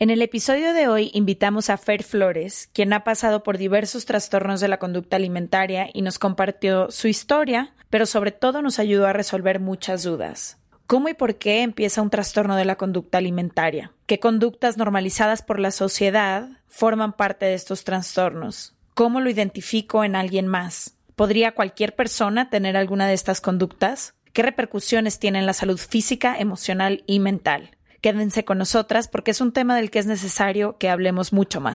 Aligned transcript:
En 0.00 0.10
el 0.10 0.22
episodio 0.22 0.74
de 0.74 0.86
hoy 0.86 1.10
invitamos 1.12 1.70
a 1.70 1.76
Fer 1.76 2.04
Flores, 2.04 2.70
quien 2.72 2.92
ha 2.92 3.02
pasado 3.02 3.42
por 3.42 3.58
diversos 3.58 4.04
trastornos 4.04 4.60
de 4.60 4.68
la 4.68 4.78
conducta 4.78 5.16
alimentaria 5.16 5.90
y 5.92 6.02
nos 6.02 6.20
compartió 6.20 6.88
su 6.92 7.08
historia, 7.08 7.74
pero 7.90 8.06
sobre 8.06 8.30
todo 8.30 8.62
nos 8.62 8.78
ayudó 8.78 9.08
a 9.08 9.12
resolver 9.12 9.58
muchas 9.58 10.04
dudas. 10.04 10.58
¿Cómo 10.86 11.08
y 11.08 11.14
por 11.14 11.34
qué 11.34 11.62
empieza 11.62 12.00
un 12.00 12.10
trastorno 12.10 12.54
de 12.54 12.64
la 12.64 12.76
conducta 12.76 13.18
alimentaria? 13.18 13.90
¿Qué 14.06 14.20
conductas 14.20 14.76
normalizadas 14.76 15.42
por 15.42 15.58
la 15.58 15.72
sociedad 15.72 16.48
forman 16.68 17.12
parte 17.12 17.46
de 17.46 17.54
estos 17.54 17.82
trastornos? 17.82 18.76
¿Cómo 18.94 19.20
lo 19.20 19.30
identifico 19.30 20.04
en 20.04 20.14
alguien 20.14 20.46
más? 20.46 20.96
¿Podría 21.16 21.56
cualquier 21.56 21.96
persona 21.96 22.50
tener 22.50 22.76
alguna 22.76 23.08
de 23.08 23.14
estas 23.14 23.40
conductas? 23.40 24.14
¿Qué 24.32 24.42
repercusiones 24.42 25.18
tiene 25.18 25.40
en 25.40 25.46
la 25.46 25.54
salud 25.54 25.76
física, 25.76 26.38
emocional 26.38 27.02
y 27.06 27.18
mental? 27.18 27.72
Quédense 28.00 28.44
con 28.44 28.58
nosotras 28.58 29.08
porque 29.08 29.32
es 29.32 29.40
un 29.40 29.52
tema 29.52 29.76
del 29.76 29.90
que 29.90 29.98
es 29.98 30.06
necesario 30.06 30.76
que 30.78 30.88
hablemos 30.88 31.32
mucho 31.32 31.60
más. 31.60 31.74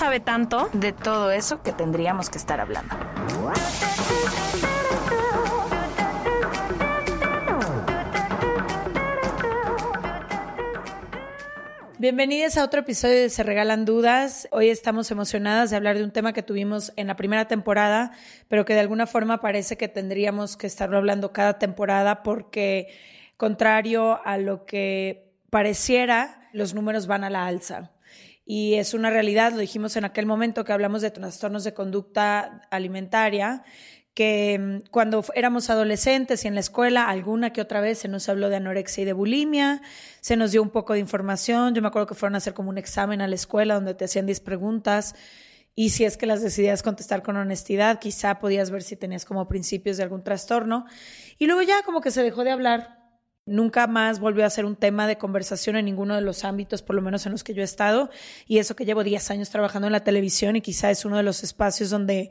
sabe 0.00 0.18
tanto. 0.18 0.70
de 0.72 0.94
todo 0.94 1.30
eso 1.30 1.62
que 1.62 1.72
tendríamos 1.72 2.30
que 2.30 2.38
estar 2.38 2.58
hablando. 2.58 2.96
Bienvenidos 11.98 12.56
a 12.56 12.64
otro 12.64 12.80
episodio 12.80 13.16
de 13.16 13.28
Se 13.28 13.42
Regalan 13.42 13.84
Dudas. 13.84 14.48
Hoy 14.52 14.70
estamos 14.70 15.10
emocionadas 15.10 15.68
de 15.68 15.76
hablar 15.76 15.98
de 15.98 16.04
un 16.04 16.12
tema 16.12 16.32
que 16.32 16.42
tuvimos 16.42 16.94
en 16.96 17.06
la 17.06 17.16
primera 17.16 17.46
temporada, 17.46 18.12
pero 18.48 18.64
que 18.64 18.72
de 18.72 18.80
alguna 18.80 19.06
forma 19.06 19.42
parece 19.42 19.76
que 19.76 19.88
tendríamos 19.88 20.56
que 20.56 20.66
estarlo 20.66 20.96
hablando 20.96 21.34
cada 21.34 21.58
temporada 21.58 22.22
porque, 22.22 22.88
contrario 23.36 24.18
a 24.24 24.38
lo 24.38 24.64
que 24.64 25.30
pareciera, 25.50 26.48
los 26.54 26.72
números 26.72 27.06
van 27.06 27.22
a 27.22 27.28
la 27.28 27.46
alza. 27.46 27.90
Y 28.52 28.74
es 28.74 28.94
una 28.94 29.10
realidad, 29.10 29.52
lo 29.52 29.58
dijimos 29.58 29.94
en 29.94 30.04
aquel 30.04 30.26
momento 30.26 30.64
que 30.64 30.72
hablamos 30.72 31.02
de 31.02 31.12
trastornos 31.12 31.62
de 31.62 31.72
conducta 31.72 32.62
alimentaria, 32.72 33.62
que 34.12 34.58
mm, 34.58 34.90
cuando 34.90 35.24
éramos 35.36 35.70
adolescentes 35.70 36.44
y 36.44 36.48
en 36.48 36.54
la 36.54 36.60
escuela, 36.60 37.08
alguna 37.08 37.52
que 37.52 37.60
otra 37.60 37.80
vez 37.80 37.98
se 37.98 38.08
nos 38.08 38.28
habló 38.28 38.48
de 38.48 38.56
anorexia 38.56 39.02
y 39.02 39.04
de 39.04 39.12
bulimia, 39.12 39.82
se 40.20 40.34
nos 40.34 40.50
dio 40.50 40.62
un 40.62 40.70
poco 40.70 40.94
de 40.94 40.98
información. 40.98 41.76
Yo 41.76 41.80
me 41.80 41.86
acuerdo 41.86 42.08
que 42.08 42.16
fueron 42.16 42.34
a 42.34 42.38
hacer 42.38 42.52
como 42.52 42.70
un 42.70 42.78
examen 42.78 43.20
a 43.20 43.28
la 43.28 43.36
escuela 43.36 43.74
donde 43.74 43.94
te 43.94 44.06
hacían 44.06 44.26
10 44.26 44.40
preguntas 44.40 45.14
y 45.76 45.90
si 45.90 46.04
es 46.04 46.16
que 46.16 46.26
las 46.26 46.42
decidías 46.42 46.82
contestar 46.82 47.22
con 47.22 47.36
honestidad, 47.36 48.00
quizá 48.00 48.40
podías 48.40 48.72
ver 48.72 48.82
si 48.82 48.96
tenías 48.96 49.24
como 49.24 49.46
principios 49.46 49.96
de 49.96 50.02
algún 50.02 50.24
trastorno. 50.24 50.86
Y 51.38 51.46
luego 51.46 51.62
ya 51.62 51.84
como 51.84 52.00
que 52.00 52.10
se 52.10 52.24
dejó 52.24 52.42
de 52.42 52.50
hablar. 52.50 52.99
Nunca 53.50 53.88
más 53.88 54.20
volvió 54.20 54.46
a 54.46 54.50
ser 54.50 54.64
un 54.64 54.76
tema 54.76 55.08
de 55.08 55.18
conversación 55.18 55.74
en 55.74 55.84
ninguno 55.84 56.14
de 56.14 56.20
los 56.20 56.44
ámbitos, 56.44 56.82
por 56.82 56.94
lo 56.94 57.02
menos 57.02 57.26
en 57.26 57.32
los 57.32 57.42
que 57.42 57.52
yo 57.52 57.62
he 57.62 57.64
estado. 57.64 58.08
Y 58.46 58.58
eso 58.58 58.76
que 58.76 58.84
llevo 58.84 59.02
10 59.02 59.28
años 59.32 59.50
trabajando 59.50 59.88
en 59.88 59.92
la 59.92 60.04
televisión 60.04 60.54
y 60.54 60.60
quizá 60.60 60.88
es 60.88 61.04
uno 61.04 61.16
de 61.16 61.24
los 61.24 61.42
espacios 61.42 61.90
donde, 61.90 62.30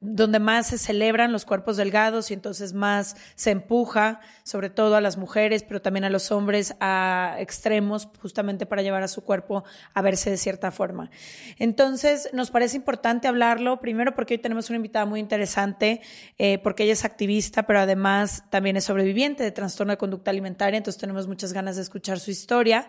donde 0.00 0.38
más 0.38 0.68
se 0.68 0.78
celebran 0.78 1.30
los 1.30 1.44
cuerpos 1.44 1.76
delgados 1.76 2.30
y 2.30 2.34
entonces 2.34 2.72
más 2.72 3.16
se 3.34 3.50
empuja, 3.50 4.20
sobre 4.44 4.70
todo 4.70 4.96
a 4.96 5.02
las 5.02 5.18
mujeres, 5.18 5.62
pero 5.62 5.82
también 5.82 6.04
a 6.04 6.10
los 6.10 6.32
hombres, 6.32 6.74
a 6.80 7.36
extremos, 7.38 8.08
justamente 8.20 8.64
para 8.64 8.80
llevar 8.80 9.02
a 9.02 9.08
su 9.08 9.22
cuerpo 9.22 9.62
a 9.92 10.00
verse 10.00 10.30
de 10.30 10.38
cierta 10.38 10.70
forma. 10.70 11.10
Entonces, 11.58 12.30
nos 12.32 12.50
parece 12.50 12.78
importante 12.78 13.28
hablarlo, 13.28 13.80
primero 13.80 14.14
porque 14.14 14.34
hoy 14.34 14.38
tenemos 14.38 14.70
una 14.70 14.76
invitada 14.76 15.04
muy 15.04 15.20
interesante, 15.20 16.00
eh, 16.38 16.58
porque 16.62 16.84
ella 16.84 16.94
es 16.94 17.04
activista, 17.04 17.64
pero 17.64 17.80
además 17.80 18.44
también 18.48 18.78
es 18.78 18.84
sobreviviente 18.84 19.44
de 19.44 19.52
trastorno 19.52 19.92
de 19.92 19.98
conducta 19.98 20.30
alimentaria, 20.30 20.78
entonces 20.78 20.98
tenemos 20.98 21.28
muchas 21.28 21.52
ganas 21.52 21.76
de 21.76 21.82
escuchar 21.82 22.20
su 22.20 22.30
historia, 22.30 22.88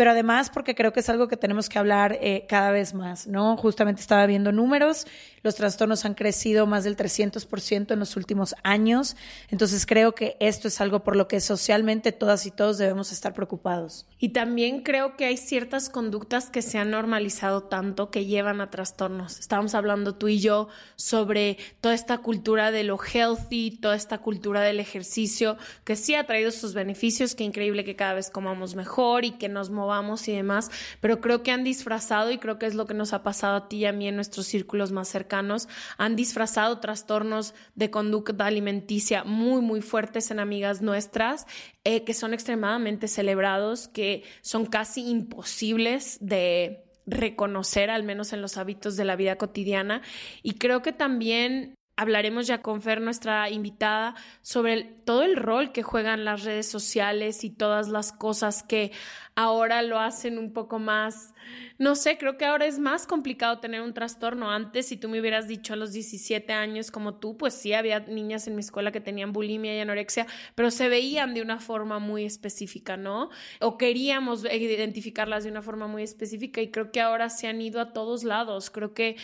pero 0.00 0.12
además 0.12 0.48
porque 0.48 0.74
creo 0.74 0.94
que 0.94 1.00
es 1.00 1.10
algo 1.10 1.28
que 1.28 1.36
tenemos 1.36 1.68
que 1.68 1.78
hablar 1.78 2.16
eh, 2.22 2.46
cada 2.48 2.70
vez 2.70 2.94
más, 2.94 3.26
¿no? 3.26 3.58
Justamente 3.58 4.00
estaba 4.00 4.24
viendo 4.24 4.50
números, 4.50 5.06
los 5.42 5.56
trastornos 5.56 6.06
han 6.06 6.14
crecido 6.14 6.66
más 6.66 6.84
del 6.84 6.96
300% 6.96 7.92
en 7.92 7.98
los 7.98 8.16
últimos 8.16 8.54
años, 8.62 9.14
entonces 9.50 9.84
creo 9.84 10.14
que 10.14 10.38
esto 10.40 10.68
es 10.68 10.80
algo 10.80 11.00
por 11.04 11.16
lo 11.16 11.28
que 11.28 11.38
socialmente 11.40 12.12
todas 12.12 12.46
y 12.46 12.50
todos 12.50 12.78
debemos 12.78 13.12
estar 13.12 13.34
preocupados. 13.34 14.06
Y 14.18 14.30
también 14.30 14.80
creo 14.80 15.18
que 15.18 15.26
hay 15.26 15.36
ciertas 15.36 15.90
conductas 15.90 16.48
que 16.48 16.62
se 16.62 16.78
han 16.78 16.90
normalizado 16.90 17.64
tanto 17.64 18.10
que 18.10 18.24
llevan 18.24 18.62
a 18.62 18.70
trastornos. 18.70 19.38
Estábamos 19.38 19.74
hablando 19.74 20.14
tú 20.14 20.28
y 20.28 20.40
yo 20.40 20.68
sobre 20.96 21.58
toda 21.82 21.94
esta 21.94 22.18
cultura 22.18 22.70
de 22.70 22.84
lo 22.84 22.98
healthy, 22.98 23.78
toda 23.82 23.96
esta 23.96 24.16
cultura 24.16 24.62
del 24.62 24.80
ejercicio, 24.80 25.58
que 25.84 25.94
sí 25.94 26.14
ha 26.14 26.24
traído 26.24 26.52
sus 26.52 26.72
beneficios, 26.72 27.34
que 27.34 27.44
increíble 27.44 27.84
que 27.84 27.96
cada 27.96 28.14
vez 28.14 28.30
comamos 28.30 28.74
mejor 28.74 29.26
y 29.26 29.32
que 29.32 29.50
nos 29.50 29.68
movamos 29.68 29.89
y 30.26 30.32
demás, 30.32 30.70
pero 31.00 31.20
creo 31.20 31.42
que 31.42 31.52
han 31.52 31.64
disfrazado 31.64 32.30
y 32.30 32.38
creo 32.38 32.58
que 32.58 32.66
es 32.66 32.74
lo 32.74 32.86
que 32.86 32.94
nos 32.94 33.12
ha 33.12 33.22
pasado 33.22 33.56
a 33.56 33.68
ti 33.68 33.78
y 33.78 33.86
a 33.86 33.92
mí 33.92 34.08
en 34.08 34.16
nuestros 34.16 34.46
círculos 34.46 34.92
más 34.92 35.08
cercanos 35.08 35.20
cercanos 35.20 35.68
han 35.98 36.16
disfrazado 36.16 36.80
trastornos 36.80 37.54
de 37.74 37.90
conducta 37.90 38.46
alimenticia 38.46 39.22
muy, 39.24 39.60
muy 39.60 39.82
fuertes 39.82 40.30
en 40.30 40.40
amigas 40.40 40.80
nuestras, 40.80 41.46
eh, 41.84 42.04
que 42.04 42.14
son 42.14 42.32
extremadamente 42.32 43.06
celebrados, 43.06 43.88
que 43.88 44.24
son 44.40 44.64
casi 44.64 45.08
imposibles 45.10 46.18
de 46.20 46.84
reconocer, 47.06 47.90
al 47.90 48.02
menos 48.02 48.32
en 48.32 48.40
los 48.40 48.56
hábitos 48.56 48.96
de 48.96 49.04
la 49.04 49.16
vida 49.16 49.36
cotidiana. 49.36 50.00
Y 50.42 50.54
creo 50.54 50.80
que 50.80 50.92
también 50.92 51.74
hablaremos 52.00 52.46
ya 52.46 52.62
con 52.62 52.80
Fer, 52.80 53.02
nuestra 53.02 53.50
invitada, 53.50 54.14
sobre 54.40 54.84
todo 54.84 55.22
el 55.22 55.36
rol 55.36 55.70
que 55.70 55.82
juegan 55.82 56.24
las 56.24 56.44
redes 56.44 56.66
sociales 56.66 57.44
y 57.44 57.50
todas 57.50 57.88
las 57.88 58.10
cosas 58.10 58.62
que 58.62 58.90
ahora 59.34 59.82
lo 59.82 59.98
hacen 59.98 60.38
un 60.38 60.54
poco 60.54 60.78
más, 60.78 61.34
no 61.76 61.94
sé, 61.94 62.16
creo 62.16 62.38
que 62.38 62.46
ahora 62.46 62.66
es 62.66 62.78
más 62.78 63.06
complicado 63.06 63.58
tener 63.58 63.82
un 63.82 63.92
trastorno. 63.92 64.50
Antes, 64.50 64.86
si 64.86 64.96
tú 64.96 65.08
me 65.10 65.20
hubieras 65.20 65.46
dicho 65.46 65.74
a 65.74 65.76
los 65.76 65.92
17 65.92 66.52
años 66.52 66.90
como 66.90 67.16
tú, 67.16 67.36
pues 67.36 67.54
sí, 67.54 67.74
había 67.74 68.00
niñas 68.00 68.46
en 68.46 68.54
mi 68.54 68.60
escuela 68.60 68.92
que 68.92 69.00
tenían 69.00 69.32
bulimia 69.32 69.76
y 69.76 69.80
anorexia, 69.80 70.26
pero 70.54 70.70
se 70.70 70.88
veían 70.88 71.34
de 71.34 71.42
una 71.42 71.58
forma 71.58 71.98
muy 71.98 72.24
específica, 72.24 72.96
¿no? 72.96 73.28
O 73.60 73.76
queríamos 73.76 74.44
identificarlas 74.44 75.44
de 75.44 75.50
una 75.50 75.62
forma 75.62 75.86
muy 75.86 76.02
específica 76.02 76.62
y 76.62 76.70
creo 76.70 76.92
que 76.92 77.00
ahora 77.00 77.28
se 77.28 77.46
han 77.46 77.60
ido 77.60 77.80
a 77.80 77.92
todos 77.92 78.24
lados. 78.24 78.70
Creo 78.70 78.94
que 78.94 79.16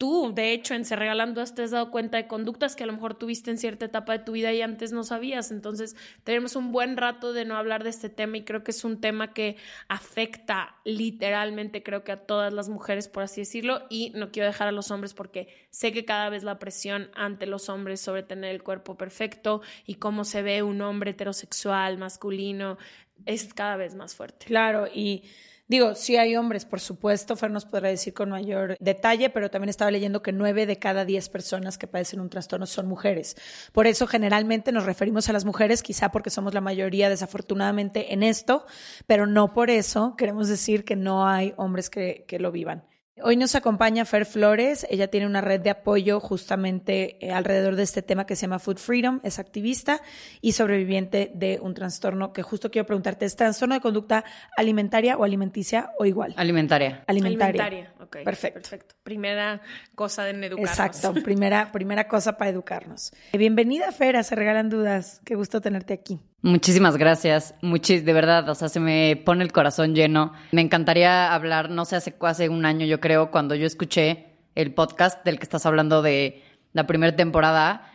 tú, 0.00 0.32
de 0.34 0.54
hecho, 0.54 0.72
en 0.72 0.86
Se 0.86 0.96
Regalando 0.96 1.44
te 1.44 1.62
has 1.62 1.72
dado 1.72 1.90
cuenta 1.90 2.16
de 2.16 2.26
conductas 2.26 2.74
que 2.74 2.84
a 2.84 2.86
lo 2.86 2.94
mejor 2.94 3.16
tuviste 3.16 3.50
en 3.50 3.58
cierta 3.58 3.84
etapa 3.84 4.14
de 4.14 4.24
tu 4.24 4.32
vida 4.32 4.50
y 4.50 4.62
antes 4.62 4.92
no 4.92 5.04
sabías. 5.04 5.50
Entonces, 5.50 5.94
tenemos 6.24 6.56
un 6.56 6.72
buen 6.72 6.96
rato 6.96 7.34
de 7.34 7.44
no 7.44 7.54
hablar 7.54 7.84
de 7.84 7.90
este 7.90 8.08
tema 8.08 8.38
y 8.38 8.44
creo 8.44 8.64
que 8.64 8.70
es 8.70 8.82
un 8.82 9.02
tema 9.02 9.34
que 9.34 9.56
afecta 9.88 10.76
literalmente, 10.86 11.82
creo 11.82 12.02
que 12.02 12.12
a 12.12 12.24
todas 12.24 12.50
las 12.50 12.70
mujeres, 12.70 13.08
por 13.08 13.24
así 13.24 13.42
decirlo, 13.42 13.82
y 13.90 14.10
no 14.16 14.30
quiero 14.32 14.46
dejar 14.46 14.68
a 14.68 14.72
los 14.72 14.90
hombres 14.90 15.12
porque 15.12 15.48
sé 15.68 15.92
que 15.92 16.06
cada 16.06 16.30
vez 16.30 16.44
la 16.44 16.58
presión 16.58 17.10
ante 17.14 17.44
los 17.44 17.68
hombres 17.68 18.00
sobre 18.00 18.22
tener 18.22 18.54
el 18.54 18.62
cuerpo 18.62 18.96
perfecto 18.96 19.60
y 19.84 19.96
cómo 19.96 20.24
se 20.24 20.40
ve 20.40 20.62
un 20.62 20.80
hombre 20.80 21.10
heterosexual, 21.10 21.98
masculino, 21.98 22.78
es 23.26 23.52
cada 23.52 23.76
vez 23.76 23.94
más 23.94 24.14
fuerte. 24.14 24.46
Claro, 24.46 24.86
y 24.86 25.24
Digo, 25.70 25.94
sí 25.94 26.16
hay 26.16 26.34
hombres, 26.34 26.64
por 26.64 26.80
supuesto, 26.80 27.36
Fer 27.36 27.52
nos 27.52 27.64
podrá 27.64 27.90
decir 27.90 28.12
con 28.12 28.28
mayor 28.28 28.76
detalle, 28.80 29.30
pero 29.30 29.52
también 29.52 29.68
estaba 29.68 29.92
leyendo 29.92 30.20
que 30.20 30.32
nueve 30.32 30.66
de 30.66 30.80
cada 30.80 31.04
diez 31.04 31.28
personas 31.28 31.78
que 31.78 31.86
padecen 31.86 32.18
un 32.18 32.28
trastorno 32.28 32.66
son 32.66 32.88
mujeres. 32.88 33.36
Por 33.70 33.86
eso 33.86 34.08
generalmente 34.08 34.72
nos 34.72 34.84
referimos 34.84 35.28
a 35.28 35.32
las 35.32 35.44
mujeres, 35.44 35.84
quizá 35.84 36.10
porque 36.10 36.30
somos 36.30 36.54
la 36.54 36.60
mayoría 36.60 37.08
desafortunadamente 37.08 38.12
en 38.12 38.24
esto, 38.24 38.66
pero 39.06 39.28
no 39.28 39.54
por 39.54 39.70
eso 39.70 40.16
queremos 40.18 40.48
decir 40.48 40.84
que 40.84 40.96
no 40.96 41.28
hay 41.28 41.54
hombres 41.56 41.88
que, 41.88 42.24
que 42.26 42.40
lo 42.40 42.50
vivan. 42.50 42.89
Hoy 43.22 43.36
nos 43.36 43.54
acompaña 43.54 44.04
Fer 44.04 44.24
Flores. 44.24 44.86
Ella 44.88 45.08
tiene 45.08 45.26
una 45.26 45.40
red 45.40 45.60
de 45.60 45.70
apoyo 45.70 46.20
justamente 46.20 47.24
eh, 47.24 47.32
alrededor 47.32 47.76
de 47.76 47.82
este 47.82 48.02
tema 48.02 48.24
que 48.26 48.36
se 48.36 48.42
llama 48.42 48.58
Food 48.58 48.78
Freedom. 48.78 49.20
Es 49.22 49.38
activista 49.38 50.00
y 50.40 50.52
sobreviviente 50.52 51.30
de 51.34 51.58
un 51.60 51.74
trastorno 51.74 52.32
que 52.32 52.42
justo 52.42 52.70
quiero 52.70 52.86
preguntarte, 52.86 53.26
¿es 53.26 53.36
trastorno 53.36 53.74
de 53.74 53.80
conducta 53.80 54.24
alimentaria 54.56 55.16
o 55.16 55.24
alimenticia 55.24 55.90
o 55.98 56.06
igual? 56.06 56.34
Alimentaria. 56.36 57.04
Alimentaria. 57.06 57.64
Alimentaria, 57.64 57.94
ok. 58.00 58.24
Perfecto. 58.24 58.60
Perfecto. 58.60 58.94
Primera 59.02 59.60
cosa 59.94 60.28
en 60.30 60.44
educarnos. 60.44 60.70
Exacto, 60.70 61.14
primera, 61.22 61.72
primera 61.72 62.08
cosa 62.08 62.36
para 62.36 62.50
educarnos. 62.50 63.12
Bienvenida, 63.32 63.92
Fer, 63.92 64.22
Se 64.24 64.34
Regalan 64.34 64.70
Dudas. 64.70 65.20
Qué 65.24 65.34
gusto 65.34 65.60
tenerte 65.60 65.92
aquí. 65.92 66.20
Muchísimas 66.42 66.96
gracias, 66.96 67.54
muchis, 67.60 68.06
de 68.06 68.14
verdad, 68.14 68.48
o 68.48 68.54
sea, 68.54 68.70
se 68.70 68.80
me 68.80 69.20
pone 69.26 69.44
el 69.44 69.52
corazón 69.52 69.94
lleno. 69.94 70.32
Me 70.52 70.62
encantaría 70.62 71.34
hablar, 71.34 71.68
no 71.68 71.84
sé, 71.84 71.96
hace, 71.96 72.16
hace 72.20 72.48
un 72.48 72.64
año 72.64 72.86
yo 72.86 72.98
creo, 72.98 73.30
cuando 73.30 73.54
yo 73.54 73.66
escuché 73.66 74.38
el 74.54 74.72
podcast 74.72 75.22
del 75.22 75.38
que 75.38 75.44
estás 75.44 75.66
hablando 75.66 76.00
de 76.00 76.42
la 76.72 76.86
primera 76.86 77.14
temporada, 77.14 77.92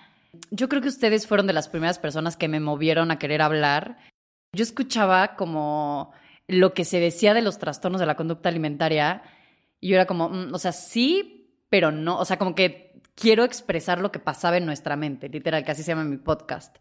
yo 0.51 0.69
creo 0.69 0.83
que 0.83 0.89
ustedes 0.89 1.25
fueron 1.25 1.47
de 1.47 1.53
las 1.53 1.69
primeras 1.69 1.97
personas 1.97 2.37
que 2.37 2.47
me 2.47 2.59
movieron 2.59 3.09
a 3.09 3.17
querer 3.17 3.41
hablar. 3.41 3.97
Yo 4.53 4.61
escuchaba 4.61 5.35
como 5.35 6.11
lo 6.47 6.75
que 6.75 6.85
se 6.85 6.99
decía 6.99 7.33
de 7.33 7.41
los 7.41 7.57
trastornos 7.57 7.99
de 7.99 8.05
la 8.05 8.15
conducta 8.15 8.49
alimentaria 8.49 9.23
y 9.81 9.89
yo 9.89 9.95
era 9.95 10.05
como, 10.05 10.29
mm, 10.29 10.53
o 10.53 10.59
sea, 10.59 10.71
sí, 10.71 11.49
pero 11.69 11.91
no, 11.91 12.19
o 12.19 12.25
sea, 12.25 12.37
como 12.37 12.53
que 12.53 13.01
quiero 13.15 13.43
expresar 13.43 13.99
lo 13.99 14.11
que 14.11 14.19
pasaba 14.19 14.57
en 14.57 14.67
nuestra 14.67 14.95
mente, 14.95 15.29
literal, 15.29 15.65
que 15.65 15.71
así 15.71 15.81
se 15.81 15.93
llama 15.93 16.03
mi 16.03 16.17
podcast 16.17 16.77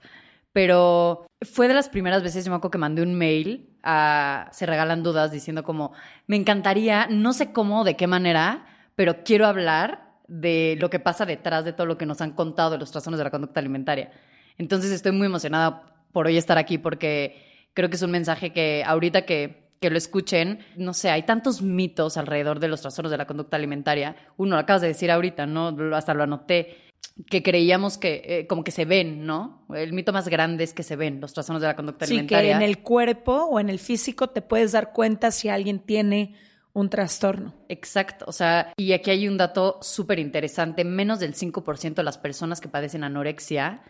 pero 0.54 1.26
fue 1.42 1.66
de 1.66 1.74
las 1.74 1.88
primeras 1.88 2.22
veces, 2.22 2.44
yo 2.44 2.52
me 2.52 2.56
acuerdo 2.56 2.70
que 2.70 2.78
mandé 2.78 3.02
un 3.02 3.14
mail 3.14 3.76
a 3.82 4.48
Se 4.52 4.66
Regalan 4.66 5.02
Dudas 5.02 5.32
diciendo 5.32 5.64
como, 5.64 5.92
me 6.28 6.36
encantaría, 6.36 7.08
no 7.10 7.32
sé 7.32 7.52
cómo, 7.52 7.82
de 7.82 7.96
qué 7.96 8.06
manera, 8.06 8.64
pero 8.94 9.24
quiero 9.24 9.46
hablar 9.46 10.14
de 10.28 10.76
lo 10.78 10.90
que 10.90 11.00
pasa 11.00 11.26
detrás 11.26 11.64
de 11.64 11.72
todo 11.72 11.88
lo 11.88 11.98
que 11.98 12.06
nos 12.06 12.20
han 12.20 12.30
contado 12.30 12.70
de 12.70 12.78
los 12.78 12.92
trastornos 12.92 13.18
de 13.18 13.24
la 13.24 13.32
conducta 13.32 13.58
alimentaria. 13.58 14.12
Entonces 14.56 14.92
estoy 14.92 15.10
muy 15.10 15.26
emocionada 15.26 15.82
por 16.12 16.28
hoy 16.28 16.36
estar 16.36 16.56
aquí 16.56 16.78
porque 16.78 17.68
creo 17.74 17.90
que 17.90 17.96
es 17.96 18.02
un 18.02 18.12
mensaje 18.12 18.52
que 18.52 18.84
ahorita 18.86 19.22
que, 19.22 19.70
que 19.80 19.90
lo 19.90 19.98
escuchen, 19.98 20.60
no 20.76 20.94
sé, 20.94 21.10
hay 21.10 21.24
tantos 21.24 21.62
mitos 21.62 22.16
alrededor 22.16 22.60
de 22.60 22.68
los 22.68 22.80
trastornos 22.80 23.10
de 23.10 23.18
la 23.18 23.26
conducta 23.26 23.56
alimentaria. 23.56 24.14
Uno 24.36 24.54
lo 24.54 24.60
acabas 24.60 24.82
de 24.82 24.88
decir 24.88 25.10
ahorita, 25.10 25.46
¿no? 25.46 25.76
Hasta 25.96 26.14
lo 26.14 26.22
anoté 26.22 26.84
que 27.28 27.42
creíamos 27.42 27.98
que 27.98 28.22
eh, 28.24 28.46
como 28.46 28.64
que 28.64 28.70
se 28.70 28.84
ven, 28.84 29.24
¿no? 29.26 29.66
El 29.74 29.92
mito 29.92 30.12
más 30.12 30.28
grande 30.28 30.64
es 30.64 30.74
que 30.74 30.82
se 30.82 30.96
ven 30.96 31.20
los 31.20 31.32
trastornos 31.32 31.60
de 31.62 31.68
la 31.68 31.76
conducta 31.76 32.04
alimentaria. 32.04 32.54
Sí, 32.54 32.58
que 32.58 32.64
en 32.64 32.68
el 32.68 32.82
cuerpo 32.82 33.44
o 33.44 33.60
en 33.60 33.70
el 33.70 33.78
físico 33.78 34.30
te 34.30 34.42
puedes 34.42 34.72
dar 34.72 34.92
cuenta 34.92 35.30
si 35.30 35.48
alguien 35.48 35.78
tiene 35.78 36.34
un 36.72 36.90
trastorno. 36.90 37.54
Exacto, 37.68 38.24
o 38.28 38.32
sea, 38.32 38.72
y 38.76 38.92
aquí 38.92 39.10
hay 39.10 39.28
un 39.28 39.36
dato 39.36 39.78
súper 39.80 40.18
interesante, 40.18 40.84
menos 40.84 41.20
del 41.20 41.34
5% 41.34 41.94
de 41.94 42.02
las 42.02 42.18
personas 42.18 42.60
que 42.60 42.68
padecen 42.68 43.04
anorexia 43.04 43.82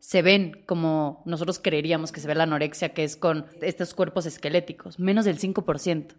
se 0.00 0.22
ven 0.22 0.62
como 0.66 1.22
nosotros 1.26 1.58
creeríamos 1.58 2.12
que 2.12 2.20
se 2.20 2.28
ve 2.28 2.34
la 2.34 2.44
anorexia, 2.44 2.90
que 2.90 3.04
es 3.04 3.16
con 3.16 3.46
estos 3.60 3.94
cuerpos 3.94 4.26
esqueléticos, 4.26 4.98
menos 4.98 5.24
del 5.24 5.38
5%. 5.38 6.14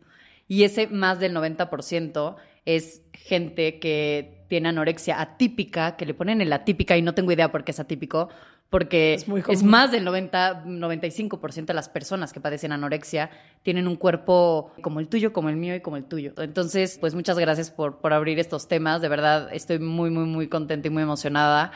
Y 0.48 0.63
ese 0.63 0.88
más 0.88 1.19
del 1.19 1.34
90% 1.36 2.36
es 2.65 3.01
gente 3.13 3.79
que 3.79 4.44
tiene 4.47 4.69
anorexia 4.69 5.21
atípica, 5.21 5.95
que 5.95 6.06
le 6.06 6.13
ponen 6.13 6.41
el 6.41 6.51
atípica 6.51 6.97
y 6.97 7.01
no 7.01 7.13
tengo 7.13 7.31
idea 7.31 7.51
por 7.51 7.63
qué 7.63 7.71
es 7.71 7.79
atípico, 7.79 8.29
porque 8.69 9.15
es, 9.15 9.63
más 9.63 9.91
del 9.91 10.06
90, 10.06 10.65
95% 10.65 11.65
de 11.65 11.73
las 11.73 11.89
personas 11.89 12.31
que 12.31 12.39
padecen 12.39 12.71
anorexia 12.71 13.31
tienen 13.63 13.88
un 13.88 13.95
cuerpo 13.95 14.71
como 14.81 15.00
el 15.00 15.07
tuyo, 15.07 15.33
como 15.33 15.50
el 15.50 15.56
mío 15.56 15.75
y 15.75 15.79
como 15.79 15.97
el 15.97 16.03
tuyo. 16.03 16.33
Entonces, 16.38 17.00
pues 17.00 17.15
muchas 17.15 17.39
gracias 17.39 17.71
por, 17.71 17.97
por 17.97 18.13
abrir 18.13 18.38
estos 18.38 18.67
temas. 18.67 19.01
De 19.01 19.09
verdad, 19.09 19.50
estoy 19.51 19.79
muy, 19.79 20.11
muy, 20.11 20.25
muy 20.25 20.47
contenta 20.47 20.88
y 20.88 20.91
muy 20.91 21.01
emocionada. 21.01 21.71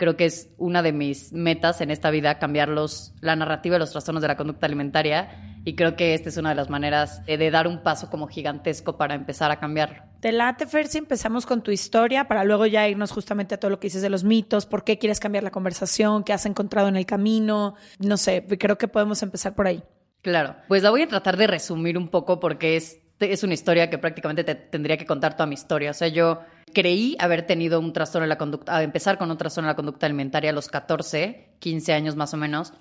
Creo 0.00 0.16
que 0.16 0.24
es 0.24 0.48
una 0.56 0.82
de 0.82 0.94
mis 0.94 1.30
metas 1.34 1.82
en 1.82 1.90
esta 1.90 2.10
vida 2.10 2.38
cambiar 2.38 2.70
los, 2.70 3.12
la 3.20 3.36
narrativa 3.36 3.74
de 3.74 3.80
los 3.80 3.92
trastornos 3.92 4.22
de 4.22 4.28
la 4.28 4.36
conducta 4.38 4.64
alimentaria 4.64 5.60
y 5.62 5.74
creo 5.76 5.94
que 5.94 6.14
esta 6.14 6.30
es 6.30 6.38
una 6.38 6.48
de 6.48 6.54
las 6.54 6.70
maneras 6.70 7.22
de 7.26 7.50
dar 7.50 7.68
un 7.68 7.82
paso 7.82 8.08
como 8.08 8.26
gigantesco 8.26 8.96
para 8.96 9.14
empezar 9.14 9.50
a 9.50 9.60
cambiarlo. 9.60 10.02
Te 10.20 10.32
late, 10.32 10.66
Fer, 10.66 10.86
si 10.86 10.96
empezamos 10.96 11.44
con 11.44 11.62
tu 11.62 11.70
historia 11.70 12.26
para 12.26 12.44
luego 12.44 12.64
ya 12.64 12.88
irnos 12.88 13.12
justamente 13.12 13.54
a 13.54 13.60
todo 13.60 13.70
lo 13.70 13.78
que 13.78 13.88
dices 13.88 14.00
de 14.00 14.08
los 14.08 14.24
mitos, 14.24 14.64
por 14.64 14.84
qué 14.84 14.98
quieres 14.98 15.20
cambiar 15.20 15.44
la 15.44 15.50
conversación, 15.50 16.24
qué 16.24 16.32
has 16.32 16.46
encontrado 16.46 16.88
en 16.88 16.96
el 16.96 17.04
camino, 17.04 17.74
no 17.98 18.16
sé, 18.16 18.46
creo 18.58 18.78
que 18.78 18.88
podemos 18.88 19.22
empezar 19.22 19.54
por 19.54 19.66
ahí. 19.66 19.82
Claro, 20.22 20.56
pues 20.66 20.82
la 20.82 20.88
voy 20.88 21.02
a 21.02 21.08
tratar 21.08 21.36
de 21.36 21.46
resumir 21.46 21.98
un 21.98 22.08
poco 22.08 22.40
porque 22.40 22.76
es, 22.76 23.00
es 23.18 23.42
una 23.42 23.52
historia 23.52 23.90
que 23.90 23.98
prácticamente 23.98 24.44
te 24.44 24.54
tendría 24.54 24.96
que 24.96 25.04
contar 25.04 25.34
toda 25.34 25.46
mi 25.46 25.56
historia. 25.56 25.90
O 25.90 25.94
sea, 25.94 26.08
yo 26.08 26.40
creí 26.72 27.16
haber 27.18 27.46
tenido 27.46 27.80
un 27.80 27.92
trastorno 27.92 28.24
de 28.24 28.28
la 28.28 28.38
conducta, 28.38 28.76
a 28.76 28.82
empezar 28.82 29.18
con 29.18 29.30
un 29.30 29.38
trastorno 29.38 29.68
de 29.68 29.72
la 29.72 29.76
conducta 29.76 30.06
alimentaria 30.06 30.50
a 30.50 30.52
los 30.52 30.68
14, 30.68 31.56
15 31.58 31.92
años 31.92 32.16
más 32.16 32.34
o 32.34 32.36
menos 32.36 32.72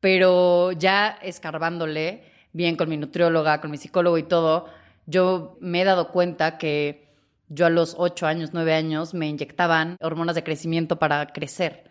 pero 0.00 0.72
ya 0.72 1.18
escarbándole 1.22 2.22
bien 2.52 2.76
con 2.76 2.88
mi 2.88 2.96
nutrióloga, 2.96 3.60
con 3.60 3.70
mi 3.70 3.76
psicólogo 3.76 4.18
y 4.18 4.22
todo, 4.22 4.66
yo 5.06 5.56
me 5.60 5.82
he 5.82 5.84
dado 5.84 6.12
cuenta 6.12 6.58
que 6.58 7.08
yo 7.48 7.66
a 7.66 7.70
los 7.70 7.94
8 7.98 8.26
años, 8.26 8.50
9 8.52 8.74
años 8.74 9.14
me 9.14 9.26
inyectaban 9.26 9.96
hormonas 10.00 10.34
de 10.34 10.44
crecimiento 10.44 10.98
para 10.98 11.26
crecer. 11.28 11.84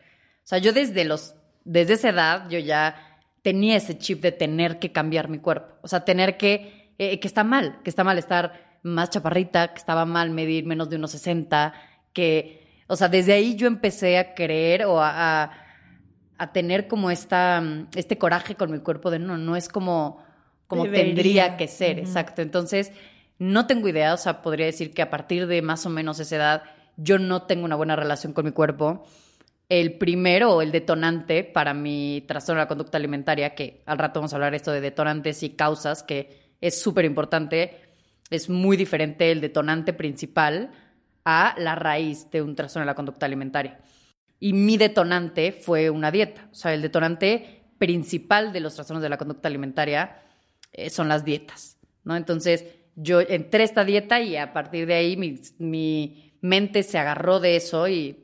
O 0.44 0.48
sea, 0.48 0.60
yo 0.60 0.74
desde 0.74 1.04
los 1.04 1.36
desde 1.66 1.94
esa 1.94 2.10
edad 2.10 2.50
yo 2.50 2.60
ya 2.60 3.20
tenía 3.42 3.76
ese 3.76 3.98
chip 3.98 4.22
de 4.22 4.32
tener 4.32 4.80
que 4.80 4.92
cambiar 4.92 5.28
mi 5.28 5.40
cuerpo, 5.40 5.76
o 5.82 5.88
sea, 5.88 6.06
tener 6.06 6.38
que 6.38 6.94
eh, 6.98 7.20
que 7.20 7.28
está 7.28 7.44
mal, 7.44 7.80
que 7.84 7.90
está 7.90 8.04
mal 8.04 8.18
estar 8.18 8.67
más 8.88 9.10
chaparrita, 9.10 9.74
que 9.74 9.80
estaba 9.80 10.06
mal 10.06 10.30
medir 10.32 10.66
menos 10.66 10.90
de 10.90 10.96
unos 10.96 11.12
60, 11.12 11.74
que 12.14 12.66
o 12.88 12.96
sea, 12.96 13.10
desde 13.10 13.34
ahí 13.34 13.56
yo 13.56 13.68
empecé 13.68 14.18
a 14.18 14.34
creer 14.34 14.86
o 14.86 15.02
a 15.02 15.52
a 16.38 16.52
tener 16.54 16.88
como 16.88 17.10
esta, 17.10 17.64
este 17.96 18.18
coraje 18.18 18.56
con 18.56 18.72
mi 18.72 18.80
cuerpo 18.80 19.10
de 19.10 19.20
no, 19.20 19.38
no 19.38 19.56
es 19.56 19.70
como, 19.70 20.24
como 20.68 20.84
tendría 20.90 21.58
que 21.58 21.68
ser, 21.68 22.00
exacto. 22.00 22.42
Entonces, 22.42 22.92
no 23.40 23.66
tengo 23.68 23.88
idea, 23.88 24.14
o 24.14 24.18
sea, 24.18 24.42
podría 24.42 24.68
decir 24.68 24.94
que 24.94 25.02
a 25.02 25.10
partir 25.10 25.48
de 25.48 25.62
más 25.62 25.86
o 25.86 25.90
menos 25.90 26.20
esa 26.20 26.36
edad, 26.36 26.64
yo 26.96 27.18
no 27.20 27.44
tengo 27.44 27.66
una 27.66 27.76
buena 27.76 27.96
relación 27.96 28.34
con 28.34 28.46
mi 28.46 28.52
cuerpo. 28.52 29.06
El 29.70 29.98
primero, 29.98 30.62
el 30.62 30.72
detonante 30.72 31.44
para 31.44 31.74
mi 31.74 32.24
trastorno 32.28 32.60
de 32.60 32.66
la 32.66 32.70
conducta 32.70 32.98
alimentaria, 32.98 33.56
que 33.56 33.82
al 33.86 33.98
rato 33.98 34.20
vamos 34.20 34.34
a 34.34 34.36
hablar 34.36 34.56
esto 34.56 34.72
de 34.72 34.82
detonantes 34.82 35.44
y 35.44 35.52
causas, 35.52 36.04
que 36.04 36.56
es 36.62 36.80
súper 36.80 37.06
importante, 37.06 37.82
es 38.30 38.50
muy 38.50 38.78
diferente 38.78 39.32
el 39.32 39.42
detonante 39.42 39.94
principal 39.94 40.72
a 41.24 41.56
la 41.58 41.76
raíz 41.76 42.30
de 42.32 42.42
un 42.42 42.56
trastorno 42.56 42.84
de 42.84 42.92
la 42.92 42.96
conducta 42.96 43.26
alimentaria. 43.26 43.80
Y 44.40 44.54
mi 44.54 44.78
detonante 44.78 45.52
fue 45.52 45.90
una 45.90 46.12
dieta. 46.12 46.48
O 46.52 46.56
sea, 46.56 46.74
el 46.74 46.82
detonante 46.82 47.64
principal 47.78 48.54
de 48.54 48.60
los 48.60 48.76
trastornos 48.76 49.04
de 49.04 49.10
la 49.10 49.18
conducta 49.18 49.48
alimentaria 49.48 50.22
eh, 50.72 50.90
son 50.90 51.08
las 51.08 51.26
dietas, 51.26 51.78
¿no? 52.04 52.16
Entonces, 52.16 52.66
yo 52.96 53.22
entré 53.22 53.62
a 53.62 53.66
esta 53.66 53.86
dieta 53.86 54.22
y 54.22 54.38
a 54.38 54.54
partir 54.54 54.88
de 54.88 54.96
ahí 54.96 55.18
mi, 55.18 55.40
mi 55.60 56.34
mente 56.42 56.84
se 56.84 56.98
agarró 56.98 57.40
de 57.40 57.56
eso 57.56 57.88
y 57.88 58.24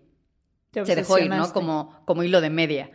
se 0.71 0.95
dejó 0.95 1.19
ir, 1.19 1.29
¿no? 1.29 1.51
Como, 1.53 2.01
como 2.05 2.23
hilo 2.23 2.41
de 2.41 2.49
media. 2.49 2.89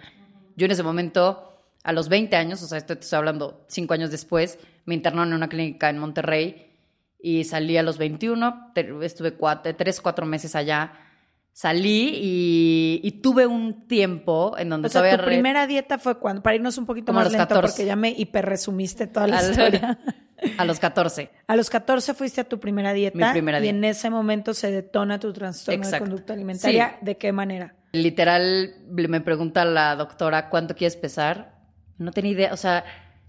Yo 0.56 0.66
en 0.66 0.72
ese 0.72 0.82
momento, 0.82 1.62
a 1.84 1.92
los 1.92 2.08
20 2.08 2.34
años, 2.34 2.62
o 2.62 2.66
sea, 2.66 2.78
esto 2.78 2.94
estoy 2.94 3.16
hablando 3.16 3.64
cinco 3.68 3.94
años 3.94 4.10
después, 4.10 4.58
me 4.84 4.94
internaron 4.94 5.28
en 5.28 5.34
una 5.34 5.48
clínica 5.48 5.88
en 5.88 5.98
Monterrey 5.98 6.67
y 7.18 7.44
salí 7.44 7.76
a 7.76 7.82
los 7.82 7.98
21, 7.98 8.72
estuve 9.02 9.34
cuatro, 9.34 9.74
tres, 9.74 10.00
cuatro 10.00 10.26
meses 10.26 10.54
allá. 10.54 10.92
Salí 11.52 12.12
y, 13.02 13.20
tuve 13.20 13.46
un 13.46 13.88
tiempo 13.88 14.54
en 14.58 14.68
donde... 14.68 14.86
O 14.86 14.90
sea, 14.90 15.16
tu 15.16 15.24
primera 15.24 15.66
dieta 15.66 15.98
fue 15.98 16.18
cuando, 16.18 16.40
para 16.40 16.54
irnos 16.54 16.78
un 16.78 16.86
poquito 16.86 17.12
más 17.12 17.32
lento, 17.32 17.60
porque 17.60 17.84
ya 17.84 17.96
me 17.96 18.10
hiperresumiste 18.10 19.08
toda 19.08 19.26
la 19.26 19.42
historia. 19.42 19.98
A 20.56 20.64
los 20.64 20.78
14. 20.78 21.30
A 21.48 21.56
los 21.56 21.68
14 21.68 22.14
fuiste 22.14 22.40
a 22.40 22.44
tu 22.44 22.60
primera 22.60 22.92
dieta. 22.92 23.18
Mi 23.18 23.32
primera 23.32 23.58
dieta. 23.58 23.74
Y 23.74 23.76
en 23.76 23.84
ese 23.84 24.08
momento 24.08 24.54
se 24.54 24.70
detona 24.70 25.18
tu 25.18 25.32
trastorno 25.32 25.90
de 25.90 25.98
conducta 25.98 26.32
alimentaria. 26.32 26.96
¿De 27.00 27.16
qué 27.16 27.32
manera? 27.32 27.74
Literal, 27.90 28.74
me 28.88 29.20
pregunta 29.20 29.64
la 29.64 29.96
doctora, 29.96 30.48
¿cuánto 30.48 30.76
quieres 30.76 30.96
pesar? 30.96 31.58
No 31.96 32.12
tenía 32.12 32.32
idea, 32.32 32.52
o 32.52 32.56
sea, 32.56 32.84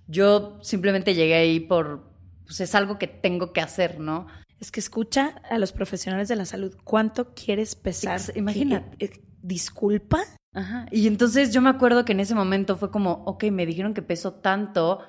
yo 0.08 0.60
simplemente 0.62 1.16
llegué 1.16 1.36
ahí 1.36 1.60
por, 1.62 2.09
pues 2.50 2.62
es 2.62 2.74
algo 2.74 2.98
que 2.98 3.06
tengo 3.06 3.54
que 3.54 3.62
hacer, 3.62 4.00
¿no? 4.00 4.26
Es 4.60 4.72
que 4.72 4.80
escucha 4.80 5.36
a 5.52 5.60
los 5.60 5.72
profesionales 5.72 6.30
de 6.30 6.36
la 6.36 6.46
salud. 6.46 6.76
¿Cuánto 6.84 7.36
quieres 7.36 7.76
pesar? 7.76 8.20
Imagínate. 8.34 9.06
Eh, 9.06 9.12
¿Disculpa? 9.44 10.24
Ajá. 10.56 10.88
Y 10.90 11.06
entonces 11.06 11.54
yo 11.54 11.62
me 11.62 11.70
acuerdo 11.70 12.06
que 12.06 12.14
en 12.14 12.22
ese 12.22 12.34
momento 12.34 12.76
fue 12.76 12.90
como, 12.90 13.24
ok, 13.28 13.44
me 13.52 13.68
dijeron 13.68 13.94
que 13.94 14.02
peso 14.02 14.34
tanto, 14.34 15.00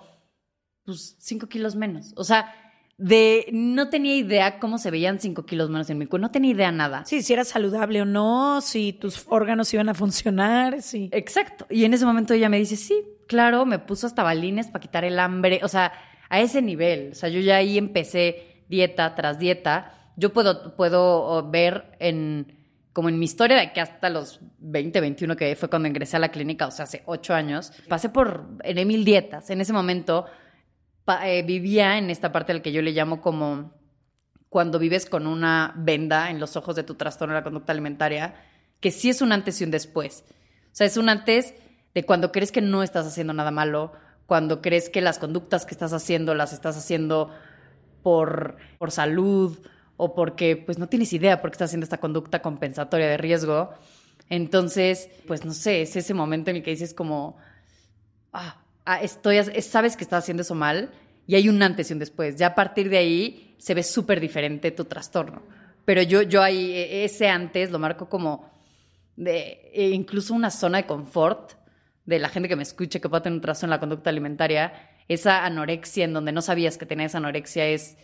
pues 0.85 1.17
cinco 1.19 1.47
kilos 1.47 1.77
menos. 1.77 2.13
O 2.17 2.25
sea, 2.25 2.55
de 2.99 3.47
no 3.53 3.89
tenía 3.89 4.17
idea 4.17 4.59
cómo 4.59 4.77
se 4.77 4.91
veían 4.91 5.19
cinco 5.19 5.47
kilos 5.47 5.71
menos 5.71 5.89
en 5.89 5.97
mi 5.97 6.05
cuerpo, 6.05 6.27
no 6.27 6.31
tenía 6.31 6.51
idea 6.51 6.71
nada. 6.73 7.07
Sí, 7.07 7.23
si 7.23 7.33
era 7.33 7.45
saludable 7.45 8.03
o 8.03 8.05
no, 8.05 8.61
si 8.61 8.93
tus 8.93 9.25
órganos 9.31 9.73
iban 9.73 9.89
a 9.89 9.95
funcionar, 9.95 10.83
sí. 10.83 11.09
Exacto. 11.11 11.67
Y 11.71 11.87
en 11.87 11.95
ese 11.95 12.05
momento 12.05 12.35
ella 12.35 12.51
me 12.51 12.59
dice, 12.59 12.77
sí, 12.77 13.03
claro, 13.27 13.65
me 13.65 13.79
puso 13.79 14.07
hasta 14.07 14.23
balines 14.23 14.67
para 14.67 14.83
quitar 14.83 15.07
el 15.07 15.19
hambre, 15.19 15.61
o 15.63 15.69
sea, 15.69 15.93
a 16.31 16.41
ese 16.41 16.63
nivel. 16.63 17.11
O 17.13 17.15
sea, 17.15 17.29
yo 17.29 17.41
ya 17.41 17.57
ahí 17.57 17.77
empecé 17.77 18.65
dieta 18.69 19.15
tras 19.15 19.39
dieta. 19.39 20.13
Yo 20.17 20.33
puedo, 20.33 20.75
puedo 20.77 21.51
ver 21.51 21.97
en, 21.99 22.57
como 22.93 23.09
en 23.09 23.19
mi 23.19 23.27
historia 23.27 23.59
de 23.59 23.73
que 23.73 23.81
hasta 23.81 24.09
los 24.09 24.41
20, 24.61 25.01
21, 25.01 25.37
que 25.37 25.55
fue 25.57 25.69
cuando 25.69 25.89
ingresé 25.89 26.17
a 26.17 26.21
la 26.21 26.31
clínica, 26.31 26.67
o 26.67 26.71
sea, 26.71 26.85
hace 26.85 27.03
ocho 27.05 27.35
años, 27.35 27.73
pasé 27.89 28.09
por 28.09 28.49
en 28.63 28.89
mil 28.89 29.05
dietas. 29.05 29.51
En 29.51 29.61
ese 29.61 29.73
momento 29.73 30.27
eh, 31.25 31.43
vivía 31.43 31.99
en 31.99 32.11
esta 32.11 32.33
parte 32.33 32.53
al 32.53 32.63
que 32.63 32.73
yo 32.73 32.81
le 32.81 32.93
llamo 32.93 33.21
como 33.21 33.75
cuando 34.49 34.79
vives 34.79 35.07
con 35.07 35.27
una 35.27 35.75
venda 35.77 36.31
en 36.31 36.41
los 36.41 36.57
ojos 36.57 36.77
de 36.77 36.83
tu 36.83 36.95
trastorno 36.95 37.35
de 37.35 37.41
la 37.41 37.45
conducta 37.45 37.73
alimentaria, 37.73 38.35
que 38.81 38.91
sí 38.91 39.11
es 39.11 39.21
un 39.23 39.33
antes 39.33 39.61
y 39.61 39.65
un 39.65 39.71
después. 39.71 40.25
O 40.29 40.75
sea, 40.75 40.87
es 40.87 40.97
un 40.97 41.09
antes 41.09 41.55
de 41.95 42.05
cuando 42.05 42.31
crees 42.31 42.53
que 42.53 42.61
no 42.61 42.83
estás 42.83 43.07
haciendo 43.07 43.33
nada 43.33 43.51
malo, 43.51 43.93
cuando 44.31 44.63
crees 44.63 44.91
que 44.91 45.01
las 45.01 45.19
conductas 45.19 45.67
que 45.67 45.75
estás 45.75 45.93
haciendo 45.93 46.37
las 46.37 46.53
estás 46.53 46.77
haciendo 46.77 47.35
por, 48.05 48.59
por 48.79 48.93
salud 48.93 49.59
o 49.97 50.15
porque 50.15 50.57
pues 50.57 50.79
no 50.79 50.89
tienes 50.89 51.13
idea 51.13 51.41
por 51.41 51.51
qué 51.51 51.55
estás 51.57 51.71
haciendo 51.71 51.83
esta 51.83 51.99
conducta 51.99 52.41
compensatoria 52.41 53.09
de 53.09 53.17
riesgo. 53.17 53.71
Entonces, 54.29 55.11
pues 55.27 55.45
no 55.45 55.53
sé, 55.53 55.83
es 55.83 55.97
ese 55.97 56.15
momento 56.15 56.51
en 56.51 56.59
el 56.59 56.63
que 56.63 56.71
dices 56.71 56.95
como, 56.95 57.39
ah, 58.33 58.63
ah 58.85 59.03
estoy, 59.03 59.43
sabes 59.63 59.97
que 59.97 60.05
estás 60.05 60.23
haciendo 60.23 60.43
eso 60.43 60.55
mal 60.55 60.93
y 61.27 61.35
hay 61.35 61.49
un 61.49 61.61
antes 61.61 61.91
y 61.91 61.95
un 61.95 61.99
después. 61.99 62.37
Ya 62.37 62.47
a 62.47 62.55
partir 62.55 62.89
de 62.89 62.99
ahí 62.99 63.57
se 63.59 63.75
ve 63.75 63.83
súper 63.83 64.21
diferente 64.21 64.71
tu 64.71 64.85
trastorno. 64.85 65.43
Pero 65.85 66.03
yo, 66.03 66.23
yo 66.23 66.41
ahí, 66.41 66.71
e, 66.71 67.05
ese 67.05 67.29
antes 67.29 67.73
lo 67.73 67.81
marco 67.81 68.09
como 68.09 68.49
de 69.17 69.73
e 69.75 69.89
incluso 69.89 70.35
una 70.35 70.53
zona 70.53 70.79
de 70.79 70.87
confort 70.87 71.55
de 72.07 72.19
la 72.19 72.29
gente 72.29 72.49
que 72.49 72.57
me 72.57 72.63
escuche 72.63 73.01
que 73.01 73.09
pueda 73.09 73.23
tener 73.23 73.37
un 73.37 73.43
trastorno 73.43 73.75
en 73.75 73.77
la 73.77 73.81
conducta 73.81 74.11
alimentaria. 74.11 74.73
Esa 75.09 75.45
anorexia 75.45 76.05
en 76.05 76.13
donde 76.13 76.33
no 76.33 76.43
sabías 76.43 76.79
que 76.79 76.87
tenías 76.87 77.15
anorexia 77.15 77.67
es 77.67 77.97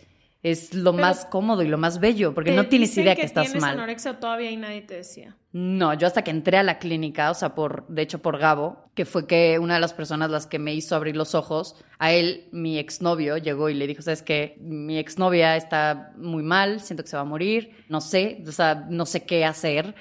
es 0.43 0.73
lo 0.73 0.93
más 0.93 1.25
cómodo 1.25 1.63
y 1.63 1.67
lo 1.67 1.77
más 1.77 1.99
bello, 1.99 2.33
porque 2.33 2.51
no 2.51 2.67
tienes 2.67 2.95
idea 2.97 3.15
que, 3.15 3.23
estás 3.23 3.45
tienes 3.45 3.61
mal. 3.61 3.73
anorexia 3.73 4.19
todavía 4.19 4.51
y 4.51 4.57
nadie 4.57 4.81
te 4.81 4.95
decía? 4.95 5.35
No, 5.51 5.93
yo 5.95 6.05
hasta 6.05 6.23
que 6.23 6.31
entré 6.31 6.57
a 6.57 6.63
la 6.63 6.77
clínica, 6.77 7.31
o 7.31 7.33
sea, 7.33 7.55
por, 7.55 7.87
de 7.87 8.03
hecho 8.03 8.21
por 8.21 8.37
Gabo, 8.37 8.91
que 8.93 9.05
fue 9.05 9.25
que 9.25 9.57
una 9.57 9.75
de 9.75 9.79
las 9.79 9.93
personas 9.93 10.29
las 10.29 10.45
que 10.45 10.59
me 10.59 10.73
hizo 10.73 10.95
abrir 10.95 11.15
los 11.17 11.33
ojos, 11.33 11.75
a 11.97 12.11
él, 12.11 12.47
mi 12.51 12.77
exnovio, 12.77 13.37
llegó 13.37 13.69
y 13.69 13.73
le 13.73 13.87
dijo, 13.87 14.03
sabes 14.03 14.21
que 14.21 14.57
mi 14.61 14.99
exnovia 14.99 15.55
está 15.55 16.13
muy 16.17 16.43
mal, 16.43 16.81
siento 16.81 17.03
que 17.03 17.09
se 17.09 17.17
va 17.17 17.23
a 17.23 17.25
morir, 17.25 17.71
no 17.89 17.99
sé, 17.99 18.43
o 18.47 18.51
sea, 18.51 18.85
no 18.89 19.05
sé 19.05 19.25
qué 19.25 19.43
hacer. 19.43 19.95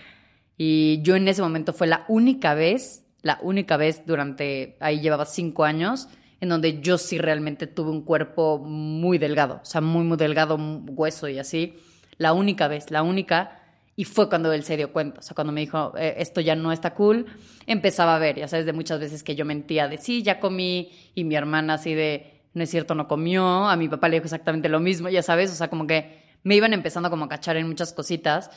Y 0.59 1.00
yo 1.03 1.17
en 1.17 1.29
ese 1.29 1.43
momento 1.43 1.73
fue 1.73 1.87
la 1.87 2.05
única 2.09 2.55
vez, 2.55 3.05
la 3.26 3.40
única 3.42 3.76
vez 3.76 4.04
durante, 4.06 4.76
ahí 4.78 5.00
llevaba 5.00 5.25
cinco 5.25 5.64
años, 5.64 6.09
en 6.40 6.49
donde 6.49 6.80
yo 6.80 6.97
sí 6.97 7.18
realmente 7.18 7.66
tuve 7.66 7.90
un 7.90 8.02
cuerpo 8.02 8.59
muy 8.59 9.18
delgado, 9.18 9.59
o 9.62 9.64
sea, 9.64 9.80
muy, 9.80 10.04
muy 10.04 10.16
delgado, 10.16 10.56
hueso 10.56 11.28
y 11.28 11.40
así. 11.40 11.75
La 12.18 12.33
única 12.33 12.68
vez, 12.68 12.92
la 12.92 13.02
única. 13.02 13.61
Y 13.97 14.04
fue 14.04 14.28
cuando 14.28 14.52
él 14.52 14.62
se 14.62 14.76
dio 14.76 14.92
cuenta, 14.92 15.18
o 15.18 15.23
sea, 15.23 15.35
cuando 15.35 15.52
me 15.52 15.62
dijo, 15.62 15.92
eh, 15.99 16.14
esto 16.18 16.40
ya 16.40 16.54
no 16.54 16.71
está 16.71 16.95
cool, 16.95 17.26
empezaba 17.66 18.14
a 18.14 18.18
ver, 18.21 18.37
ya 18.37 18.47
sabes, 18.47 18.64
de 18.64 18.73
muchas 18.73 19.00
veces 19.00 19.25
que 19.25 19.35
yo 19.35 19.45
mentía 19.45 19.88
de, 19.88 19.99
sí, 19.99 20.23
ya 20.23 20.38
comí, 20.38 20.92
y 21.14 21.25
mi 21.25 21.35
hermana 21.35 21.75
así 21.75 21.95
de, 21.95 22.42
no 22.54 22.62
es 22.62 22.71
cierto, 22.71 22.95
no 22.95 23.09
comió, 23.09 23.45
a 23.68 23.75
mi 23.75 23.88
papá 23.88 24.09
le 24.09 24.16
dijo 24.16 24.26
exactamente 24.26 24.68
lo 24.68 24.78
mismo, 24.78 25.09
ya 25.09 25.23
sabes, 25.23 25.50
o 25.50 25.54
sea, 25.56 25.68
como 25.68 25.87
que 25.87 26.23
me 26.45 26.54
iban 26.54 26.75
empezando 26.75 27.11
como 27.11 27.25
a 27.25 27.28
cachar 27.28 27.56
en 27.56 27.66
muchas 27.66 27.92
cositas. 27.92 28.50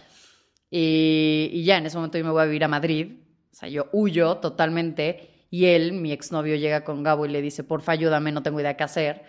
Y, 0.69 1.49
y 1.53 1.63
ya 1.63 1.77
en 1.77 1.88
ese 1.88 1.97
momento 1.97 2.19
yo 2.19 2.25
me 2.25 2.31
voy 2.31 2.43
a 2.43 2.45
vivir 2.45 2.65
a 2.65 2.67
Madrid, 2.67 3.13
o 3.51 3.55
sea, 3.55 3.69
yo 3.69 3.87
huyo 3.91 4.37
totalmente 4.37 5.45
y 5.51 5.65
él, 5.65 5.93
mi 5.93 6.11
exnovio, 6.11 6.55
llega 6.55 6.83
con 6.83 7.03
Gabo 7.03 7.25
y 7.25 7.29
le 7.29 7.41
dice, 7.41 7.63
porfa, 7.63 7.93
ayúdame, 7.93 8.31
no 8.31 8.43
tengo 8.43 8.59
idea 8.59 8.77
qué 8.77 8.83
hacer. 8.83 9.23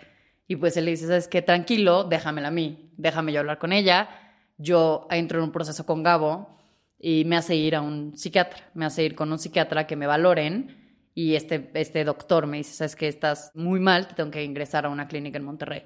Y 0.47 0.55
pues 0.57 0.77
él 0.77 0.85
le 0.85 0.91
dice, 0.91 1.07
¿sabes 1.07 1.27
qué? 1.27 1.41
Tranquilo, 1.41 2.03
déjamela 2.03 2.49
a 2.49 2.51
mí, 2.51 2.91
déjame 2.97 3.33
yo 3.33 3.39
hablar 3.39 3.57
con 3.57 3.73
ella. 3.73 4.09
Yo 4.57 5.07
entro 5.09 5.39
en 5.39 5.45
un 5.45 5.51
proceso 5.51 5.85
con 5.85 6.03
Gabo 6.03 6.59
y 6.99 7.25
me 7.25 7.37
hace 7.37 7.55
ir 7.55 7.75
a 7.75 7.81
un 7.81 8.15
psiquiatra, 8.15 8.69
me 8.75 8.85
hace 8.85 9.03
ir 9.03 9.15
con 9.15 9.31
un 9.31 9.39
psiquiatra 9.39 9.87
que 9.87 9.95
me 9.95 10.07
valoren. 10.07 10.77
Y 11.13 11.35
este, 11.35 11.71
este 11.73 12.03
doctor 12.03 12.47
me 12.47 12.57
dice, 12.57 12.73
¿sabes 12.73 12.95
qué? 12.95 13.07
Estás 13.07 13.51
muy 13.55 13.79
mal, 13.79 14.07
te 14.07 14.13
tengo 14.13 14.31
que 14.31 14.43
ingresar 14.43 14.85
a 14.85 14.89
una 14.89 15.07
clínica 15.07 15.37
en 15.37 15.43
Monterrey. 15.43 15.83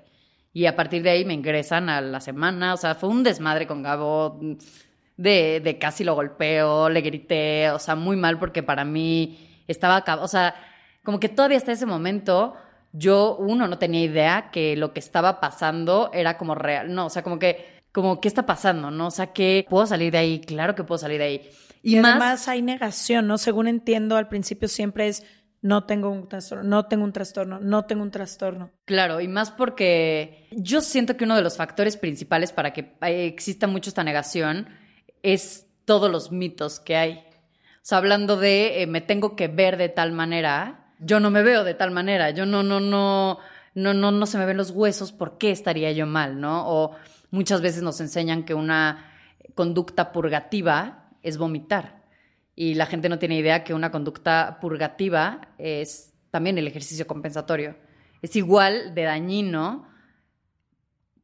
Y 0.52 0.68
a 0.68 0.76
partir 0.76 1.04
de 1.04 1.10
ahí 1.10 1.26
me 1.26 1.34
ingresan 1.34 1.90
a 1.90 2.02
la 2.02 2.22
semana, 2.22 2.74
o 2.74 2.78
sea, 2.78 2.96
fue 2.96 3.10
un 3.10 3.24
desmadre 3.24 3.68
con 3.68 3.82
Gabo, 3.82 4.40
de, 5.18 5.62
de 5.64 5.78
casi 5.78 6.04
lo 6.04 6.16
golpeo, 6.16 6.90
le 6.90 7.02
grité, 7.02 7.70
o 7.72 7.80
sea, 7.80 7.96
muy 7.96 8.18
mal 8.18 8.38
porque 8.40 8.64
para 8.64 8.84
mí 8.86 9.64
estaba, 9.68 10.04
o 10.22 10.28
sea, 10.28 10.56
como 11.04 11.20
que 11.20 11.30
todavía 11.30 11.58
hasta 11.58 11.72
ese 11.72 11.86
momento 11.86 12.56
yo, 12.98 13.36
uno, 13.38 13.68
no 13.68 13.78
tenía 13.78 14.04
idea 14.04 14.50
que 14.52 14.76
lo 14.78 14.94
que 14.94 15.00
estaba 15.00 15.40
pasando 15.40 16.10
era 16.14 16.38
como 16.38 16.56
real, 16.56 16.94
no, 16.94 17.08
o 17.08 17.10
sea, 17.10 17.24
como 17.24 17.40
que, 17.40 17.82
como, 17.92 18.20
¿qué 18.22 18.28
está 18.28 18.46
pasando? 18.46 18.92
¿No? 18.92 19.08
O 19.08 19.12
sea, 19.12 19.34
que 19.34 19.66
puedo 19.70 19.86
salir 19.86 20.12
de 20.12 20.18
ahí, 20.18 20.40
claro 20.42 20.76
que 20.76 20.84
puedo 20.84 21.00
salir 21.00 21.20
de 21.20 21.26
ahí. 21.26 21.50
Y, 21.84 21.98
más, 21.98 22.12
además 22.12 22.48
hay 22.48 22.62
negación, 22.62 23.28
¿no? 23.28 23.38
Según 23.38 23.68
entiendo, 23.68 24.18
al 24.18 24.28
principio 24.28 24.68
siempre 24.68 25.08
es, 25.08 25.24
no 25.62 25.86
tengo 25.86 26.10
un 26.10 26.28
trastorno, 26.28 26.64
no 26.64 26.86
tengo 26.86 27.04
un 27.04 27.12
trastorno, 27.12 27.60
no 27.60 27.86
tengo 27.86 28.02
un 28.02 28.12
trastorno. 28.12 28.72
Claro, 28.86 29.20
y 29.22 29.28
más 29.28 29.52
porque 29.52 30.48
yo 30.52 30.82
siento 30.82 31.18
que 31.18 31.26
uno 31.26 31.36
de 31.36 31.42
los 31.42 31.58
factores 31.58 31.98
principales 31.98 32.52
para 32.52 32.72
que 32.72 32.96
exista 33.02 33.68
mucho 33.68 33.90
esta 33.90 34.04
negación 34.04 34.68
es 35.26 35.66
todos 35.86 36.12
los 36.12 36.32
mitos 36.32 36.80
que 36.80 36.96
hay. 36.96 37.14
O 37.18 37.88
sea, 37.88 37.98
hablando 37.98 38.38
de 38.38 38.84
eh, 38.84 38.88
me 38.88 39.02
tengo 39.02 39.36
que 39.36 39.48
ver 39.48 39.78
de 39.78 39.90
tal 39.90 40.12
manera, 40.12 40.94
yo 41.00 41.20
no 41.20 41.32
me 41.32 41.44
veo 41.44 41.64
de 41.64 41.74
tal 41.74 41.92
manera, 41.92 42.30
yo 42.30 42.46
no, 42.46 42.64
no, 42.64 42.80
no, 42.80 43.40
no, 43.74 43.94
no, 43.94 44.12
no 44.12 44.26
se 44.26 44.38
me 44.38 44.46
ven 44.46 44.58
los 44.58 44.72
huesos, 44.72 45.12
¿por 45.12 45.38
qué 45.38 45.52
estaría 45.52 45.92
yo 45.92 46.06
mal, 46.06 46.40
no? 46.40 46.68
O 46.68 46.96
muchas 47.32 47.62
veces 47.62 47.82
nos 47.82 48.00
enseñan 48.02 48.44
que 48.44 48.54
una 48.54 49.12
conducta 49.56 50.12
purgativa 50.12 51.10
es 51.24 51.38
vomitar. 51.38 52.04
Y 52.56 52.76
la 52.76 52.86
gente 52.86 53.10
no 53.10 53.20
tiene 53.20 53.38
idea 53.38 53.64
que 53.64 53.74
una 53.74 53.92
conducta 53.92 54.60
purgativa 54.62 55.42
es 55.58 56.14
también 56.32 56.58
el 56.58 56.68
ejercicio 56.68 57.06
compensatorio. 57.06 57.76
Es 58.22 58.36
igual 58.36 58.96
de 58.96 59.04
dañino 59.04 59.88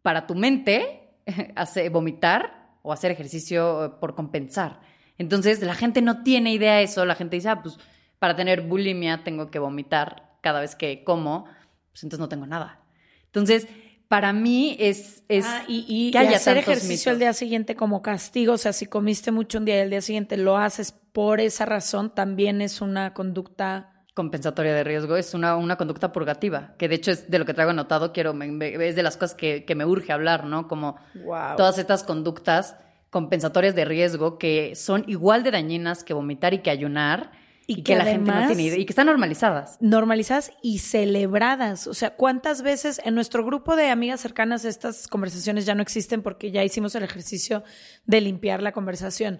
para 0.02 0.28
tu 0.28 0.36
mente 0.36 1.16
hacer, 1.56 1.90
vomitar 1.90 2.61
o 2.82 2.92
hacer 2.94 3.12
ejercicio 3.12 3.98
por 4.00 4.16
compensar. 4.16 4.80
Entonces, 5.18 5.62
la 5.62 5.76
gente 5.76 6.02
no 6.02 6.24
tiene 6.24 6.54
idea 6.54 6.76
de 6.76 6.84
eso, 6.84 7.06
la 7.06 7.16
gente 7.16 7.36
dice, 7.36 7.50
ah, 7.50 7.62
pues 7.62 7.78
para 8.20 8.36
tener 8.36 8.62
bulimia 8.62 9.24
tengo 9.24 9.52
que 9.52 9.60
vomitar 9.60 10.38
cada 10.42 10.60
vez 10.62 10.76
que 10.76 11.04
como, 11.04 11.46
pues 11.92 12.04
entonces 12.04 12.20
no 12.20 12.30
tengo 12.30 12.48
nada. 12.48 12.80
Entonces, 13.26 13.68
para 14.08 14.34
mí 14.34 14.76
es, 14.80 15.24
es 15.30 15.46
Ah, 15.46 15.64
y, 15.68 15.86
y- 15.88 16.12
que 16.12 16.24
y 16.24 16.34
hacer 16.34 16.58
ejercicio 16.58 17.12
mitos. 17.12 17.20
día 17.20 17.34
siguiente 17.34 17.76
como 17.76 18.02
castigo, 18.02 18.54
o 18.54 18.58
sea, 18.58 18.74
si 18.74 18.86
comiste 18.88 19.32
mucho 19.32 19.58
un 19.60 19.66
día 19.66 19.78
y 19.78 19.80
el 19.82 19.90
día 19.90 20.02
siguiente 20.02 20.38
lo 20.38 20.58
haces 20.58 20.92
por 20.92 21.40
esa 21.40 21.66
razón, 21.66 22.14
también 22.14 22.62
es 22.62 22.82
una 22.82 23.14
conducta. 23.14 23.91
Compensatoria 24.14 24.74
de 24.74 24.84
riesgo 24.84 25.16
es 25.16 25.34
una, 25.34 25.56
una 25.56 25.78
conducta 25.78 26.12
purgativa, 26.12 26.74
que 26.78 26.88
de 26.90 26.96
hecho 26.96 27.12
es 27.12 27.30
de 27.32 27.40
lo 27.40 27.46
que 27.46 27.54
traigo 27.54 27.72
anotado, 27.72 28.12
quiero, 28.12 28.34
me- 28.34 28.52
me- 28.52 28.88
es 28.88 28.96
de 28.96 29.04
las 29.04 29.16
cosas 29.18 29.36
que, 29.36 29.64
que 29.64 29.76
me 29.76 29.86
urge 29.86 30.12
hablar, 30.12 30.46
¿no? 30.46 30.68
Como 30.68 30.98
Wow. 31.24 31.56
todas 31.56 31.78
estas 31.78 32.04
conductas 32.04 32.76
compensatorias 33.10 33.76
de 33.76 33.86
riesgo 33.86 34.38
que 34.38 34.76
son 34.76 35.04
igual 35.08 35.44
de 35.44 35.52
dañinas 35.52 36.04
que 36.04 36.14
vomitar 36.14 36.54
y 36.54 36.60
que 36.60 36.70
ayunar 36.70 37.32
Y 37.68 37.74
y, 37.74 37.76
que 37.78 37.84
que, 37.94 37.96
la 37.98 38.06
gente 38.06 38.32
no 38.32 38.48
tiene 38.48 38.64
idea 38.64 38.78
y 38.80 38.86
que 38.86 38.92
están 38.92 39.06
normalizadas. 39.08 39.78
normalizadas 39.80 40.52
y 40.62 40.80
celebradas. 40.80 41.88
O 41.88 41.94
sea, 41.94 42.16
¿cuántas 42.16 42.62
veces 42.64 43.00
en 43.06 43.16
nuestro 43.16 43.46
grupo 43.46 43.76
de 43.78 43.90
amigas 43.90 44.20
cercanas 44.20 44.66
estas 44.66 45.08
conversaciones 45.08 45.66
ya 45.66 45.76
no 45.76 45.82
existen 45.82 46.22
porque 46.22 46.52
ya 46.52 46.64
hicimos 46.66 46.96
el 46.96 47.04
ejercicio 47.04 47.64
de 48.06 48.20
limpiar 48.22 48.62
la 48.62 48.72
conversación? 48.74 49.40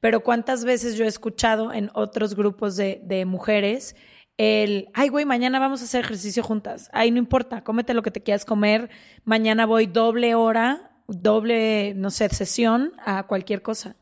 Pero 0.00 0.20
¿cuántas 0.22 0.64
veces 0.64 0.96
yo 0.96 1.04
he 1.04 1.08
escuchado 1.08 1.72
en 1.72 1.90
otros 1.94 2.34
grupos 2.36 2.76
de, 2.76 3.00
de 3.04 3.24
mujeres 3.24 3.96
el, 4.42 4.88
ay, 4.92 5.08
güey, 5.08 5.24
mañana 5.24 5.60
vamos 5.60 5.82
a 5.82 5.84
hacer 5.84 6.04
ejercicio 6.04 6.42
juntas. 6.42 6.90
Ay, 6.92 7.12
no 7.12 7.18
importa, 7.18 7.62
cómete 7.62 7.94
lo 7.94 8.02
que 8.02 8.10
te 8.10 8.24
quieras 8.24 8.44
comer. 8.44 8.90
Mañana 9.24 9.66
voy 9.66 9.86
doble 9.86 10.34
hora, 10.34 10.90
doble, 11.06 11.94
no 11.94 12.10
sé, 12.10 12.28
sesión 12.30 12.92
a 13.06 13.22
cualquier 13.28 13.62
cosa. 13.62 13.94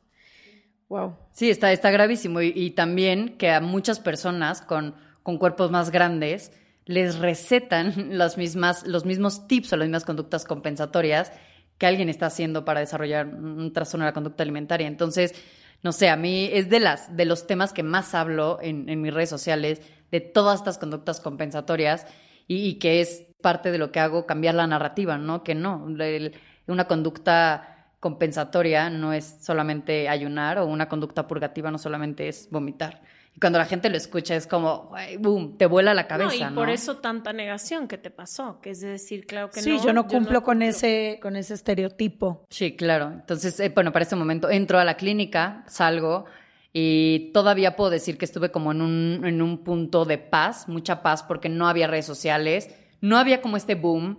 Wow. 0.89 1.15
Sí, 1.33 1.51
está, 1.51 1.73
está 1.73 1.91
gravísimo. 1.91 2.41
Y, 2.41 2.71
también 2.71 3.37
que 3.37 3.51
a 3.51 3.61
muchas 3.61 4.01
personas 4.01 4.63
con, 4.63 4.95
con 5.23 5.37
cuerpos 5.37 5.71
más 5.71 5.91
grandes 5.91 6.53
les 6.87 7.19
recetan 7.19 7.93
las 8.17 8.39
mismas, 8.39 8.87
los 8.87 9.05
mismos 9.05 9.47
tips 9.47 9.75
o 9.75 9.77
las 9.77 9.89
mismas 9.89 10.07
conductas 10.07 10.47
compensatorias 10.47 11.33
que 11.77 11.87
alguien 11.87 12.09
está 12.09 12.27
haciendo 12.27 12.65
para 12.65 12.81
desarrollar 12.81 13.27
un 13.27 13.75
trastorno 13.75 14.07
de 14.07 14.11
la 14.11 14.15
conducta 14.15 14.43
alimentaria. 14.43 14.87
Entonces, 14.87 15.35
no 15.83 15.93
sé, 15.93 16.09
a 16.09 16.17
mí 16.17 16.49
es 16.51 16.71
de, 16.71 16.81
las, 16.81 17.15
de 17.15 17.27
los 17.27 17.47
temas 17.47 17.75
que 17.75 17.83
más 17.83 18.15
hablo 18.15 18.59
en 18.61 19.01
mis 19.03 19.13
redes 19.13 19.31
sociales, 19.31 19.81
de 20.11 20.21
todas 20.21 20.61
estas 20.61 20.79
conductas 20.79 21.21
compensatorias 21.21 22.07
y, 22.47 22.67
y 22.69 22.75
que 22.79 23.01
es 23.01 23.27
parte 23.43 23.71
de 23.71 23.79
lo 23.79 23.91
que 23.93 24.01
hago, 24.01 24.27
cambiar 24.27 24.55
la 24.55 24.67
narrativa, 24.67 25.17
¿no? 25.19 25.43
Que 25.45 25.55
no, 25.55 25.87
el- 26.01 26.35
una 26.67 26.85
conducta 26.87 27.87
compensatoria 28.01 28.91
no 28.91 29.13
es 29.13 29.39
solamente 29.41 30.09
ayunar 30.09 30.59
o 30.59 30.67
una 30.67 30.89
conducta 30.89 31.27
purgativa 31.27 31.71
no 31.71 31.79
solamente 31.79 32.29
es 32.29 32.49
vomitar. 32.51 33.03
Y 33.35 33.39
cuando 33.39 33.59
la 33.61 33.67
gente 33.67 33.89
lo 33.91 33.97
escucha 33.97 34.35
es 34.35 34.47
como, 34.49 34.89
"Güey, 34.89 35.17
boom, 35.19 35.57
te 35.57 35.67
vuela 35.67 35.95
la 35.95 36.09
cabeza, 36.09 36.47
no, 36.47 36.51
¿no? 36.51 36.53
y 36.53 36.65
por 36.65 36.71
eso 36.71 36.97
tanta 36.97 37.33
negación 37.33 37.87
que 37.87 37.97
te 37.99 38.11
pasó, 38.11 38.61
que 38.61 38.71
es 38.71 38.81
de 38.81 38.89
decir, 38.89 39.25
claro 39.27 39.51
que 39.51 39.63
Sí, 39.63 39.77
no. 39.77 39.85
yo 39.85 39.93
no 39.93 40.07
cumplo 40.09 40.43
con 40.43 40.55
cumplo. 40.59 40.67
ese, 40.69 41.21
con 41.23 41.37
ese 41.37 41.55
estereotipo. 41.55 42.45
Sí, 42.51 42.75
claro. 42.75 43.13
Entonces, 43.13 43.61
eh, 43.61 43.71
bueno, 43.73 43.93
para 43.93 44.05
ese 44.05 44.17
momento 44.17 44.51
entro 44.51 44.79
a 44.81 44.85
la 44.85 44.97
clínica, 44.97 45.65
salgo 45.69 46.25
y 46.73 47.33
todavía 47.33 47.75
puedo 47.75 47.91
decir 47.91 48.17
que 48.17 48.25
estuve 48.25 48.51
como 48.51 48.71
en 48.73 48.81
un, 48.81 49.23
en 49.25 49.43
un 49.43 49.65
punto 49.65 50.05
de 50.05 50.19
paz, 50.19 50.69
mucha 50.69 51.03
paz, 51.03 51.23
porque 51.23 51.49
no 51.49 51.67
había 51.69 51.89
redes 51.89 52.07
sociales, 52.07 52.71
no 53.01 53.19
había 53.19 53.41
como 53.41 53.57
este 53.57 53.75
boom. 53.75 54.19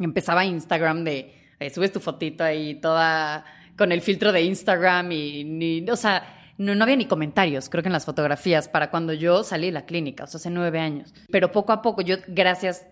Empezaba 0.00 0.44
Instagram 0.44 1.04
de, 1.04 1.34
eh, 1.60 1.70
subes 1.70 1.92
tu 1.92 2.00
fotito 2.00 2.44
ahí 2.44 2.80
toda 2.80 3.44
con 3.76 3.92
el 3.92 4.00
filtro 4.00 4.32
de 4.32 4.42
Instagram 4.42 5.12
y, 5.12 5.86
o 5.90 5.96
sea, 5.96 6.54
no, 6.56 6.74
no 6.74 6.84
había 6.84 6.96
ni 6.96 7.04
comentarios, 7.04 7.68
creo 7.68 7.82
que 7.82 7.90
en 7.90 7.92
las 7.92 8.06
fotografías, 8.06 8.68
para 8.68 8.90
cuando 8.90 9.12
yo 9.12 9.44
salí 9.44 9.66
de 9.66 9.72
la 9.72 9.84
clínica, 9.84 10.24
o 10.24 10.26
sea, 10.26 10.38
hace 10.38 10.48
nueve 10.48 10.78
años. 10.78 11.12
Pero 11.30 11.52
poco 11.52 11.72
a 11.72 11.82
poco, 11.82 12.00
yo, 12.00 12.16
gracias, 12.26 12.86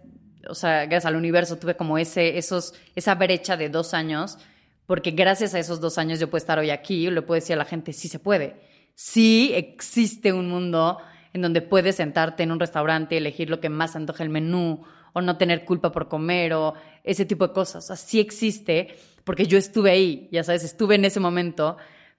o 0.47 0.55
sea, 0.55 0.85
gracias 0.85 1.07
al 1.07 1.17
universo, 1.17 1.57
tuve 1.57 1.75
como 1.75 1.97
ese, 1.97 2.37
esos, 2.37 2.75
esa 2.95 3.15
brecha 3.15 3.57
de 3.57 3.71
dos 3.71 3.95
años, 3.95 4.37
porque 4.85 5.13
gracias 5.13 5.55
a 5.55 5.59
esos 5.59 5.81
dos 5.81 5.97
años 5.97 6.21
yo 6.21 6.29
puedo 6.29 6.39
estar 6.39 6.59
hoy 6.59 6.69
aquí 6.69 7.07
y 7.07 7.11
le 7.11 7.23
puedo 7.23 7.41
decir 7.41 7.55
a 7.55 7.59
la 7.59 7.65
gente, 7.65 7.95
sí 7.95 8.09
se 8.09 8.19
puede. 8.19 8.74
Sí 8.95 9.53
existe 9.55 10.33
un 10.33 10.49
mundo 10.49 10.99
en 11.33 11.43
donde 11.43 11.63
puedes 11.63 11.97
sentarte 11.97 12.45
en 12.45 12.53
un 12.53 12.61
restaurante 12.61 13.15
y 13.15 13.19
elegir 13.19 13.51
lo 13.51 13.61
que 13.61 13.69
más 13.69 13.97
antoja 13.97 14.23
el 14.23 14.31
menú, 14.31 14.85
o 15.13 15.21
no 15.21 15.37
tener 15.37 15.65
culpa 15.65 15.93
por 15.93 16.09
comer, 16.09 16.55
o 16.55 16.75
ese 17.03 17.25
tipo 17.25 17.47
de 17.47 17.55
cosas. 17.55 17.85
O 17.85 17.87
sea, 17.89 17.97
sí 17.97 18.21
existe, 18.21 18.97
porque 19.25 19.47
yo 19.47 19.59
estuve 19.59 19.91
ahí, 19.91 20.29
ya 20.33 20.45
sabes, 20.45 20.65
estuve 20.65 20.97
en 20.97 21.05
ese 21.05 21.21
momento, 21.21 21.77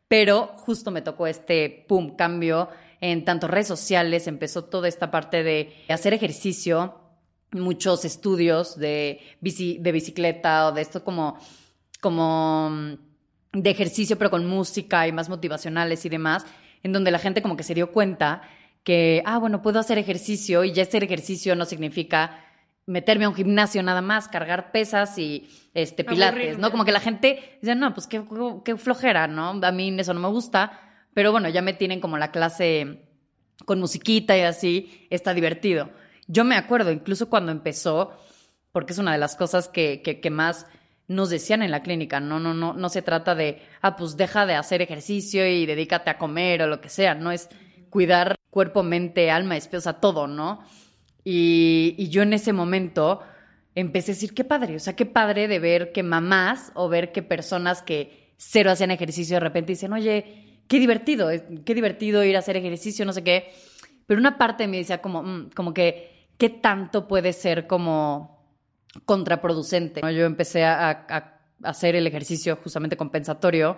pero 0.08 0.48
justo 0.58 0.92
me 0.92 1.02
tocó 1.02 1.28
este, 1.28 1.86
pum, 1.88 2.16
cambio 2.16 2.70
en 3.02 3.26
tanto 3.26 3.48
redes 3.48 3.68
sociales, 3.68 4.28
empezó 4.28 4.66
toda 4.66 4.88
esta 4.88 5.12
parte 5.12 5.44
de 5.44 5.74
hacer 5.90 6.14
ejercicio, 6.14 6.96
muchos 7.52 8.06
estudios 8.06 8.78
de, 8.78 9.22
de 9.42 9.92
bicicleta 9.92 10.68
o 10.68 10.72
de 10.72 10.82
esto 10.82 11.04
como, 11.04 11.38
como 12.02 12.70
mm, 12.70 12.94
de 13.54 13.70
ejercicio, 13.70 14.18
pero 14.18 14.30
con 14.30 14.46
música 14.46 15.08
y 15.08 15.12
más 15.12 15.30
motivacionales 15.30 16.06
y 16.06 16.10
demás, 16.10 16.46
en 16.86 16.94
donde 16.94 17.10
la 17.10 17.18
gente 17.18 17.42
como 17.42 17.58
que 17.58 17.64
se 17.64 17.74
dio 17.74 17.92
cuenta 17.92 18.44
que, 18.84 19.24
ah, 19.26 19.40
bueno, 19.40 19.64
puedo 19.64 19.80
hacer 19.80 19.98
ejercicio 19.98 20.64
y 20.64 20.72
ya 20.72 20.84
hacer 20.84 21.04
ejercicio 21.04 21.56
no 21.56 21.66
significa 21.66 22.46
meterme 22.86 23.26
a 23.26 23.30
un 23.30 23.34
gimnasio 23.34 23.82
nada 23.82 24.04
más, 24.04 24.28
cargar 24.28 24.72
pesas 24.72 25.18
y 25.18 25.50
este 25.74 26.04
pilates, 26.04 26.36
Aburrirme. 26.36 26.62
¿no? 26.62 26.70
Como 26.70 26.86
que 26.86 26.92
la 26.92 27.00
gente 27.00 27.58
dice, 27.60 27.74
no, 27.74 27.92
pues 27.96 28.06
qué, 28.06 28.24
qué 28.64 28.78
flojera, 28.78 29.26
¿no? 29.26 29.60
A 29.64 29.72
mí 29.72 29.96
eso 29.98 30.14
no 30.14 30.20
me 30.20 30.28
gusta, 30.28 30.80
pero 31.16 31.32
bueno, 31.32 31.50
ya 31.50 31.64
me 31.64 31.74
tienen 31.74 32.00
como 32.00 32.20
la 32.20 32.30
clase 32.30 33.02
con 33.66 33.80
musiquita 33.80 34.38
y 34.38 34.42
así, 34.42 35.08
está 35.10 35.34
divertido. 35.34 35.90
Yo 36.28 36.44
me 36.44 36.56
acuerdo, 36.56 36.92
incluso 36.92 37.32
cuando 37.32 37.52
empezó, 37.52 38.16
porque 38.72 38.94
es 38.94 39.00
una 39.00 39.12
de 39.12 39.18
las 39.18 39.36
cosas 39.36 39.70
que, 39.70 40.04
que, 40.04 40.20
que 40.20 40.30
más 40.30 40.68
nos 41.08 41.30
decían 41.30 41.62
en 41.62 41.72
la 41.72 41.84
clínica, 41.84 42.20
no, 42.20 42.40
no, 42.40 42.54
no, 42.54 42.74
no 42.74 42.90
se 42.90 43.02
trata 43.02 43.36
de, 43.36 43.62
ah, 43.82 43.96
pues 43.96 44.18
deja 44.18 44.46
de 44.46 44.56
hacer 44.56 44.82
ejercicio 44.82 45.48
y 45.48 45.66
dedícate 45.66 46.10
a 46.10 46.18
comer 46.18 46.62
o 46.62 46.68
lo 46.68 46.82
que 46.82 46.90
sea, 46.90 47.16
no 47.16 47.32
es 47.32 47.50
cuidar 47.90 48.36
cuerpo, 48.50 48.84
mente, 48.84 49.30
alma, 49.32 49.58
espíritu, 49.58 49.78
o 49.78 49.82
sea, 49.82 49.94
todo, 49.94 50.28
¿no? 50.28 50.64
Y, 51.24 51.96
y 51.98 52.10
yo 52.10 52.22
en 52.22 52.34
ese 52.34 52.54
momento 52.54 53.22
empecé 53.76 54.12
a 54.12 54.16
decir, 54.16 54.34
qué 54.34 54.44
padre, 54.44 54.76
o 54.76 54.80
sea, 54.80 54.96
qué 54.96 55.06
padre 55.06 55.48
de 55.48 55.60
ver 55.60 55.92
que 55.92 56.04
mamás 56.04 56.72
o 56.76 56.90
ver 56.90 57.12
que 57.12 57.22
personas 57.22 57.82
que 57.82 58.34
cero 58.38 58.72
hacían 58.72 58.92
ejercicio 58.92 59.36
de 59.36 59.42
repente 59.42 59.74
dicen, 59.74 59.94
oye, 59.94 60.62
qué 60.68 60.80
divertido, 60.80 61.30
eh, 61.32 61.44
qué 61.66 61.76
divertido 61.76 62.24
ir 62.24 62.36
a 62.36 62.40
hacer 62.40 62.58
ejercicio, 62.58 63.06
no 63.06 63.14
sé 63.14 63.24
qué. 63.24 63.54
Pero 64.06 64.20
una 64.20 64.38
parte 64.38 64.64
de 64.64 64.68
mí 64.68 64.78
decía 64.78 65.02
como, 65.02 65.24
mm, 65.24 65.50
como 65.56 65.74
que, 65.74 66.30
¿qué 66.38 66.50
tanto 66.50 67.08
puede 67.08 67.34
ser 67.34 67.68
como 67.68 68.35
contraproducente? 69.04 70.02
Yo 70.02 70.26
empecé 70.26 70.64
a, 70.64 70.90
a- 70.90 71.32
hacer 71.64 71.96
el 71.96 72.06
ejercicio 72.08 72.58
justamente 72.62 72.98
compensatorio 72.98 73.78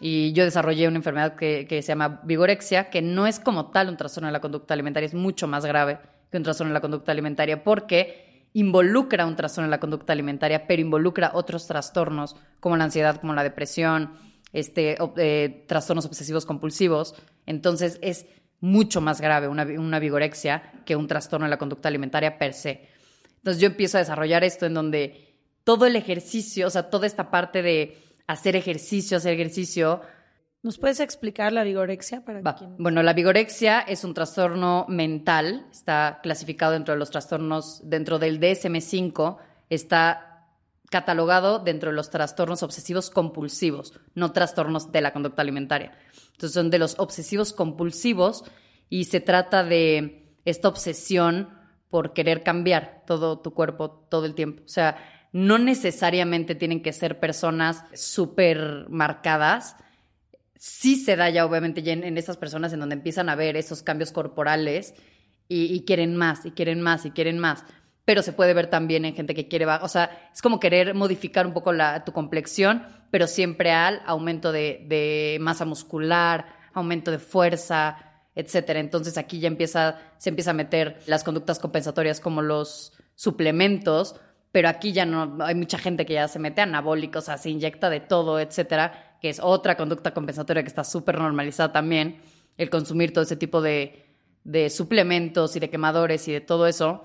y 0.00 0.32
yo 0.32 0.44
desarrollé 0.44 0.88
una 0.88 0.96
enfermedad 0.96 1.36
que, 1.36 1.66
que 1.68 1.82
se 1.82 1.88
llama 1.88 2.20
vigorexia, 2.24 2.90
que 2.90 3.02
no 3.02 3.26
es 3.26 3.38
como 3.38 3.70
tal 3.70 3.88
un 3.88 3.96
trastorno 3.96 4.28
de 4.28 4.32
la 4.32 4.40
conducta 4.40 4.74
alimentaria, 4.74 5.06
es 5.06 5.14
mucho 5.14 5.46
más 5.46 5.64
grave 5.66 5.98
que 6.30 6.36
un 6.38 6.42
trastorno 6.42 6.70
de 6.70 6.74
la 6.74 6.80
conducta 6.80 7.12
alimentaria 7.12 7.62
porque 7.62 8.48
involucra 8.54 9.26
un 9.26 9.36
trastorno 9.36 9.66
de 9.68 9.70
la 9.70 9.80
conducta 9.80 10.12
alimentaria, 10.12 10.66
pero 10.66 10.80
involucra 10.82 11.30
otros 11.34 11.66
trastornos 11.66 12.36
como 12.58 12.76
la 12.76 12.84
ansiedad, 12.84 13.20
como 13.20 13.34
la 13.34 13.42
depresión, 13.44 14.12
este, 14.52 14.96
eh, 15.18 15.64
trastornos 15.68 16.06
obsesivos 16.06 16.46
compulsivos. 16.46 17.14
Entonces 17.46 17.98
es 18.02 18.26
mucho 18.60 19.00
más 19.00 19.20
grave 19.20 19.48
una, 19.48 19.64
una 19.64 19.98
vigorexia 19.98 20.72
que 20.84 20.96
un 20.96 21.06
trastorno 21.06 21.46
de 21.46 21.50
la 21.50 21.58
conducta 21.58 21.88
alimentaria 21.88 22.38
per 22.38 22.54
se. 22.54 22.88
Entonces 23.40 23.60
yo 23.60 23.66
empiezo 23.66 23.98
a 23.98 24.00
desarrollar 24.00 24.44
esto 24.44 24.66
en 24.66 24.74
donde 24.74 25.34
todo 25.64 25.86
el 25.86 25.96
ejercicio, 25.96 26.66
o 26.66 26.70
sea, 26.70 26.90
toda 26.90 27.06
esta 27.06 27.30
parte 27.30 27.62
de 27.62 27.98
hacer 28.26 28.56
ejercicio, 28.56 29.16
hacer 29.16 29.34
ejercicio, 29.34 30.00
¿Nos 30.62 30.76
puedes 30.76 31.00
explicar 31.00 31.54
la 31.54 31.64
vigorexia 31.64 32.22
para 32.22 32.42
quien- 32.54 32.76
Bueno, 32.76 33.02
la 33.02 33.14
vigorexia 33.14 33.80
es 33.80 34.04
un 34.04 34.12
trastorno 34.12 34.84
mental, 34.90 35.66
está 35.72 36.20
clasificado 36.22 36.72
dentro 36.72 36.92
de 36.92 36.98
los 36.98 37.10
trastornos, 37.10 37.80
dentro 37.88 38.18
del 38.18 38.38
DSM-5, 38.38 39.38
está 39.70 40.48
catalogado 40.90 41.60
dentro 41.60 41.88
de 41.88 41.96
los 41.96 42.10
trastornos 42.10 42.62
obsesivos 42.62 43.08
compulsivos, 43.08 43.94
no 44.14 44.32
trastornos 44.32 44.92
de 44.92 45.00
la 45.00 45.14
conducta 45.14 45.40
alimentaria. 45.40 45.96
Entonces 46.32 46.52
son 46.52 46.68
de 46.68 46.78
los 46.78 46.98
obsesivos 46.98 47.54
compulsivos 47.54 48.44
y 48.90 49.04
se 49.04 49.20
trata 49.20 49.64
de 49.64 50.34
esta 50.44 50.68
obsesión 50.68 51.48
por 51.90 52.12
querer 52.12 52.42
cambiar 52.42 53.02
todo 53.06 53.40
tu 53.40 53.52
cuerpo 53.52 53.90
todo 54.08 54.24
el 54.24 54.34
tiempo. 54.34 54.62
O 54.64 54.68
sea, 54.68 54.96
no 55.32 55.58
necesariamente 55.58 56.54
tienen 56.54 56.82
que 56.82 56.92
ser 56.92 57.20
personas 57.20 57.84
súper 57.94 58.86
marcadas, 58.88 59.76
sí 60.56 60.96
se 60.96 61.16
da 61.16 61.30
ya 61.30 61.44
obviamente 61.44 61.82
en, 61.90 62.18
estas 62.18 62.36
personas 62.36 62.72
en 62.72 62.80
donde 62.80 62.94
empiezan 62.94 63.28
a 63.28 63.34
ver 63.34 63.56
esos 63.56 63.82
cambios 63.82 64.12
corporales 64.12 64.94
y, 65.48 65.84
quieren 65.84 66.14
más, 66.14 66.46
y 66.46 66.52
quieren 66.52 66.80
más, 66.80 67.04
y 67.06 67.10
quieren 67.10 67.38
más. 67.38 67.64
Pero 68.04 68.22
se 68.22 68.32
puede 68.32 68.54
ver 68.54 68.68
también 68.68 69.04
en 69.04 69.14
gente 69.14 69.34
que 69.34 69.48
quiere, 69.48 69.66
o 69.66 69.88
sea, 69.88 70.30
es 70.32 70.42
como 70.42 70.60
querer 70.60 70.94
modificar 70.94 71.44
un 71.46 71.52
poco 71.52 71.72
la, 71.72 72.04
tu 72.04 72.12
complexión, 72.12 72.86
pero 73.10 73.26
siempre 73.26 73.72
al 73.72 74.00
aumento 74.06 74.52
de, 74.52 74.86
de 74.88 75.38
masa 75.40 75.64
muscular, 75.64 76.46
aumento 76.72 77.10
de 77.10 77.18
fuerza, 77.18 78.09
etcétera. 78.34 78.80
Entonces 78.80 79.18
aquí 79.18 79.40
ya 79.40 79.48
empieza, 79.48 79.98
se 80.18 80.30
empieza 80.30 80.50
a 80.50 80.54
meter 80.54 81.00
las 81.06 81.24
conductas 81.24 81.58
compensatorias 81.58 82.20
como 82.20 82.42
los 82.42 82.92
suplementos 83.14 84.16
pero 84.52 84.68
aquí 84.68 84.92
ya 84.92 85.06
no, 85.06 85.38
hay 85.44 85.54
mucha 85.54 85.78
gente 85.78 86.04
que 86.04 86.14
ya 86.14 86.28
se 86.28 86.38
mete 86.38 86.60
anabólicos, 86.60 87.24
o 87.24 87.26
sea, 87.26 87.38
se 87.38 87.50
inyecta 87.50 87.88
de 87.88 88.00
todo, 88.00 88.40
etcétera, 88.40 89.16
que 89.20 89.28
es 89.28 89.40
otra 89.40 89.76
conducta 89.76 90.12
compensatoria 90.12 90.62
que 90.62 90.68
está 90.68 90.82
súper 90.82 91.18
normalizada 91.18 91.72
también, 91.72 92.20
el 92.56 92.68
consumir 92.68 93.12
todo 93.12 93.22
ese 93.22 93.36
tipo 93.36 93.60
de, 93.62 94.06
de, 94.42 94.68
suplementos 94.70 95.54
y 95.54 95.60
de 95.60 95.70
quemadores 95.70 96.26
y 96.26 96.32
de 96.32 96.40
todo 96.40 96.66
eso. 96.66 97.04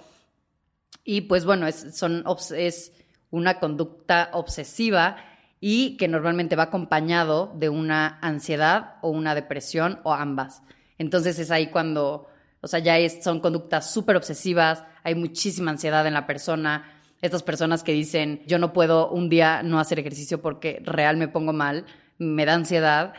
Y 1.03 1.21
pues 1.21 1.45
bueno, 1.45 1.67
es, 1.67 1.95
son, 1.95 2.23
es 2.55 2.93
una 3.29 3.59
conducta 3.59 4.31
obsesiva 4.33 5.17
y 5.59 5.97
que 5.97 6.07
normalmente 6.07 6.55
va 6.55 6.63
acompañado 6.63 7.53
de 7.55 7.69
una 7.69 8.19
ansiedad 8.21 8.95
o 9.01 9.09
una 9.09 9.35
depresión 9.35 9.99
o 10.03 10.13
ambas. 10.13 10.63
Entonces 10.97 11.39
es 11.39 11.51
ahí 11.51 11.67
cuando, 11.67 12.27
o 12.61 12.67
sea, 12.67 12.79
ya 12.79 12.97
son 13.21 13.39
conductas 13.39 13.91
súper 13.91 14.15
obsesivas, 14.15 14.83
hay 15.03 15.15
muchísima 15.15 15.71
ansiedad 15.71 16.05
en 16.07 16.13
la 16.13 16.27
persona, 16.27 17.01
estas 17.21 17.43
personas 17.43 17.83
que 17.83 17.91
dicen, 17.91 18.43
yo 18.45 18.59
no 18.59 18.73
puedo 18.73 19.09
un 19.09 19.29
día 19.29 19.63
no 19.63 19.79
hacer 19.79 19.99
ejercicio 19.99 20.41
porque 20.41 20.81
real 20.83 21.17
me 21.17 21.27
pongo 21.27 21.53
mal, 21.53 21.85
me 22.17 22.45
da 22.45 22.53
ansiedad, 22.53 23.13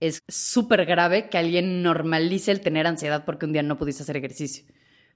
es 0.00 0.22
súper 0.28 0.84
grave 0.84 1.28
que 1.28 1.38
alguien 1.38 1.82
normalice 1.82 2.52
el 2.52 2.60
tener 2.60 2.86
ansiedad 2.86 3.24
porque 3.24 3.46
un 3.46 3.52
día 3.52 3.62
no 3.62 3.78
pudiste 3.78 4.02
hacer 4.02 4.16
ejercicio. 4.16 4.64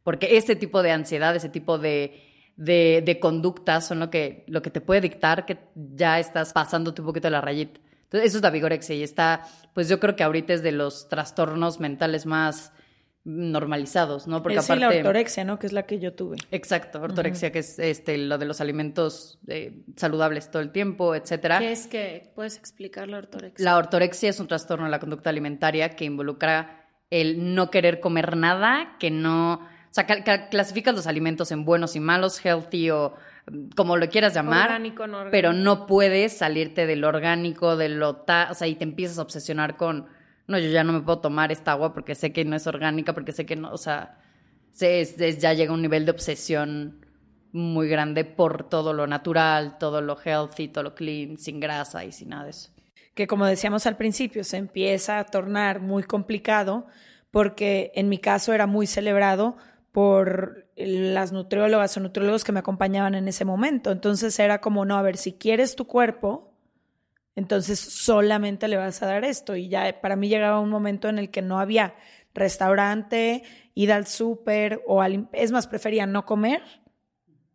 Porque 0.03 0.39
ese 0.39 0.57
tipo 0.57 0.83
de 0.83 0.93
ansiedad, 0.93 1.37
ese 1.37 1.51
tipo 1.51 1.79
de, 1.79 2.23
de, 2.57 3.19
conductas 3.21 3.87
son 3.87 4.01
lo 4.01 4.11
que, 4.11 4.45
lo 4.47 4.63
que 4.63 4.71
te 4.71 4.81
puede 4.81 5.03
dictar 5.03 5.45
que 5.45 5.59
ya 5.75 6.19
estás 6.19 6.53
pasándote 6.53 7.03
un 7.03 7.07
poquito 7.07 7.29
de 7.29 7.33
la 7.33 7.41
rayita. 7.41 7.81
Entonces, 8.11 8.31
eso 8.31 8.39
es 8.39 8.43
la 8.43 8.51
vigorexia 8.51 8.97
y 8.97 9.05
está, 9.05 9.47
pues 9.73 9.89
yo 9.89 10.01
creo 10.01 10.17
que 10.17 10.25
ahorita 10.25 10.53
es 10.53 10.65
de 10.65 10.73
los 10.73 11.09
trastornos 11.09 11.79
mentales 11.79 12.27
más 12.27 12.73
normalizados, 13.23 14.27
¿no? 14.27 14.43
Porque 14.43 14.59
es 14.59 14.65
aparte... 14.65 14.81
la 14.81 14.89
ortorexia, 14.89 15.45
¿no? 15.45 15.61
Que 15.61 15.69
es 15.69 15.73
la 15.73 15.85
que 15.85 16.01
yo 16.01 16.13
tuve. 16.15 16.39
Exacto, 16.51 17.01
ortorexia, 17.01 17.53
que 17.53 17.61
es 17.61 17.79
este, 17.79 18.19
lo 18.19 18.37
de 18.37 18.47
los 18.47 18.61
alimentos 18.61 19.39
eh, 19.47 19.85
saludables 19.95 20.51
todo 20.51 20.61
el 20.61 20.73
tiempo, 20.73 21.15
etcétera. 21.15 21.61
¿Qué 21.61 21.71
es 21.71 21.87
que 21.87 22.33
puedes 22.35 22.57
explicar 22.57 23.07
la 23.07 23.19
ortorexia? 23.19 23.65
La 23.65 23.77
ortorexia 23.77 24.31
es 24.31 24.41
un 24.41 24.49
trastorno 24.49 24.87
de 24.87 24.91
la 24.91 24.99
conducta 24.99 25.31
alimentaria 25.31 25.91
que 25.91 26.05
involucra 26.05 26.89
el 27.11 27.55
no 27.55 27.71
querer 27.71 28.01
comer 28.01 28.37
nada, 28.37 28.97
que 28.99 29.13
no... 29.13 29.55
O 29.55 29.93
sea, 29.93 30.07
clasificas 30.49 30.97
los 30.97 31.07
alimentos 31.07 31.53
en 31.53 31.65
buenos 31.65 31.95
y 31.95 32.01
malos, 32.01 32.45
healthy 32.45 32.91
o 32.91 33.15
como 33.77 33.97
lo 33.97 34.09
quieras 34.09 34.35
llamar, 34.35 34.67
orgánico, 34.67 35.07
no 35.07 35.19
orgánico. 35.19 35.33
pero 35.33 35.53
no 35.53 35.87
puedes 35.87 36.37
salirte 36.37 36.87
del 36.87 37.05
orgánico, 37.05 37.77
de 37.77 37.89
lo... 37.89 38.11
o 38.11 38.55
sea, 38.55 38.69
y 38.69 38.75
te 38.75 38.85
empiezas 38.85 39.19
a 39.19 39.23
obsesionar 39.23 39.77
con 39.77 40.07
no, 40.51 40.59
yo 40.59 40.69
ya 40.69 40.83
no 40.83 40.93
me 40.93 41.01
puedo 41.01 41.21
tomar 41.21 41.53
esta 41.53 41.73
agua 41.73 41.95
porque 41.95 42.17
sé 42.17 42.33
que 42.33 42.45
no 42.45 42.57
es 42.57 42.67
orgánica, 42.67 43.15
porque 43.15 43.31
sé 43.31 43.47
que 43.47 43.55
no, 43.55 43.73
o 43.73 43.79
sea, 43.79 44.19
ya 44.73 45.53
llega 45.53 45.73
un 45.73 45.81
nivel 45.81 46.05
de 46.05 46.11
obsesión 46.11 47.07
muy 47.53 47.89
grande 47.89 48.25
por 48.25 48.69
todo 48.69 48.93
lo 48.93 49.07
natural, 49.07 49.79
todo 49.79 50.01
lo 50.01 50.19
healthy, 50.19 50.67
todo 50.67 50.85
lo 50.85 50.95
clean, 50.97 51.39
sin 51.39 51.61
grasa 51.61 52.05
y 52.05 52.11
sin 52.11 52.31
nada 52.31 52.45
de 52.45 52.51
eso. 52.51 52.71
Que 53.15 53.29
como 53.29 53.47
decíamos 53.47 53.87
al 53.87 53.97
principio, 53.97 54.43
se 54.43 54.57
empieza 54.57 55.21
a 55.21 55.25
tornar 55.25 55.81
muy 55.81 56.03
complicado 56.03 56.87
porque 57.31 57.93
en 57.95 58.09
mi 58.09 58.19
caso 58.19 58.53
era 58.53 58.67
muy 58.67 58.89
celebrado 58.89 59.57
por 59.93 60.67
las 60.87 61.33
nutriólogas 61.33 61.97
o 61.97 62.01
nutriólogos 62.01 62.45
que 62.45 62.53
me 62.53 62.61
acompañaban 62.61 63.15
en 63.15 63.29
ese 63.29 63.45
momento. 63.45 63.91
Entonces 63.91 64.39
era 64.39 64.61
como, 64.61 64.85
no, 64.85 64.97
a 64.97 65.03
ver, 65.03 65.17
si 65.17 65.33
quieres 65.33 65.77
tu 65.77 65.87
cuerpo, 65.87 66.53
entonces 67.37 67.79
solamente 67.79 68.69
le 68.69 68.77
vas 68.77 69.03
a 69.03 69.07
dar 69.07 69.25
esto. 69.25 69.57
Y 69.57 69.69
ya 69.69 70.01
para 70.01 70.17
mí 70.17 70.29
llegaba 70.29 70.61
un 70.61 70.71
momento 70.71 71.09
en 71.09 71.19
el 71.19 71.31
que 71.31 71.43
no 71.43 71.61
había 71.61 71.95
restaurante, 72.35 73.43
ida 73.75 73.97
al 73.97 74.07
súper 74.07 74.83
o 74.87 75.03
al... 75.03 75.29
Es 75.33 75.53
más, 75.53 75.67
prefería 75.67 76.07
no 76.07 76.25
comer 76.25 76.63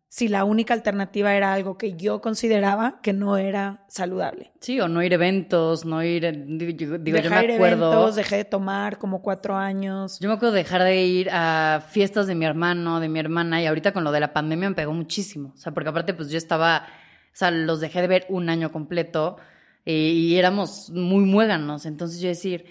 si 0.08 0.28
la 0.28 0.44
única 0.44 0.72
alternativa 0.72 1.34
era 1.34 1.52
algo 1.52 1.76
que 1.76 1.96
yo 1.96 2.20
consideraba 2.20 3.00
que 3.02 3.12
no 3.12 3.36
era 3.36 3.84
saludable. 3.88 4.52
Sí, 4.60 4.80
o 4.80 4.88
no 4.88 5.02
ir 5.02 5.12
a 5.12 5.16
eventos, 5.16 5.84
no 5.84 6.02
ir, 6.02 6.46
digo, 6.46 6.98
dejar 6.98 7.22
yo 7.22 7.30
me 7.30 7.54
acuerdo. 7.54 7.92
Eventos, 7.92 8.16
dejé 8.16 8.36
de 8.36 8.44
tomar 8.44 8.98
como 8.98 9.20
cuatro 9.20 9.56
años. 9.56 10.18
Yo 10.20 10.28
me 10.28 10.34
acuerdo 10.34 10.54
de 10.54 10.62
dejar 10.62 10.84
de 10.84 11.04
ir 11.04 11.28
a 11.30 11.82
fiestas 11.90 12.26
de 12.26 12.34
mi 12.34 12.44
hermano, 12.44 13.00
de 13.00 13.08
mi 13.08 13.18
hermana, 13.18 13.60
y 13.60 13.66
ahorita 13.66 13.92
con 13.92 14.04
lo 14.04 14.12
de 14.12 14.20
la 14.20 14.32
pandemia 14.32 14.70
me 14.70 14.76
pegó 14.76 14.92
muchísimo. 14.92 15.52
O 15.54 15.58
sea, 15.58 15.74
porque 15.74 15.90
aparte, 15.90 16.14
pues 16.14 16.30
yo 16.30 16.38
estaba, 16.38 16.86
o 16.86 17.36
sea, 17.36 17.50
los 17.50 17.80
dejé 17.80 18.00
de 18.00 18.08
ver 18.08 18.26
un 18.28 18.48
año 18.48 18.70
completo 18.70 19.36
eh, 19.84 19.92
y 19.92 20.36
éramos 20.36 20.90
muy 20.90 21.24
muéganos. 21.24 21.84
Entonces 21.84 22.20
yo 22.20 22.28
decir, 22.28 22.64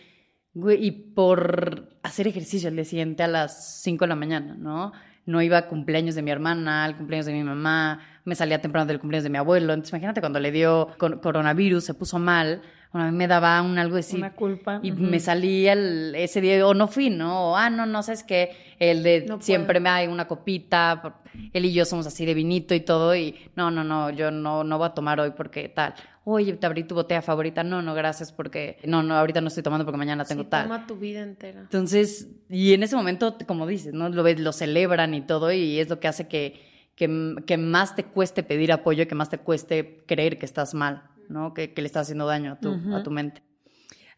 güey, 0.53 0.85
y 0.85 0.91
por 0.91 1.97
hacer 2.01 2.27
ejercicio 2.27 2.69
el 2.69 2.75
día 2.75 2.85
siguiente 2.85 3.23
a 3.23 3.27
las 3.27 3.81
5 3.81 4.05
de 4.05 4.09
la 4.09 4.15
mañana, 4.15 4.55
¿no? 4.57 4.93
No 5.25 5.41
iba 5.41 5.57
a 5.57 5.67
cumpleaños 5.67 6.15
de 6.15 6.21
mi 6.21 6.31
hermana, 6.31 6.85
al 6.85 6.95
cumpleaños 6.95 7.25
de 7.25 7.33
mi 7.33 7.43
mamá, 7.43 7.99
me 8.25 8.35
salía 8.35 8.61
temprano 8.61 8.85
del 8.85 8.99
cumpleaños 8.99 9.23
de 9.23 9.29
mi 9.29 9.37
abuelo. 9.37 9.73
Entonces 9.73 9.91
imagínate 9.91 10.19
cuando 10.19 10.39
le 10.39 10.51
dio 10.51 10.89
coronavirus, 10.97 11.83
se 11.83 11.93
puso 11.93 12.19
mal, 12.19 12.61
bueno, 12.95 13.09
a 13.09 13.11
mí 13.11 13.17
me 13.17 13.27
daba 13.27 13.61
un 13.61 13.77
algo 13.77 13.97
así. 13.97 14.15
Una 14.15 14.31
culpa. 14.31 14.79
Y 14.81 14.93
me 14.93 15.19
salía 15.19 15.73
el, 15.73 16.15
ese 16.15 16.39
día, 16.39 16.65
o 16.65 16.73
no 16.73 16.87
fui, 16.87 17.09
¿no? 17.09 17.51
O, 17.51 17.57
ah, 17.57 17.69
no, 17.69 17.85
no, 17.85 18.01
sabes 18.01 18.23
que 18.23 18.51
el 18.79 19.03
de 19.03 19.35
siempre 19.41 19.81
me 19.81 19.89
hay 19.89 20.07
una 20.07 20.29
copita, 20.29 21.19
él 21.51 21.65
y 21.65 21.73
yo 21.73 21.83
somos 21.83 22.07
así 22.07 22.25
de 22.25 22.33
vinito 22.33 22.73
y 22.73 22.79
todo, 22.79 23.13
y 23.13 23.35
no, 23.57 23.69
no, 23.69 23.83
no, 23.83 24.11
yo 24.11 24.31
no, 24.31 24.63
no 24.63 24.77
voy 24.77 24.87
a 24.87 24.91
tomar 24.91 25.19
hoy 25.19 25.31
porque 25.35 25.67
tal. 25.67 25.93
Oye, 26.23 26.53
te 26.53 26.65
abrí 26.65 26.85
tu 26.85 26.95
botella 26.95 27.21
favorita. 27.21 27.65
No, 27.65 27.81
no, 27.81 27.93
gracias, 27.95 28.31
porque 28.31 28.77
no, 28.85 29.03
no, 29.03 29.17
ahorita 29.17 29.41
no 29.41 29.49
estoy 29.49 29.61
tomando 29.61 29.83
porque 29.83 29.97
mañana 29.97 30.23
tengo 30.23 30.43
sí, 30.43 30.49
tal. 30.49 30.63
Toma 30.63 30.87
tu 30.87 30.95
vida 30.95 31.21
entera. 31.21 31.59
Entonces, 31.59 32.29
y 32.49 32.71
en 32.71 32.83
ese 32.83 32.95
momento, 32.95 33.35
como 33.45 33.67
dices, 33.67 33.93
¿no? 33.93 34.07
Lo 34.07 34.23
ves, 34.23 34.39
lo 34.39 34.53
celebran 34.53 35.13
y 35.15 35.19
todo, 35.19 35.51
y 35.51 35.81
es 35.81 35.89
lo 35.89 35.99
que 35.99 36.07
hace 36.07 36.29
que, 36.29 36.61
que, 36.95 37.35
que 37.45 37.57
más 37.57 37.93
te 37.93 38.05
cueste 38.05 38.41
pedir 38.41 38.71
apoyo, 38.71 39.05
que 39.05 39.15
más 39.15 39.29
te 39.29 39.37
cueste 39.37 40.01
creer 40.07 40.39
que 40.39 40.45
estás 40.45 40.73
mal. 40.73 41.09
¿No? 41.29 41.53
Que, 41.53 41.73
le 41.75 41.85
está 41.85 42.01
haciendo 42.01 42.25
daño 42.25 42.53
a 42.53 42.59
tu, 42.59 42.73
a 42.93 43.03
tu 43.03 43.11
mente. 43.11 43.43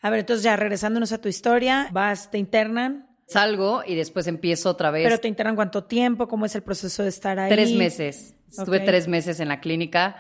A 0.01 0.09
ver, 0.09 0.19
entonces 0.19 0.43
ya 0.43 0.55
regresándonos 0.55 1.11
a 1.11 1.19
tu 1.19 1.27
historia, 1.27 1.89
vas, 1.91 2.29
te 2.29 2.37
internan. 2.37 3.07
Salgo 3.27 3.83
y 3.85 3.95
después 3.95 4.27
empiezo 4.27 4.69
otra 4.69 4.91
vez. 4.91 5.03
¿Pero 5.03 5.19
te 5.19 5.27
internan 5.27 5.55
cuánto 5.55 5.83
tiempo? 5.83 6.27
¿Cómo 6.27 6.45
es 6.45 6.55
el 6.55 6.63
proceso 6.63 7.03
de 7.03 7.09
estar 7.09 7.37
ahí? 7.39 7.49
Tres 7.49 7.73
meses. 7.73 8.35
Estuve 8.49 8.79
tres 8.79 9.07
meses 9.07 9.39
en 9.39 9.49
la 9.49 9.59
clínica. 9.59 10.15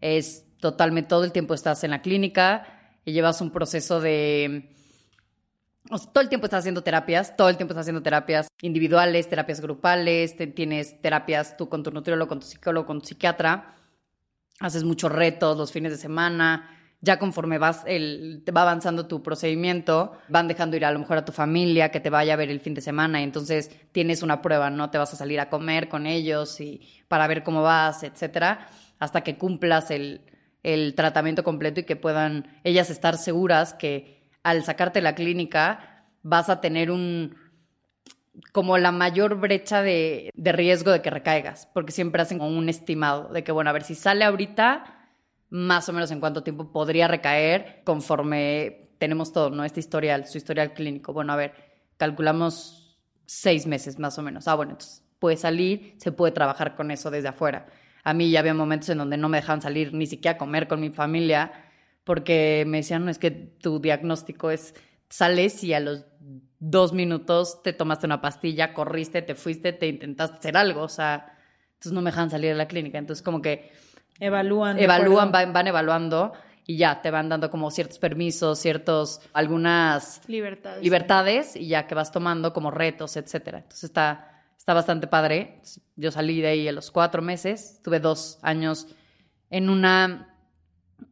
Es 0.00 0.44
totalmente, 0.58 1.08
todo 1.08 1.24
el 1.24 1.32
tiempo 1.32 1.54
estás 1.54 1.84
en 1.84 1.90
la 1.90 2.02
clínica 2.02 2.66
y 3.04 3.12
llevas 3.12 3.40
un 3.40 3.50
proceso 3.50 4.00
de... 4.00 4.74
todo 6.12 6.20
el 6.20 6.28
tiempo 6.28 6.46
estás 6.46 6.60
haciendo 6.60 6.82
terapias, 6.82 7.34
todo 7.34 7.48
el 7.48 7.56
tiempo 7.56 7.72
estás 7.72 7.84
haciendo 7.84 8.02
terapias 8.02 8.48
individuales, 8.60 9.28
terapias 9.28 9.60
grupales, 9.62 10.36
tienes 10.54 11.00
terapias 11.00 11.56
tú 11.56 11.68
con 11.70 11.82
tu 11.82 11.90
nutriólogo, 11.90 12.28
con 12.28 12.40
tu 12.40 12.46
psicólogo, 12.46 12.86
con 12.86 13.00
tu 13.00 13.06
psiquiatra 13.06 13.74
haces 14.60 14.84
muchos 14.84 15.10
retos 15.10 15.56
los 15.56 15.72
fines 15.72 15.90
de 15.90 15.98
semana, 15.98 16.76
ya 17.00 17.18
conforme 17.18 17.58
vas 17.58 17.82
el, 17.86 18.42
te 18.44 18.52
va 18.52 18.62
avanzando 18.62 19.06
tu 19.06 19.22
procedimiento, 19.22 20.12
van 20.28 20.48
dejando 20.48 20.76
ir 20.76 20.84
a 20.84 20.92
lo 20.92 20.98
mejor 20.98 21.16
a 21.16 21.24
tu 21.24 21.32
familia 21.32 21.90
que 21.90 21.98
te 21.98 22.10
vaya 22.10 22.34
a 22.34 22.36
ver 22.36 22.50
el 22.50 22.60
fin 22.60 22.74
de 22.74 22.82
semana 22.82 23.20
y 23.20 23.24
entonces 23.24 23.70
tienes 23.92 24.22
una 24.22 24.42
prueba, 24.42 24.68
¿no? 24.68 24.90
Te 24.90 24.98
vas 24.98 25.12
a 25.14 25.16
salir 25.16 25.40
a 25.40 25.48
comer 25.48 25.88
con 25.88 26.06
ellos 26.06 26.60
y 26.60 26.82
para 27.08 27.26
ver 27.26 27.42
cómo 27.42 27.62
vas, 27.62 28.02
etcétera, 28.02 28.68
hasta 28.98 29.22
que 29.22 29.38
cumplas 29.38 29.90
el, 29.90 30.20
el 30.62 30.94
tratamiento 30.94 31.42
completo 31.42 31.80
y 31.80 31.84
que 31.84 31.96
puedan 31.96 32.60
ellas 32.62 32.90
estar 32.90 33.16
seguras 33.16 33.72
que 33.72 34.28
al 34.42 34.62
sacarte 34.62 35.00
la 35.00 35.14
clínica 35.14 36.04
vas 36.22 36.50
a 36.50 36.60
tener 36.60 36.90
un, 36.90 37.34
como 38.52 38.78
la 38.78 38.92
mayor 38.92 39.36
brecha 39.36 39.82
de, 39.82 40.30
riesgo 40.34 40.90
de 40.90 41.02
que 41.02 41.10
recaigas, 41.10 41.68
porque 41.72 41.92
siempre 41.92 42.22
hacen 42.22 42.38
como 42.38 42.56
un 42.56 42.68
estimado 42.68 43.28
de 43.32 43.44
que, 43.44 43.52
bueno, 43.52 43.70
a 43.70 43.72
ver 43.72 43.82
si 43.82 43.94
sale 43.94 44.24
ahorita, 44.24 45.08
más 45.50 45.88
o 45.88 45.92
menos 45.92 46.10
en 46.10 46.20
cuánto 46.20 46.42
tiempo 46.42 46.72
podría 46.72 47.08
recaer 47.08 47.82
conforme 47.84 48.90
tenemos 48.98 49.32
todo, 49.32 49.50
¿no? 49.50 49.64
Este 49.64 49.80
historial, 49.80 50.26
su 50.26 50.38
historial 50.38 50.74
clínico. 50.74 51.12
Bueno, 51.12 51.32
a 51.32 51.36
ver, 51.36 51.54
calculamos 51.96 53.00
seis 53.26 53.66
meses 53.66 53.98
más 53.98 54.18
o 54.18 54.22
menos. 54.22 54.46
Ah, 54.46 54.54
bueno, 54.54 54.72
entonces 54.72 55.04
puede 55.18 55.36
salir, 55.36 55.94
se 55.98 56.12
puede 56.12 56.32
trabajar 56.32 56.76
con 56.76 56.90
eso 56.90 57.10
desde 57.10 57.28
afuera. 57.28 57.66
A 58.04 58.14
mí 58.14 58.30
ya 58.30 58.40
había 58.40 58.54
momentos 58.54 58.88
en 58.88 58.98
donde 58.98 59.16
no 59.16 59.28
me 59.28 59.38
dejaban 59.38 59.62
salir 59.62 59.92
ni 59.92 60.06
siquiera 60.06 60.36
a 60.36 60.38
comer 60.38 60.68
con 60.68 60.80
mi 60.80 60.90
familia 60.90 61.52
porque 62.04 62.64
me 62.66 62.78
decían, 62.78 63.04
no, 63.04 63.10
es 63.10 63.18
que 63.18 63.30
tu 63.30 63.80
diagnóstico 63.80 64.50
es, 64.50 64.74
sales 65.10 65.62
y 65.64 65.74
a 65.74 65.80
los 65.80 66.06
dos 66.60 66.92
minutos 66.92 67.62
te 67.62 67.72
tomaste 67.72 68.06
una 68.06 68.20
pastilla, 68.20 68.72
corriste, 68.72 69.22
te 69.22 69.34
fuiste, 69.34 69.72
te 69.72 69.88
intentaste 69.88 70.38
hacer 70.38 70.56
algo, 70.56 70.82
o 70.82 70.88
sea, 70.88 71.36
entonces 71.72 71.92
no 71.92 72.00
me 72.00 72.10
dejan 72.10 72.30
salir 72.30 72.50
de 72.50 72.56
la 72.56 72.68
clínica, 72.68 72.98
entonces 72.98 73.22
como 73.22 73.42
que 73.42 73.72
evalúan, 74.20 74.78
evalúan, 74.78 75.32
van, 75.32 75.52
van, 75.52 75.66
evaluando 75.66 76.32
y 76.66 76.76
ya 76.76 77.02
te 77.02 77.10
van 77.10 77.28
dando 77.28 77.50
como 77.50 77.70
ciertos 77.70 77.98
permisos, 77.98 78.58
ciertos, 78.58 79.20
algunas 79.32 80.20
libertades, 80.28 80.82
libertades 80.82 81.56
y 81.56 81.68
ya 81.68 81.86
que 81.86 81.94
vas 81.94 82.12
tomando 82.12 82.52
como 82.52 82.70
retos, 82.70 83.16
etcétera. 83.16 83.58
Entonces 83.58 83.84
está, 83.84 84.44
está 84.56 84.74
bastante 84.74 85.06
padre. 85.06 85.62
Yo 85.96 86.12
salí 86.12 86.40
de 86.40 86.48
ahí 86.48 86.68
a 86.68 86.72
los 86.72 86.90
cuatro 86.90 87.22
meses, 87.22 87.80
tuve 87.82 87.98
dos 87.98 88.38
años 88.42 88.86
en 89.48 89.70
una 89.70 90.30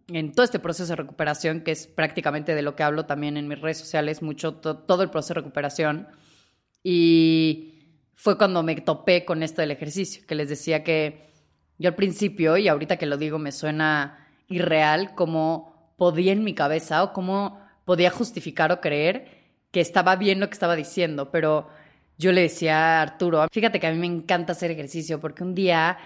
en 0.09 0.33
todo 0.33 0.45
este 0.45 0.59
proceso 0.59 0.93
de 0.93 0.97
recuperación, 0.97 1.63
que 1.63 1.73
es 1.73 1.87
prácticamente 1.87 2.55
de 2.55 2.63
lo 2.63 2.77
que 2.77 2.83
hablo 2.83 3.07
también 3.07 3.37
en 3.37 3.49
mis 3.49 3.61
redes 3.61 3.79
sociales, 3.79 4.23
mucho 4.23 4.55
todo 4.55 5.03
el 5.03 5.11
proceso 5.11 5.35
de 5.35 5.41
recuperación. 5.41 6.09
Y 6.83 7.75
fue 8.15 8.39
cuando 8.39 8.63
me 8.63 8.77
topé 8.77 9.25
con 9.25 9.43
esto 9.43 9.61
del 9.61 9.71
ejercicio, 9.71 10.25
que 10.27 10.35
les 10.35 10.49
decía 10.49 10.83
que 10.85 11.29
Yo 11.79 11.89
al 11.91 11.95
principio, 11.95 12.57
y 12.57 12.69
ahorita 12.69 12.97
que 12.97 13.07
lo 13.07 13.17
digo 13.17 13.39
me 13.39 13.53
suena 13.53 14.27
irreal, 14.49 15.15
cómo 15.15 15.95
podía 15.97 16.33
en 16.33 16.45
mi 16.45 16.55
cabeza 16.55 17.03
o 17.05 17.13
cómo 17.13 17.61
podía 17.85 18.11
justificar 18.11 18.73
o 18.73 18.81
creer 18.81 19.39
que 19.71 19.81
estaba 19.81 20.17
bien 20.17 20.41
lo 20.41 20.49
que 20.49 20.55
estaba 20.55 20.77
diciendo, 20.77 21.31
pero 21.31 21.69
yo 22.17 22.33
le 22.33 22.43
decía 22.43 22.99
a 22.99 23.03
Arturo, 23.03 23.47
fíjate 23.53 23.79
que 23.79 23.87
a 23.87 23.93
mí 23.93 23.99
me 23.99 24.07
encanta 24.07 24.53
hacer 24.53 24.71
ejercicio 24.71 25.21
porque 25.21 25.45
un 25.45 25.55
día 25.55 25.99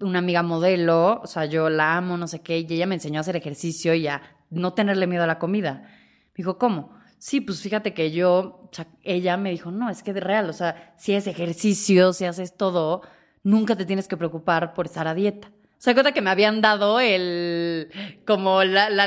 una 0.00 0.18
amiga 0.18 0.42
modelo, 0.42 1.20
o 1.22 1.26
sea, 1.26 1.44
yo 1.46 1.68
la 1.68 1.96
amo, 1.96 2.16
no 2.16 2.26
sé 2.26 2.40
qué, 2.42 2.58
y 2.60 2.66
ella 2.68 2.86
me 2.86 2.94
enseñó 2.94 3.18
a 3.18 3.22
hacer 3.22 3.36
ejercicio 3.36 3.94
y 3.94 4.06
a 4.06 4.22
no 4.50 4.74
tenerle 4.74 5.06
miedo 5.06 5.24
a 5.24 5.26
la 5.26 5.38
comida. 5.38 5.82
Me 5.82 6.34
dijo, 6.36 6.58
¿cómo? 6.58 6.96
Sí, 7.18 7.40
pues 7.40 7.60
fíjate 7.60 7.94
que 7.94 8.10
yo, 8.10 8.68
o 8.70 8.70
sea, 8.72 8.86
ella 9.02 9.36
me 9.36 9.50
dijo, 9.50 9.70
no, 9.70 9.90
es 9.90 10.02
que 10.02 10.12
de 10.12 10.20
real, 10.20 10.48
o 10.50 10.52
sea, 10.52 10.94
si 10.96 11.14
haces 11.14 11.34
ejercicio, 11.34 12.12
si 12.12 12.24
haces 12.24 12.56
todo, 12.56 13.02
nunca 13.42 13.76
te 13.76 13.86
tienes 13.86 14.08
que 14.08 14.16
preocupar 14.16 14.74
por 14.74 14.86
estar 14.86 15.08
a 15.08 15.14
dieta. 15.14 15.48
O 15.48 15.84
sea, 15.84 15.94
cuenta 15.94 16.12
que 16.12 16.22
me 16.22 16.30
habían 16.30 16.60
dado 16.60 17.00
el, 17.00 17.90
como 18.26 18.64
la, 18.64 18.88
la 18.90 19.06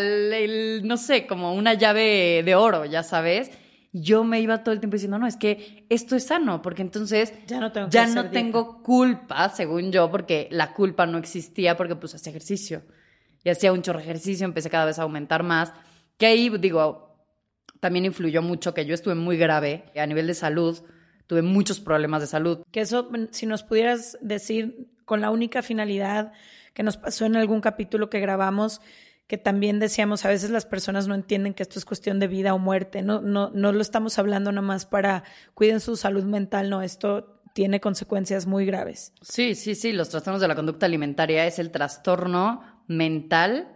no 0.83 0.97
sé, 0.97 1.25
como 1.25 1.53
una 1.53 1.73
llave 1.73 2.43
de 2.43 2.55
oro, 2.55 2.85
ya 2.85 3.03
sabes 3.03 3.51
yo 4.01 4.23
me 4.23 4.39
iba 4.41 4.63
todo 4.63 4.73
el 4.73 4.79
tiempo 4.79 4.95
diciendo, 4.95 5.17
no, 5.17 5.27
es 5.27 5.37
que 5.37 5.85
esto 5.89 6.15
es 6.15 6.27
sano, 6.27 6.61
porque 6.61 6.81
entonces 6.81 7.33
ya 7.47 7.59
no 7.59 7.71
tengo, 7.71 7.89
ya 7.89 8.07
no 8.07 8.29
tengo 8.29 8.81
culpa, 8.81 9.49
según 9.49 9.91
yo, 9.91 10.09
porque 10.09 10.47
la 10.51 10.73
culpa 10.73 11.05
no 11.05 11.17
existía 11.17 11.77
porque 11.77 11.95
pues 11.95 12.15
hacía 12.15 12.31
ejercicio. 12.31 12.83
Y 13.43 13.49
hacía 13.49 13.71
un 13.71 13.81
chorro 13.81 13.99
de 13.99 14.05
ejercicio, 14.05 14.45
empecé 14.45 14.69
cada 14.69 14.85
vez 14.85 14.99
a 14.99 15.03
aumentar 15.03 15.43
más, 15.43 15.73
que 16.17 16.25
ahí, 16.25 16.49
digo, 16.59 17.07
también 17.79 18.05
influyó 18.05 18.41
mucho 18.41 18.73
que 18.73 18.85
yo 18.85 18.93
estuve 18.93 19.15
muy 19.15 19.37
grave 19.37 19.85
a 19.95 20.05
nivel 20.05 20.27
de 20.27 20.33
salud, 20.33 20.81
tuve 21.27 21.41
muchos 21.41 21.79
problemas 21.79 22.21
de 22.21 22.27
salud. 22.27 22.65
Que 22.71 22.81
eso, 22.81 23.09
si 23.31 23.45
nos 23.45 23.63
pudieras 23.63 24.17
decir 24.21 24.89
con 25.05 25.21
la 25.21 25.29
única 25.29 25.61
finalidad 25.61 26.33
que 26.73 26.83
nos 26.83 26.97
pasó 26.97 27.25
en 27.25 27.35
algún 27.35 27.61
capítulo 27.61 28.09
que 28.09 28.19
grabamos, 28.19 28.81
que 29.27 29.37
también 29.37 29.79
decíamos, 29.79 30.25
a 30.25 30.29
veces 30.29 30.49
las 30.49 30.65
personas 30.65 31.07
no 31.07 31.15
entienden 31.15 31.53
que 31.53 31.63
esto 31.63 31.77
es 31.77 31.85
cuestión 31.85 32.19
de 32.19 32.27
vida 32.27 32.53
o 32.53 32.59
muerte, 32.59 33.01
no, 33.01 33.21
no, 33.21 33.49
no 33.53 33.73
lo 33.73 33.81
estamos 33.81 34.17
hablando 34.19 34.51
nomás 34.51 34.85
para 34.85 35.23
cuiden 35.53 35.81
su 35.81 35.97
salud 35.97 36.23
mental, 36.23 36.69
no, 36.69 36.81
esto 36.81 37.41
tiene 37.53 37.81
consecuencias 37.81 38.45
muy 38.45 38.65
graves. 38.65 39.13
Sí, 39.21 39.55
sí, 39.55 39.75
sí, 39.75 39.91
los 39.91 40.09
trastornos 40.09 40.41
de 40.41 40.47
la 40.47 40.55
conducta 40.55 40.85
alimentaria 40.85 41.45
es 41.45 41.59
el 41.59 41.71
trastorno 41.71 42.61
mental 42.87 43.67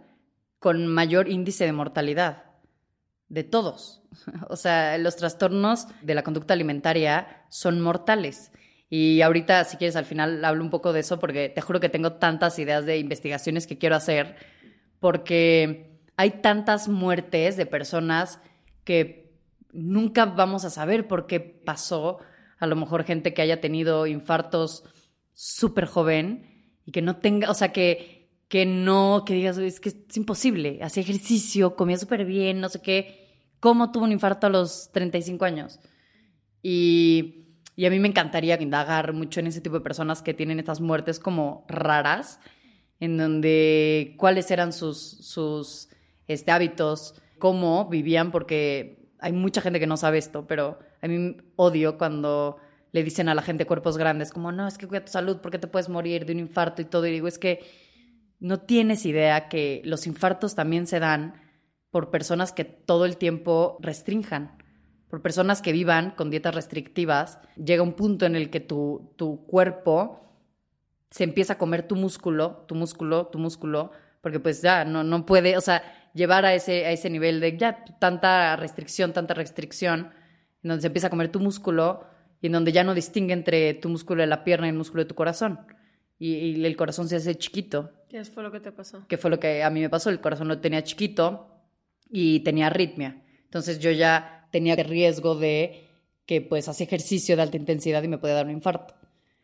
con 0.58 0.86
mayor 0.86 1.28
índice 1.28 1.64
de 1.64 1.72
mortalidad 1.72 2.44
de 3.28 3.44
todos. 3.44 3.98
O 4.48 4.56
sea, 4.56 4.98
los 4.98 5.16
trastornos 5.16 5.88
de 6.02 6.14
la 6.14 6.22
conducta 6.22 6.54
alimentaria 6.54 7.44
son 7.48 7.80
mortales. 7.80 8.52
Y 8.88 9.22
ahorita, 9.22 9.64
si 9.64 9.78
quieres, 9.78 9.96
al 9.96 10.04
final 10.04 10.44
hablo 10.44 10.62
un 10.62 10.70
poco 10.70 10.92
de 10.92 11.00
eso 11.00 11.18
porque 11.18 11.48
te 11.48 11.62
juro 11.62 11.80
que 11.80 11.88
tengo 11.88 12.12
tantas 12.12 12.58
ideas 12.58 12.84
de 12.84 12.98
investigaciones 12.98 13.66
que 13.66 13.78
quiero 13.78 13.96
hacer 13.96 14.36
porque 15.02 15.98
hay 16.16 16.30
tantas 16.42 16.86
muertes 16.86 17.56
de 17.56 17.66
personas 17.66 18.38
que 18.84 19.34
nunca 19.72 20.26
vamos 20.26 20.64
a 20.64 20.70
saber 20.70 21.08
por 21.08 21.26
qué 21.26 21.40
pasó. 21.40 22.20
A 22.60 22.68
lo 22.68 22.76
mejor 22.76 23.02
gente 23.02 23.34
que 23.34 23.42
haya 23.42 23.60
tenido 23.60 24.06
infartos 24.06 24.84
súper 25.32 25.86
joven 25.86 26.78
y 26.86 26.92
que 26.92 27.02
no 27.02 27.16
tenga, 27.16 27.50
o 27.50 27.54
sea, 27.54 27.72
que, 27.72 28.30
que 28.46 28.64
no, 28.64 29.24
que 29.26 29.34
digas, 29.34 29.58
es 29.58 29.80
que 29.80 29.88
es 29.88 30.16
imposible, 30.16 30.78
hacía 30.82 31.02
ejercicio, 31.02 31.74
comía 31.74 31.98
súper 31.98 32.24
bien, 32.24 32.60
no 32.60 32.68
sé 32.68 32.80
qué. 32.80 33.26
¿Cómo 33.58 33.90
tuvo 33.90 34.04
un 34.04 34.12
infarto 34.12 34.46
a 34.46 34.50
los 34.50 34.92
35 34.92 35.44
años? 35.44 35.80
Y, 36.62 37.56
y 37.74 37.86
a 37.86 37.90
mí 37.90 37.98
me 37.98 38.06
encantaría 38.06 38.62
indagar 38.62 39.14
mucho 39.14 39.40
en 39.40 39.48
ese 39.48 39.60
tipo 39.60 39.74
de 39.74 39.84
personas 39.84 40.22
que 40.22 40.32
tienen 40.32 40.60
estas 40.60 40.80
muertes 40.80 41.18
como 41.18 41.66
raras 41.66 42.38
en 43.02 43.16
donde 43.16 44.14
cuáles 44.16 44.48
eran 44.52 44.72
sus, 44.72 44.96
sus 44.96 45.88
este, 46.28 46.52
hábitos, 46.52 47.20
cómo 47.40 47.88
vivían, 47.88 48.30
porque 48.30 49.10
hay 49.18 49.32
mucha 49.32 49.60
gente 49.60 49.80
que 49.80 49.88
no 49.88 49.96
sabe 49.96 50.18
esto, 50.18 50.46
pero 50.46 50.78
a 51.00 51.08
mí 51.08 51.36
odio 51.56 51.98
cuando 51.98 52.58
le 52.92 53.02
dicen 53.02 53.28
a 53.28 53.34
la 53.34 53.42
gente 53.42 53.66
cuerpos 53.66 53.98
grandes, 53.98 54.30
como, 54.30 54.52
no, 54.52 54.68
es 54.68 54.78
que 54.78 54.86
cuida 54.86 55.04
tu 55.04 55.10
salud 55.10 55.38
porque 55.42 55.58
te 55.58 55.66
puedes 55.66 55.88
morir 55.88 56.26
de 56.26 56.32
un 56.32 56.38
infarto 56.38 56.80
y 56.80 56.84
todo. 56.84 57.04
Y 57.08 57.10
digo, 57.10 57.26
es 57.26 57.40
que 57.40 57.64
no 58.38 58.60
tienes 58.60 59.04
idea 59.04 59.48
que 59.48 59.82
los 59.84 60.06
infartos 60.06 60.54
también 60.54 60.86
se 60.86 61.00
dan 61.00 61.42
por 61.90 62.12
personas 62.12 62.52
que 62.52 62.64
todo 62.64 63.04
el 63.04 63.16
tiempo 63.16 63.78
restrinjan, 63.80 64.58
por 65.08 65.22
personas 65.22 65.60
que 65.60 65.72
vivan 65.72 66.12
con 66.12 66.30
dietas 66.30 66.54
restrictivas. 66.54 67.40
Llega 67.56 67.82
un 67.82 67.94
punto 67.94 68.26
en 68.26 68.36
el 68.36 68.48
que 68.48 68.60
tu, 68.60 69.12
tu 69.16 69.44
cuerpo 69.44 70.22
se 71.12 71.24
empieza 71.24 71.52
a 71.52 71.58
comer 71.58 71.86
tu 71.86 71.94
músculo, 71.94 72.64
tu 72.66 72.74
músculo, 72.74 73.26
tu 73.26 73.38
músculo, 73.38 73.92
porque 74.22 74.40
pues 74.40 74.62
ya 74.62 74.86
no, 74.86 75.04
no 75.04 75.26
puede, 75.26 75.58
o 75.58 75.60
sea, 75.60 76.10
llevar 76.14 76.46
a 76.46 76.54
ese, 76.54 76.86
a 76.86 76.90
ese 76.90 77.10
nivel 77.10 77.38
de 77.38 77.58
ya 77.58 77.84
tanta 77.98 78.56
restricción, 78.56 79.12
tanta 79.12 79.34
restricción, 79.34 80.10
en 80.62 80.68
donde 80.68 80.80
se 80.80 80.86
empieza 80.86 81.08
a 81.08 81.10
comer 81.10 81.28
tu 81.28 81.38
músculo 81.38 82.06
y 82.40 82.46
en 82.46 82.52
donde 82.52 82.72
ya 82.72 82.82
no 82.82 82.94
distingue 82.94 83.34
entre 83.34 83.74
tu 83.74 83.90
músculo 83.90 84.22
de 84.22 84.26
la 84.26 84.42
pierna 84.42 84.66
y 84.66 84.70
el 84.70 84.76
músculo 84.76 85.02
de 85.02 85.08
tu 85.08 85.14
corazón. 85.14 85.60
Y, 86.18 86.64
el 86.64 86.76
corazón 86.76 87.08
se 87.08 87.16
hace 87.16 87.34
chiquito. 87.34 87.92
¿Qué 88.08 88.24
fue 88.24 88.42
lo 88.42 88.50
que 88.50 88.60
te 88.60 88.72
pasó? 88.72 89.04
¿Qué 89.06 89.18
fue 89.18 89.28
lo 89.30 89.38
que 89.38 89.62
a 89.62 89.68
mí 89.68 89.80
me 89.80 89.90
pasó? 89.90 90.08
El 90.08 90.20
corazón 90.20 90.48
lo 90.48 90.60
tenía 90.60 90.82
chiquito 90.82 91.48
y 92.08 92.40
tenía 92.40 92.68
arritmia. 92.68 93.22
Entonces 93.44 93.80
yo 93.80 93.90
ya 93.90 94.48
tenía 94.50 94.76
riesgo 94.76 95.34
de 95.34 95.88
que 96.24 96.40
pues 96.40 96.68
hacía 96.68 96.86
ejercicio 96.86 97.36
de 97.36 97.42
alta 97.42 97.56
intensidad 97.58 98.02
y 98.02 98.08
me 98.08 98.18
podía 98.18 98.36
dar 98.36 98.46
un 98.46 98.52
infarto. 98.52 98.94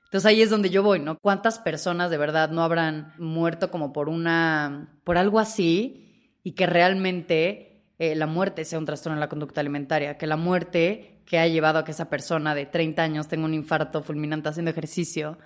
Entonces 0.09 0.25
ahí 0.25 0.41
es 0.41 0.49
donde 0.49 0.71
yo 0.71 0.83
voy, 0.83 1.01
¿no? 1.01 1.19
¿Cuántas 1.19 1.59
personas 1.59 2.11
de 2.11 2.17
verdad 2.17 2.49
no 2.49 2.63
habrán 2.63 3.13
muerto 3.19 3.71
como 3.71 3.93
por 3.93 4.09
una, 4.09 4.99
por 5.05 5.19
algo 5.19 5.39
así 5.39 6.33
y 6.43 6.53
que 6.53 6.65
realmente 6.65 7.85
eh, 7.99 8.15
la 8.15 8.27
muerte 8.27 8.65
sea 8.65 8.79
un 8.79 8.87
trastorno 8.87 9.17
en 9.17 9.21
la 9.21 9.29
conducta 9.29 9.61
alimentaria? 9.61 10.17
Que 10.17 10.27
la 10.27 10.39
muerte 10.39 11.21
que 11.27 11.39
ha 11.39 11.47
llevado 11.47 11.79
a 11.79 11.85
que 11.85 11.91
esa 11.91 12.09
persona 12.09 12.55
de 12.55 12.65
30 12.65 13.03
años 13.03 13.29
tenga 13.29 13.45
un 13.45 13.53
infarto 13.53 14.03
fulminante 14.03 14.49
haciendo 14.49 14.71
ejercicio 14.71 15.37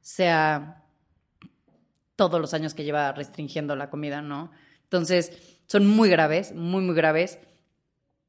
sea 0.00 0.82
todos 2.16 2.40
los 2.40 2.54
años 2.54 2.72
que 2.72 2.84
lleva 2.84 3.12
restringiendo 3.12 3.76
la 3.76 3.90
comida, 3.90 4.22
¿no? 4.22 4.50
Entonces, 4.84 5.60
son 5.66 5.86
muy 5.86 6.08
graves, 6.08 6.54
muy, 6.54 6.82
muy 6.82 6.94
graves. 6.94 7.38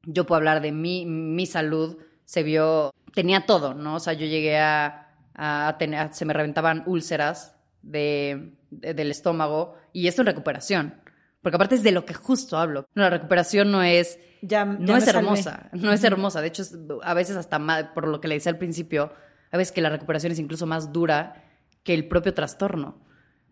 Yo 0.02 0.26
puedo 0.26 0.36
hablar 0.36 0.60
de 0.60 0.70
mi, 0.70 1.06
mi 1.06 1.46
salud, 1.46 1.96
se 2.26 2.42
vio, 2.42 2.92
tenía 3.14 3.46
todo, 3.46 3.72
¿no? 3.72 3.94
O 3.94 4.00
sea, 4.00 4.12
yo 4.12 4.26
llegué 4.26 4.58
a 4.58 5.07
a 5.38 5.76
tener, 5.78 6.12
se 6.12 6.24
me 6.24 6.34
reventaban 6.34 6.82
úlceras 6.86 7.56
de, 7.80 8.54
del 8.70 9.10
estómago 9.10 9.76
y 9.92 10.08
esto 10.08 10.22
en 10.22 10.26
recuperación. 10.26 10.94
Porque 11.40 11.54
aparte 11.54 11.76
es 11.76 11.84
de 11.84 11.92
lo 11.92 12.04
que 12.04 12.12
justo 12.12 12.58
hablo. 12.58 12.88
la 12.94 13.08
recuperación 13.08 13.70
no 13.70 13.82
es, 13.82 14.18
ya, 14.42 14.64
no 14.64 14.96
es 14.96 15.06
hermosa, 15.06 15.70
no 15.72 15.92
es 15.92 16.02
hermosa. 16.02 16.40
De 16.40 16.48
hecho, 16.48 16.64
a 17.04 17.14
veces 17.14 17.36
hasta 17.36 17.60
más, 17.60 17.84
por 17.94 18.08
lo 18.08 18.20
que 18.20 18.26
le 18.26 18.34
decía 18.34 18.50
al 18.50 18.58
principio, 18.58 19.12
a 19.52 19.56
veces 19.56 19.72
que 19.72 19.80
la 19.80 19.90
recuperación 19.90 20.32
es 20.32 20.40
incluso 20.40 20.66
más 20.66 20.92
dura 20.92 21.44
que 21.84 21.94
el 21.94 22.08
propio 22.08 22.34
trastorno. 22.34 23.00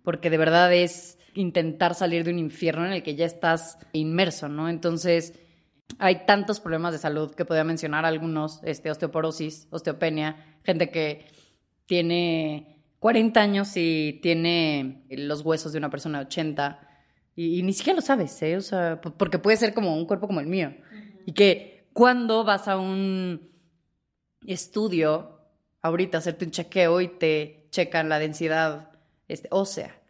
Porque 0.02 0.28
de 0.28 0.38
verdad 0.38 0.74
es 0.74 1.18
intentar 1.34 1.94
salir 1.94 2.24
de 2.24 2.32
un 2.32 2.40
infierno 2.40 2.84
en 2.84 2.92
el 2.92 3.04
que 3.04 3.14
ya 3.14 3.24
estás 3.24 3.78
inmerso, 3.92 4.48
¿no? 4.48 4.68
Entonces, 4.68 5.34
hay 6.00 6.26
tantos 6.26 6.58
problemas 6.58 6.92
de 6.92 6.98
salud 6.98 7.32
que 7.34 7.44
podría 7.44 7.64
mencionar 7.64 8.04
algunos, 8.04 8.60
este, 8.64 8.90
osteoporosis, 8.90 9.68
osteopenia, 9.70 10.58
gente 10.64 10.90
que 10.90 11.26
tiene 11.86 12.82
40 12.98 13.40
años 13.40 13.72
y 13.76 14.18
tiene 14.22 15.04
los 15.10 15.42
huesos 15.42 15.72
de 15.72 15.78
una 15.78 15.90
persona 15.90 16.18
de 16.18 16.26
80 16.26 16.86
y, 17.36 17.62
ni 17.62 17.74
siquiera 17.74 17.96
lo 17.96 18.02
sabes, 18.02 18.40
¿eh? 18.42 18.56
O 18.56 18.62
sea, 18.62 19.00
porque 19.00 19.38
puede 19.38 19.58
ser 19.58 19.74
como 19.74 19.94
un 19.94 20.06
cuerpo 20.06 20.26
como 20.26 20.40
el 20.40 20.46
mío. 20.46 20.74
Y 21.26 21.32
que 21.32 21.86
cuando 21.92 22.44
vas 22.44 22.66
a 22.66 22.78
un 22.78 23.50
estudio, 24.46 25.40
ahorita 25.82 26.18
hacerte 26.18 26.46
un 26.46 26.50
chequeo 26.50 27.02
y 27.02 27.08
te 27.08 27.68
checan 27.70 28.08
la 28.08 28.18
densidad 28.18 28.90
este, 29.28 29.48
ósea. 29.50 30.00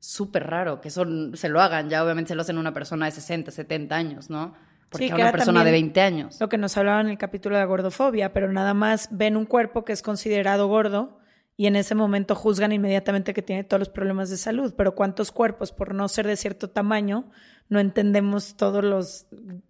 Súper 0.00 0.46
raro 0.46 0.80
que 0.80 0.88
eso 0.88 1.04
se 1.34 1.48
lo 1.50 1.60
hagan, 1.60 1.90
ya 1.90 2.02
obviamente 2.02 2.28
se 2.28 2.34
lo 2.34 2.40
hacen 2.42 2.56
a 2.56 2.60
una 2.60 2.72
persona 2.72 3.06
de 3.06 3.12
60, 3.12 3.50
70 3.50 3.94
años, 3.94 4.30
¿no? 4.30 4.54
Porque 4.92 5.10
a 5.10 5.16
una 5.16 5.32
persona 5.32 5.64
de 5.64 5.70
20 5.72 6.00
años. 6.00 6.40
Lo 6.40 6.48
que 6.48 6.58
nos 6.58 6.76
hablaba 6.76 7.00
en 7.00 7.08
el 7.08 7.18
capítulo 7.18 7.58
de 7.58 7.64
gordofobia, 7.64 8.32
pero 8.32 8.52
nada 8.52 8.74
más 8.74 9.08
ven 9.10 9.36
un 9.36 9.46
cuerpo 9.46 9.84
que 9.84 9.92
es 9.92 10.02
considerado 10.02 10.68
gordo 10.68 11.18
y 11.56 11.66
en 11.66 11.76
ese 11.76 11.94
momento 11.94 12.34
juzgan 12.34 12.72
inmediatamente 12.72 13.34
que 13.34 13.42
tiene 13.42 13.64
todos 13.64 13.80
los 13.80 13.88
problemas 13.88 14.30
de 14.30 14.36
salud. 14.36 14.74
Pero 14.76 14.94
¿cuántos 14.94 15.32
cuerpos, 15.32 15.72
por 15.72 15.94
no 15.94 16.08
ser 16.08 16.26
de 16.26 16.36
cierto 16.36 16.70
tamaño, 16.70 17.30
no 17.68 17.78
entendemos 17.78 18.56
todos 18.56 18.84
los 18.84 19.26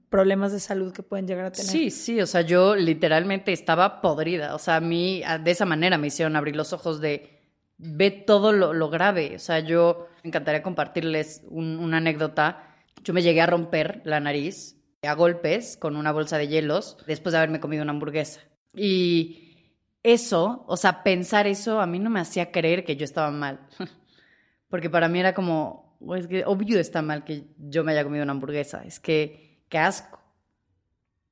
problemas 0.09 0.53
de 0.53 0.61
salud 0.61 0.93
que 0.93 1.03
pueden 1.03 1.27
llegar 1.27 1.47
a 1.47 1.53
tener? 1.53 1.71
Sí, 1.71 1.91
sí, 1.91 2.21
o 2.21 2.27
sea, 2.27 2.43
yo 2.43 2.77
literalmente 2.77 3.53
estaba 3.53 4.01
podrida. 4.01 4.55
O 4.55 4.59
sea, 4.59 4.77
a 4.77 4.81
mí 4.81 5.23
de 5.43 5.51
esa 5.51 5.67
manera 5.67 5.99
me 5.99 6.07
hicieron 6.07 6.37
abrir 6.37 6.57
los 6.57 6.73
ojos 6.73 7.01
de 7.01 7.41
ve 7.79 8.11
todo 8.11 8.53
lo, 8.53 8.89
grave. 8.89 9.35
O 9.37 9.39
sea, 9.41 9.59
yo 9.59 10.07
me 10.23 10.29
encantaría 10.29 10.63
compartirles 10.63 11.43
una 11.49 11.97
anécdota. 11.97 12.77
Yo 13.03 13.13
me 13.13 13.23
llegué 13.23 13.41
a 13.41 13.47
romper 13.47 14.03
la 14.05 14.21
nariz 14.21 14.82
a 15.03 15.15
golpes 15.15 15.77
con 15.77 15.97
una 15.97 16.13
bolsa 16.13 16.39
de 16.39 16.47
hielos 16.47 16.97
después 17.07 17.33
de 17.33 17.39
haberme 17.39 17.61
comido 17.61 17.83
una 17.83 17.91
hamburguesa. 17.93 18.41
Y 18.75 19.57
eso, 20.03 20.65
o 20.69 20.77
sea, 20.77 21.03
pensar 21.03 21.47
eso 21.47 21.81
a 21.81 21.87
mí 21.87 21.99
no 21.99 22.09
me 22.09 22.21
hacía 22.21 22.53
creer 22.53 22.85
que 22.85 22.97
yo 22.97 23.05
estaba 23.05 23.31
mal. 23.31 23.67
Porque 24.69 24.89
para 24.89 25.09
mí 25.09 25.19
era 25.19 25.35
como, 25.35 25.99
es 26.17 26.29
que 26.29 26.45
obvio 26.47 26.79
está 26.79 27.03
mal 27.03 27.25
que 27.25 27.45
yo 27.59 27.83
me 27.85 27.93
haya 27.93 28.05
comido 28.05 28.23
una 28.23 28.33
hamburguesa. 28.33 28.85
Es 28.85 29.01
que, 29.01 29.65
qué 29.69 29.79
asco. 29.79 30.21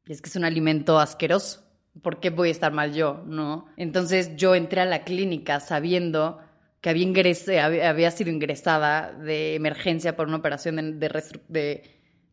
Y 0.06 0.12
es 0.12 0.20
que 0.20 0.28
es 0.28 0.36
un 0.36 0.44
alimento 0.44 0.98
asqueroso. 0.98 1.62
¿Por 2.02 2.18
qué 2.18 2.30
voy 2.30 2.48
a 2.48 2.52
estar 2.52 2.72
mal 2.72 2.92
yo? 2.92 3.22
¿No? 3.26 3.66
Entonces 3.76 4.36
yo 4.36 4.54
entré 4.54 4.80
a 4.80 4.84
la 4.84 5.04
clínica 5.04 5.60
sabiendo 5.60 6.40
que 6.80 6.90
había, 6.90 7.88
había, 7.88 8.10
sido 8.10 8.30
ingresada 8.30 9.12
de 9.12 9.54
emergencia 9.54 10.16
por 10.16 10.28
una 10.28 10.38
operación 10.38 10.98
de, 10.98 11.82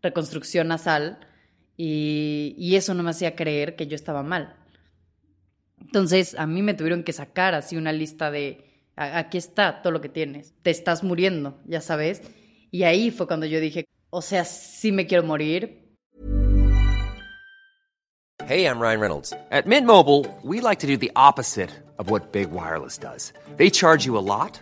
reconstrucción 0.02 0.69
nasal 0.69 1.26
y, 1.77 2.55
y, 2.57 2.75
eso 2.75 2.93
no 2.93 3.03
me 3.03 3.11
hacía 3.11 3.35
creer 3.35 3.75
que 3.75 3.87
yo 3.87 3.95
estaba 3.95 4.23
mal. 4.23 4.55
Entonces 5.79 6.35
a 6.37 6.47
mí 6.47 6.61
me 6.61 6.73
tuvieron 6.73 7.03
que 7.03 7.13
sacar 7.13 7.53
así 7.53 7.77
una 7.77 7.93
lista 7.93 8.31
de, 8.31 8.65
aquí 8.95 9.37
está 9.37 9.81
todo 9.81 9.91
lo 9.91 10.01
que 10.01 10.09
tienes, 10.09 10.53
te 10.63 10.71
estás 10.71 11.03
muriendo, 11.03 11.61
ya 11.65 11.81
sabes. 11.81 12.21
Y 12.71 12.83
ahí 12.83 13.11
fue 13.11 13.27
cuando 13.27 13.45
yo 13.45 13.59
dije, 13.59 13.87
o 14.09 14.21
sea, 14.21 14.43
sí 14.43 14.91
me 14.91 15.07
quiero 15.07 15.23
morir. 15.23 15.87
Hey, 18.45 18.65
I'm 18.65 18.79
Ryan 18.79 19.01
Reynolds. 19.01 19.33
At 19.51 19.65
Mint 19.65 19.85
Mobile, 19.85 20.25
we 20.41 20.61
like 20.61 20.79
to 20.79 20.87
do 20.87 20.95
the 20.95 21.11
opposite 21.15 21.69
of 21.97 22.09
what 22.09 22.31
Big 22.31 22.51
Wireless 22.51 22.97
does. 22.97 23.33
They 23.57 23.69
charge 23.69 24.05
you 24.05 24.17
a 24.17 24.23
lot, 24.23 24.61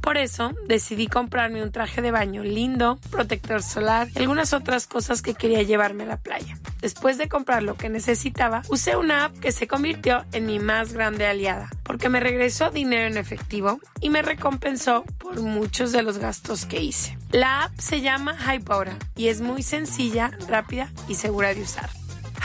Por 0.00 0.16
eso 0.16 0.52
decidí 0.66 1.06
comprarme 1.06 1.62
un 1.62 1.72
traje 1.72 2.02
de 2.02 2.10
baño 2.10 2.42
lindo, 2.42 2.98
protector 3.10 3.62
solar 3.62 4.08
y 4.14 4.18
algunas 4.18 4.52
otras 4.52 4.86
cosas 4.86 5.22
que 5.22 5.34
quería 5.34 5.62
llevarme 5.62 6.04
a 6.04 6.06
la 6.06 6.16
playa. 6.16 6.58
Después 6.80 7.18
de 7.18 7.28
comprar 7.28 7.62
lo 7.62 7.76
que 7.76 7.88
necesitaba, 7.88 8.62
usé 8.68 8.96
una 8.96 9.26
app 9.26 9.38
que 9.38 9.52
se 9.52 9.66
convirtió 9.66 10.24
en 10.32 10.46
mi 10.46 10.58
más 10.60 10.92
grande 10.92 11.26
aliada, 11.26 11.70
porque 11.82 12.08
me 12.08 12.20
regresó 12.20 12.70
dinero 12.70 13.06
en 13.06 13.16
efectivo 13.16 13.80
y 14.00 14.10
me 14.10 14.22
recompensó 14.22 15.04
por 15.18 15.40
muchos 15.40 15.92
de 15.92 16.02
los 16.02 16.18
gastos 16.18 16.66
que 16.66 16.80
hice. 16.80 17.18
La 17.32 17.64
app 17.64 17.78
se 17.78 18.00
llama 18.00 18.36
Hybora 18.36 18.96
y 19.16 19.28
es 19.28 19.40
muy 19.40 19.62
sencilla, 19.62 20.30
rápida 20.48 20.90
y 21.08 21.14
segura 21.16 21.52
de 21.52 21.62
usar. 21.62 21.90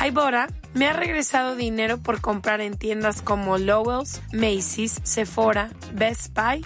Hybora 0.03 0.49
me 0.73 0.87
ha 0.87 0.93
regresado 0.93 1.55
dinero 1.55 1.99
por 1.99 2.19
comprar 2.19 2.61
en 2.61 2.77
tiendas 2.77 3.21
como 3.21 3.57
Lowell's, 3.57 4.21
Macy's, 4.33 4.99
Sephora, 5.03 5.69
Best 5.93 6.33
Buy 6.33 6.65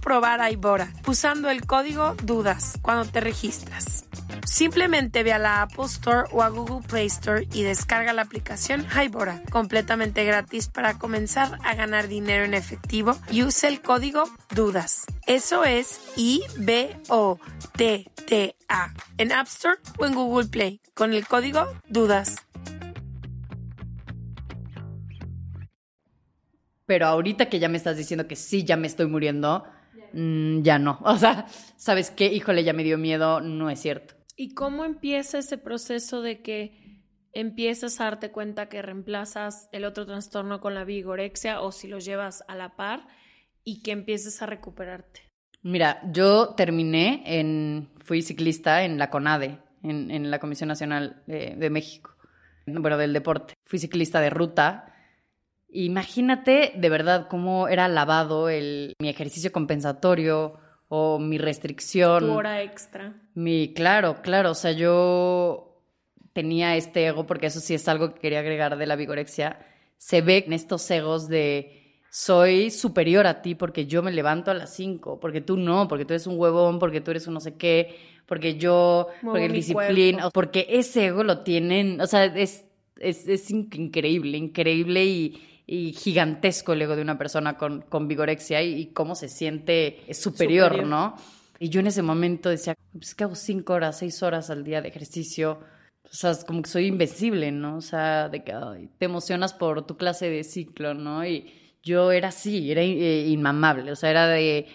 probar 0.00 0.40
Hybora 0.50 0.92
usando 1.06 1.50
el 1.50 1.66
código 1.66 2.14
DUDAS 2.22 2.78
cuando 2.82 3.04
te 3.04 3.20
registras. 3.20 4.06
Simplemente 4.46 5.22
ve 5.22 5.32
a 5.32 5.38
la 5.38 5.62
Apple 5.62 5.84
Store 5.84 6.28
o 6.32 6.42
a 6.42 6.48
Google 6.48 6.86
Play 6.86 7.06
Store 7.06 7.46
y 7.52 7.62
descarga 7.62 8.12
la 8.12 8.22
aplicación 8.22 8.86
Hybora, 8.90 9.42
completamente 9.50 10.24
gratis 10.24 10.68
para 10.68 10.98
comenzar 10.98 11.58
a 11.62 11.74
ganar 11.74 12.08
dinero 12.08 12.44
en 12.44 12.54
efectivo 12.54 13.16
y 13.30 13.42
use 13.42 13.68
el 13.68 13.82
código 13.82 14.24
DUDAS. 14.54 15.04
Eso 15.26 15.64
es 15.64 16.00
I-B-O-T-T-A 16.16 17.04
en 19.18 19.32
App 19.32 19.46
Store 19.46 19.78
o 19.98 20.06
en 20.06 20.14
Google 20.14 20.48
Play 20.48 20.80
con 20.94 21.12
el 21.12 21.26
código 21.26 21.66
DUDAS. 21.88 22.36
Pero 26.86 27.06
ahorita 27.06 27.48
que 27.48 27.58
ya 27.58 27.68
me 27.68 27.78
estás 27.78 27.96
diciendo 27.96 28.26
que 28.28 28.36
sí, 28.36 28.64
ya 28.64 28.76
me 28.76 28.86
estoy 28.86 29.06
muriendo, 29.06 29.64
mm, 30.14 30.62
ya 30.62 30.78
no. 30.78 30.98
O 31.04 31.16
sea, 31.16 31.46
¿sabes 31.76 32.10
qué? 32.10 32.32
Híjole, 32.32 32.64
ya 32.64 32.72
me 32.72 32.84
dio 32.84 32.98
miedo, 32.98 33.40
no 33.40 33.70
es 33.70 33.80
cierto. 33.80 34.14
¿Y 34.36 34.54
cómo 34.54 34.84
empieza 34.84 35.38
ese 35.38 35.58
proceso 35.58 36.22
de 36.22 36.42
que 36.42 37.02
empiezas 37.32 38.00
a 38.00 38.04
darte 38.04 38.30
cuenta 38.30 38.68
que 38.68 38.82
reemplazas 38.82 39.68
el 39.72 39.84
otro 39.84 40.06
trastorno 40.06 40.60
con 40.60 40.74
la 40.74 40.84
vigorexia 40.84 41.60
o 41.60 41.72
si 41.72 41.88
los 41.88 42.04
llevas 42.04 42.44
a 42.48 42.54
la 42.54 42.76
par 42.76 43.06
y 43.64 43.82
que 43.82 43.92
empieces 43.92 44.40
a 44.42 44.46
recuperarte? 44.46 45.20
Mira, 45.62 46.00
yo 46.12 46.54
terminé 46.54 47.22
en, 47.24 47.90
fui 48.04 48.22
ciclista 48.22 48.84
en 48.84 48.98
la 48.98 49.10
CONADE, 49.10 49.58
en, 49.82 50.10
en 50.10 50.30
la 50.30 50.38
Comisión 50.38 50.68
Nacional 50.68 51.22
de, 51.26 51.54
de 51.56 51.70
México, 51.70 52.14
bueno, 52.66 52.98
del 52.98 53.12
deporte. 53.12 53.54
Fui 53.66 53.78
ciclista 53.78 54.20
de 54.20 54.30
ruta 54.30 54.93
Imagínate 55.76 56.72
de 56.76 56.88
verdad 56.88 57.26
cómo 57.28 57.66
era 57.66 57.88
lavado 57.88 58.48
el, 58.48 58.94
mi 59.00 59.08
ejercicio 59.08 59.50
compensatorio 59.50 60.54
o 60.88 61.18
mi 61.18 61.36
restricción. 61.36 62.26
Tu 62.26 62.32
hora 62.32 62.62
extra. 62.62 63.12
Mi, 63.34 63.74
claro, 63.74 64.22
claro. 64.22 64.52
O 64.52 64.54
sea, 64.54 64.70
yo 64.70 65.82
tenía 66.32 66.76
este 66.76 67.06
ego, 67.06 67.26
porque 67.26 67.46
eso 67.46 67.58
sí 67.58 67.74
es 67.74 67.88
algo 67.88 68.14
que 68.14 68.20
quería 68.20 68.38
agregar 68.38 68.78
de 68.78 68.86
la 68.86 68.94
vigorexia. 68.94 69.58
Se 69.98 70.20
ve 70.20 70.44
en 70.46 70.52
estos 70.52 70.88
egos 70.92 71.28
de 71.28 71.84
soy 72.08 72.70
superior 72.70 73.26
a 73.26 73.42
ti 73.42 73.56
porque 73.56 73.86
yo 73.86 74.00
me 74.00 74.12
levanto 74.12 74.52
a 74.52 74.54
las 74.54 74.72
5, 74.76 75.18
porque 75.18 75.40
tú 75.40 75.56
no, 75.56 75.88
porque 75.88 76.04
tú 76.04 76.12
eres 76.12 76.28
un 76.28 76.38
huevón, 76.38 76.78
porque 76.78 77.00
tú 77.00 77.10
eres 77.10 77.26
un 77.26 77.34
no 77.34 77.40
sé 77.40 77.56
qué, 77.56 77.96
porque 78.26 78.56
yo, 78.56 79.08
porque 79.24 79.46
el 79.46 79.52
disciplina, 79.52 80.30
porque 80.30 80.68
ese 80.68 81.06
ego 81.06 81.24
lo 81.24 81.40
tienen, 81.40 82.00
o 82.00 82.06
sea, 82.06 82.26
es, 82.26 82.64
es, 83.00 83.26
es 83.26 83.50
increíble, 83.50 84.38
increíble 84.38 85.04
y 85.04 85.53
y 85.66 85.92
gigantesco 85.92 86.72
el 86.72 86.82
ego 86.82 86.96
de 86.96 87.02
una 87.02 87.16
persona 87.16 87.56
con, 87.56 87.82
con 87.82 88.06
vigorexia 88.06 88.62
y, 88.62 88.86
cómo 88.86 89.14
se 89.14 89.28
siente 89.28 90.02
superior, 90.12 90.86
¿no? 90.86 91.16
Y 91.58 91.68
yo 91.68 91.80
en 91.80 91.86
ese 91.86 92.02
momento 92.02 92.50
decía, 92.50 92.74
pues 92.92 93.14
que 93.14 93.24
hago 93.24 93.34
cinco 93.34 93.72
horas, 93.72 93.98
seis 93.98 94.22
horas 94.22 94.50
al 94.50 94.64
día 94.64 94.82
de 94.82 94.88
ejercicio. 94.88 95.60
O 96.04 96.14
sea, 96.14 96.34
como 96.46 96.62
que 96.62 96.68
soy 96.68 96.86
invencible, 96.86 97.50
¿no? 97.50 97.78
O 97.78 97.80
sea, 97.80 98.28
de 98.28 98.44
que 98.44 98.52
te 98.98 99.06
emocionas 99.06 99.54
por 99.54 99.86
tu 99.86 99.96
clase 99.96 100.28
de 100.28 100.44
ciclo, 100.44 100.92
¿no? 100.92 101.24
Y 101.24 101.78
yo 101.82 102.12
era 102.12 102.28
así, 102.28 102.70
era 102.70 102.82
eh, 102.82 103.26
inmamable. 103.28 103.90
O 103.92 103.96
sea, 103.96 104.10
era 104.10 104.26
de, 104.28 104.66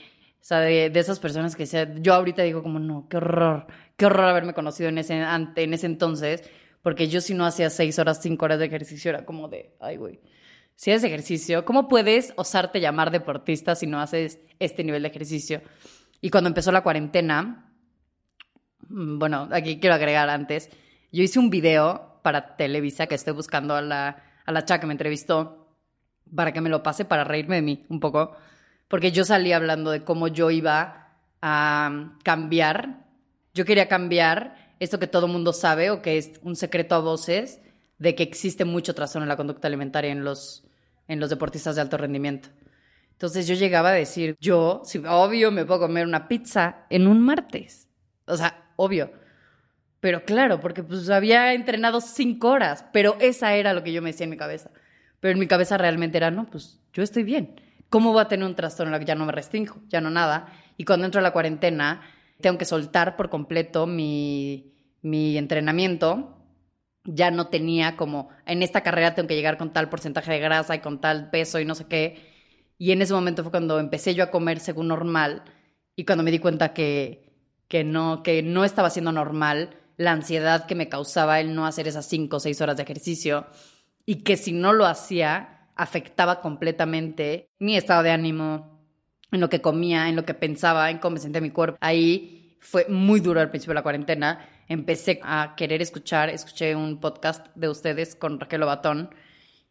o 0.41 0.43
sea, 0.43 0.61
de, 0.61 0.89
de, 0.89 0.99
esas 0.99 1.19
personas 1.19 1.55
que 1.55 1.67
sea, 1.67 1.93
yo 2.01 2.13
ahorita 2.15 2.41
digo 2.41 2.63
como, 2.63 2.79
no, 2.79 3.07
qué 3.09 3.17
horror, 3.17 3.67
qué 3.95 4.07
horror 4.07 4.25
haberme 4.25 4.53
conocido 4.55 4.89
en 4.89 4.97
ese, 4.97 5.21
en 5.21 5.73
ese 5.73 5.85
entonces, 5.85 6.43
porque 6.81 7.07
yo 7.07 7.21
si 7.21 7.35
no 7.35 7.45
hacía 7.45 7.69
seis 7.69 7.99
horas, 7.99 8.21
cinco 8.21 8.45
horas 8.45 8.57
de 8.57 8.65
ejercicio 8.65 9.09
era 9.09 9.25
como 9.25 9.47
de, 9.49 9.75
ay, 9.79 9.97
güey 9.97 10.19
si 10.79 10.91
haces 10.91 11.03
ejercicio, 11.03 11.65
¿cómo 11.65 11.89
puedes 11.89 12.31
osarte 12.37 12.79
llamar 12.79 13.11
deportista 13.11 13.75
si 13.75 13.85
no 13.85 13.99
haces 13.99 14.39
este 14.59 14.85
nivel 14.85 15.01
de 15.01 15.09
ejercicio? 15.09 15.61
Y 16.21 16.29
cuando 16.29 16.47
empezó 16.47 16.71
la 16.71 16.83
cuarentena, 16.83 17.69
Mm, 18.89 19.19
Bueno, 19.19 19.47
aquí 19.51 19.79
quiero 19.79 19.95
agregar 19.95 20.29
antes. 20.29 20.69
Yo 21.11 21.23
hice 21.23 21.39
un 21.39 21.49
video 21.49 22.19
para 22.23 22.55
Televisa 22.57 23.07
que 23.07 23.15
estoy 23.15 23.33
buscando 23.33 23.75
a 23.75 23.81
la, 23.81 24.23
a 24.45 24.51
la 24.51 24.65
chava 24.65 24.79
que 24.79 24.87
me 24.87 24.93
entrevistó 24.93 25.67
para 26.35 26.51
que 26.53 26.61
me 26.61 26.69
lo 26.69 26.83
pase 26.83 27.05
para 27.05 27.23
reírme 27.23 27.55
de 27.55 27.61
mí 27.61 27.85
un 27.89 27.99
poco. 27.99 28.35
Porque 28.87 29.11
yo 29.11 29.25
salí 29.25 29.53
hablando 29.53 29.91
de 29.91 30.03
cómo 30.03 30.27
yo 30.27 30.51
iba 30.51 31.17
a 31.41 32.17
cambiar. 32.23 33.05
Yo 33.53 33.65
quería 33.65 33.87
cambiar 33.87 34.73
esto 34.79 34.99
que 34.99 35.07
todo 35.07 35.27
mundo 35.27 35.53
sabe 35.53 35.91
o 35.91 36.01
que 36.01 36.17
es 36.17 36.39
un 36.43 36.55
secreto 36.55 36.95
a 36.95 36.99
voces 36.99 37.61
de 37.97 38.15
que 38.15 38.23
existe 38.23 38.65
mucho 38.65 38.95
trastorno 38.95 39.25
en 39.25 39.29
la 39.29 39.37
conducta 39.37 39.67
alimentaria 39.67 40.11
en 40.11 40.23
los, 40.23 40.68
en 41.09 41.19
los 41.19 41.29
deportistas 41.29 41.75
de 41.75 41.81
alto 41.81 41.97
rendimiento. 41.97 42.47
Entonces 43.11 43.47
yo 43.47 43.55
llegaba 43.55 43.89
a 43.89 43.93
decir, 43.93 44.37
yo, 44.39 44.81
sí, 44.85 45.03
obvio, 45.05 45.51
me 45.51 45.65
puedo 45.65 45.81
comer 45.81 46.05
una 46.07 46.29
pizza 46.29 46.85
en 46.89 47.05
un 47.05 47.21
martes. 47.21 47.89
O 48.25 48.37
sea, 48.37 48.71
obvio. 48.77 49.11
Pero 49.99 50.23
claro, 50.23 50.61
porque 50.61 50.83
pues 50.83 51.09
había 51.09 51.53
entrenado 51.53 51.99
cinco 51.99 52.49
horas, 52.49 52.85
pero 52.93 53.17
esa 53.19 53.55
era 53.55 53.73
lo 53.73 53.83
que 53.83 53.91
yo 53.91 54.01
me 54.01 54.11
decía 54.11 54.23
en 54.23 54.29
mi 54.29 54.37
cabeza. 54.37 54.71
Pero 55.19 55.33
en 55.33 55.39
mi 55.39 55.47
cabeza 55.47 55.77
realmente 55.77 56.17
era, 56.17 56.31
no, 56.31 56.45
pues 56.45 56.79
yo 56.93 57.03
estoy 57.03 57.23
bien. 57.23 57.59
¿Cómo 57.89 58.13
voy 58.13 58.21
a 58.21 58.29
tener 58.29 58.45
un 58.45 58.55
trastorno 58.55 58.93
el 58.95 58.99
que 59.01 59.05
ya 59.05 59.15
no 59.15 59.25
me 59.25 59.33
restringo? 59.33 59.75
Ya 59.89 59.99
no 59.99 60.09
nada. 60.09 60.47
Y 60.77 60.85
cuando 60.85 61.05
entro 61.05 61.19
a 61.19 61.23
la 61.23 61.33
cuarentena, 61.33 62.01
tengo 62.39 62.57
que 62.57 62.63
soltar 62.63 63.17
por 63.17 63.29
completo 63.29 63.85
mi, 63.85 64.71
mi 65.01 65.37
entrenamiento. 65.37 66.38
Ya 67.05 67.31
no 67.31 67.47
tenía 67.47 67.95
como, 67.95 68.29
en 68.45 68.61
esta 68.61 68.81
carrera 68.81 69.15
tengo 69.15 69.27
que 69.27 69.35
llegar 69.35 69.57
con 69.57 69.73
tal 69.73 69.89
porcentaje 69.89 70.31
de 70.31 70.39
grasa 70.39 70.75
y 70.75 70.79
con 70.79 71.01
tal 71.01 71.29
peso 71.29 71.59
y 71.59 71.65
no 71.65 71.75
sé 71.75 71.85
qué. 71.87 72.29
Y 72.77 72.91
en 72.91 73.01
ese 73.01 73.13
momento 73.13 73.43
fue 73.43 73.51
cuando 73.51 73.79
empecé 73.79 74.15
yo 74.15 74.23
a 74.23 74.31
comer 74.31 74.59
según 74.59 74.87
normal 74.87 75.43
y 75.95 76.05
cuando 76.05 76.23
me 76.23 76.31
di 76.31 76.39
cuenta 76.39 76.73
que, 76.73 77.33
que, 77.67 77.83
no, 77.83 78.23
que 78.23 78.43
no 78.43 78.63
estaba 78.63 78.89
siendo 78.89 79.11
normal 79.11 79.75
la 79.97 80.11
ansiedad 80.11 80.65
que 80.65 80.75
me 80.75 80.89
causaba 80.89 81.39
el 81.39 81.55
no 81.55 81.65
hacer 81.65 81.87
esas 81.87 82.05
cinco 82.05 82.37
o 82.37 82.39
seis 82.39 82.61
horas 82.61 82.77
de 82.77 82.83
ejercicio 82.83 83.47
y 84.05 84.23
que 84.23 84.37
si 84.37 84.53
no 84.53 84.73
lo 84.73 84.85
hacía 84.85 85.67
afectaba 85.75 86.41
completamente 86.41 87.49
mi 87.59 87.77
estado 87.77 88.03
de 88.03 88.11
ánimo, 88.11 88.79
en 89.31 89.39
lo 89.39 89.49
que 89.49 89.61
comía, 89.61 90.09
en 90.09 90.15
lo 90.15 90.25
que 90.25 90.33
pensaba, 90.33 90.89
en 90.89 90.97
cómo 90.97 91.15
me 91.15 91.19
sentía 91.19 91.41
mi 91.41 91.51
cuerpo. 91.51 91.77
Ahí 91.81 92.57
fue 92.59 92.85
muy 92.89 93.19
duro 93.19 93.39
al 93.39 93.49
principio 93.49 93.71
de 93.71 93.75
la 93.75 93.83
cuarentena. 93.83 94.45
Empecé 94.69 95.19
a 95.23 95.55
querer 95.57 95.81
escuchar, 95.81 96.29
escuché 96.29 96.75
un 96.75 96.99
podcast 96.99 97.47
de 97.55 97.69
ustedes 97.69 98.15
con 98.15 98.39
Raquel 98.39 98.61
Obatón 98.61 99.09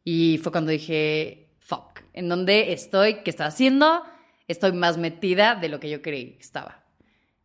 y 0.03 0.38
fue 0.42 0.51
cuando 0.51 0.72
dije, 0.72 1.55
fuck, 1.61 2.01
¿en 2.14 2.28
dónde 2.28 2.72
estoy? 2.72 3.22
¿Qué 3.22 3.30
estoy 3.30 3.46
haciendo? 3.46 4.03
Estoy 4.49 4.72
más 4.72 4.99
metida 4.99 5.55
de 5.55 5.68
lo 5.68 5.78
que 5.78 5.88
yo 5.88 6.03
creí 6.03 6.32
que 6.32 6.40
estaba. 6.40 6.84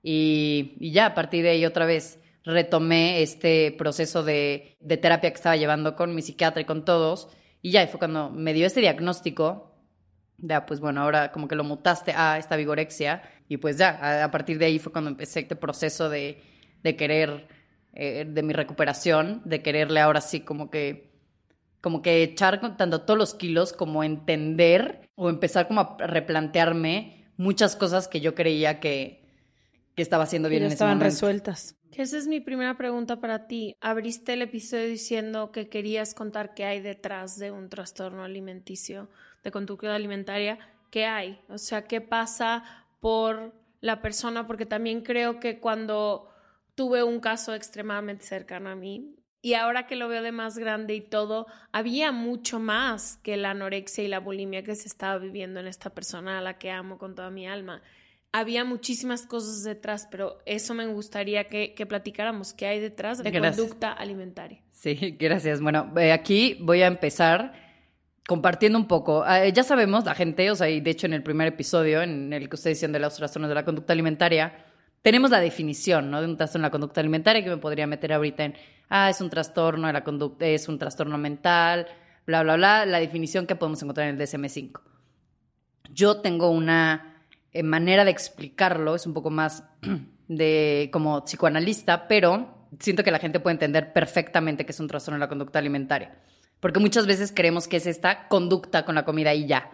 Y, 0.02 0.78
y 0.80 0.94
ya 0.94 1.06
a 1.06 1.14
partir 1.14 1.44
de 1.44 1.52
ahí 1.52 1.64
otra 1.64 1.86
vez 1.86 2.20
retomé 2.44 3.22
este 3.22 3.72
proceso 3.78 4.24
de, 4.24 4.76
de, 4.80 4.98
terapia 4.98 5.30
que 5.30 5.36
estaba 5.36 5.56
llevando 5.56 5.96
con 5.96 6.16
mi 6.16 6.24
psiquiatra 6.24 6.64
y 6.64 6.66
con 6.66 6.84
todos. 6.84 7.28
Y 7.62 7.70
ya 7.70 7.86
fue 7.86 8.00
cuando 8.00 8.32
me 8.32 8.54
dio 8.54 8.66
este 8.66 8.80
diagnóstico. 8.80 9.78
Ya, 10.40 10.66
pues 10.66 10.80
bueno, 10.80 11.04
ahora 11.04 11.32
como 11.32 11.48
que 11.48 11.56
lo 11.56 11.64
mutaste 11.64 12.14
a 12.14 12.40
esta 12.40 12.56
vigorexia. 12.56 13.22
Y 13.48 13.58
pues 13.58 13.78
ya, 13.78 14.24
a 14.24 14.32
partir 14.32 14.58
de 14.58 14.66
ahí 14.66 14.80
fue 14.80 14.92
cuando 14.92 15.12
empecé 15.12 15.42
este 15.42 15.56
proceso 15.56 16.10
de, 16.10 16.42
de 16.84 16.96
querer, 16.96 17.48
eh, 17.94 18.26
de 18.28 18.44
mi 18.44 18.54
recuperación, 18.54 19.42
de 19.46 19.62
quererle 19.62 20.00
ahora 20.00 20.22
sí 20.22 20.42
como 20.42 20.70
que 20.70 21.14
como 21.84 22.02
que 22.02 22.24
echar 22.24 22.78
tanto 22.78 23.02
todos 23.02 23.18
los 23.18 23.34
kilos 23.34 23.74
como 23.74 24.06
entender 24.06 25.10
o 25.16 25.30
empezar 25.30 25.68
como 25.68 25.82
a 25.82 25.98
replantearme 26.00 27.26
muchas 27.36 27.76
cosas 27.76 28.08
que 28.08 28.22
yo 28.22 28.36
creía 28.36 28.80
que, 28.80 29.26
que 29.94 30.02
estaba 30.02 30.24
haciendo 30.24 30.48
bien 30.48 30.62
ya 30.62 30.66
en 30.68 30.68
ese 30.68 30.76
estaban 30.76 30.98
momento. 30.98 31.14
resueltas. 31.14 31.76
Que 31.92 32.02
esa 32.02 32.18
es 32.18 32.26
mi 32.26 32.40
primera 32.40 32.78
pregunta 32.78 33.20
para 33.20 33.48
ti. 33.48 33.76
Abriste 33.82 34.32
el 34.32 34.44
episodio 34.44 34.88
diciendo 34.88 35.52
que 35.52 35.68
querías 35.68 36.14
contar 36.14 36.54
qué 36.54 36.64
hay 36.64 36.80
detrás 36.80 37.38
de 37.38 37.52
un 37.52 37.68
trastorno 37.68 38.24
alimenticio, 38.24 39.10
de 39.44 39.52
conducta 39.52 39.94
alimentaria. 39.94 40.60
¿Qué 40.90 41.06
hay? 41.06 41.42
O 41.50 41.58
sea, 41.58 41.84
¿qué 41.84 42.00
pasa 42.00 42.64
por 43.02 43.54
la 43.82 44.02
persona? 44.02 44.48
Porque 44.48 44.66
también 44.66 45.02
creo 45.02 45.42
que 45.42 45.60
cuando 45.60 46.33
tuve 46.76 47.04
un 47.04 47.20
caso 47.20 47.54
extremadamente 47.54 48.26
cercano 48.26 48.70
a 48.70 48.76
mí, 48.76 49.16
y 49.42 49.56
ahora 49.56 49.88
que 49.88 49.96
lo 49.98 50.08
veo 50.08 50.24
de 50.24 50.32
más 50.32 50.58
grande 50.58 50.96
y 50.96 51.02
todo, 51.02 51.48
había 51.72 52.12
mucho 52.12 52.60
más 52.60 53.18
que 53.18 53.36
la 53.36 53.52
anorexia 53.52 54.04
y 54.04 54.08
la 54.08 54.20
bulimia 54.20 54.64
que 54.64 54.76
se 54.76 54.88
estaba 54.88 55.18
viviendo 55.18 55.60
en 55.60 55.68
esta 55.68 55.90
persona 55.90 56.40
a 56.40 56.42
la 56.42 56.58
que 56.58 56.72
amo 56.72 56.98
con 56.98 57.14
toda 57.14 57.30
mi 57.30 57.48
alma 57.48 57.82
había 58.34 58.66
muchísimas 58.66 59.28
cosas 59.28 59.64
detrás, 59.64 60.08
pero 60.10 60.40
eso 60.46 60.74
me 60.74 60.88
gustaría 60.88 61.46
que, 61.46 61.76
que 61.76 61.86
platicáramos, 61.86 62.54
qué 62.54 62.66
hay 62.66 62.80
detrás 62.80 63.24
de 63.24 63.30
Gracias. 63.30 63.58
conducta 63.58 63.94
alimentaria. 63.94 64.60
Sí, 64.72 65.16
gracias. 65.20 65.62
Bueno, 65.62 65.94
eh, 65.98 66.12
aquí 66.12 66.58
voy 66.60 66.82
a 66.82 66.88
empezar 66.88 67.54
compartiendo 68.28 68.80
un 68.80 68.88
poco. 68.88 69.24
Eh, 69.28 69.54
ya 69.54 69.64
sabemos, 69.64 70.04
la 70.04 70.16
gente, 70.16 70.50
o 70.50 70.56
sea, 70.56 70.68
y 70.68 70.82
de 70.82 70.90
hecho 70.90 71.06
en 71.06 71.14
el 71.14 71.22
primer 71.22 71.48
episodio, 71.48 72.02
en 72.02 72.34
el 72.34 72.50
que 72.50 72.56
ustedes 72.56 72.78
decían 72.78 72.92
de 72.92 73.00
los 73.00 73.16
trastornos 73.16 73.50
de 73.50 73.56
la 73.56 73.64
conducta 73.64 73.94
alimentaria, 73.94 74.66
tenemos 75.04 75.30
la 75.30 75.40
definición, 75.40 76.10
¿no? 76.10 76.22
De 76.22 76.28
un 76.28 76.38
trastorno 76.38 76.64
de 76.64 76.68
la 76.70 76.72
conducta 76.72 77.02
alimentaria 77.02 77.44
que 77.44 77.50
me 77.50 77.58
podría 77.58 77.86
meter 77.86 78.14
ahorita 78.14 78.46
en, 78.46 78.56
ah, 78.90 79.10
es 79.10 79.22
un 79.22 79.30
trastorno 79.30 79.88
de 79.88 79.94
la 79.94 80.04
conducta, 80.04 80.48
es 80.48 80.68
un 80.68 80.80
trastorno 80.80 81.18
mental, 81.18 81.88
bla, 82.26 82.42
bla, 82.42 82.56
bla, 82.56 82.86
la 82.86 83.00
definición 83.00 83.46
que 83.46 83.56
podemos 83.56 83.82
encontrar 83.84 84.08
en 84.08 84.20
el 84.20 84.22
DSM-5. 84.22 84.82
Yo 85.92 86.22
tengo 86.22 86.50
una 86.50 87.22
eh, 87.52 87.64
manera 87.64 88.06
de 88.06 88.12
explicarlo, 88.12 88.96
es 88.96 89.06
un 89.06 89.14
poco 89.14 89.30
más 89.30 89.66
de 90.28 90.90
como 90.92 91.24
psicoanalista, 91.26 92.08
pero 92.08 92.68
siento 92.80 93.04
que 93.04 93.12
la 93.12 93.20
gente 93.20 93.42
puede 93.42 93.56
entender 93.56 93.92
perfectamente 93.92 94.66
que 94.66 94.72
es 94.72 94.80
un 94.80 94.88
trastorno 94.88 95.18
de 95.18 95.26
la 95.26 95.30
conducta 95.30 95.60
alimentaria. 95.60 96.18
Porque 96.62 96.80
muchas 96.80 97.06
veces 97.06 97.34
creemos 97.36 97.68
que 97.68 97.76
es 97.76 97.88
esta 97.88 98.30
conducta 98.30 98.86
con 98.86 98.96
la 98.96 99.04
comida 99.04 99.34
y 99.34 99.48
ya. 99.48 99.70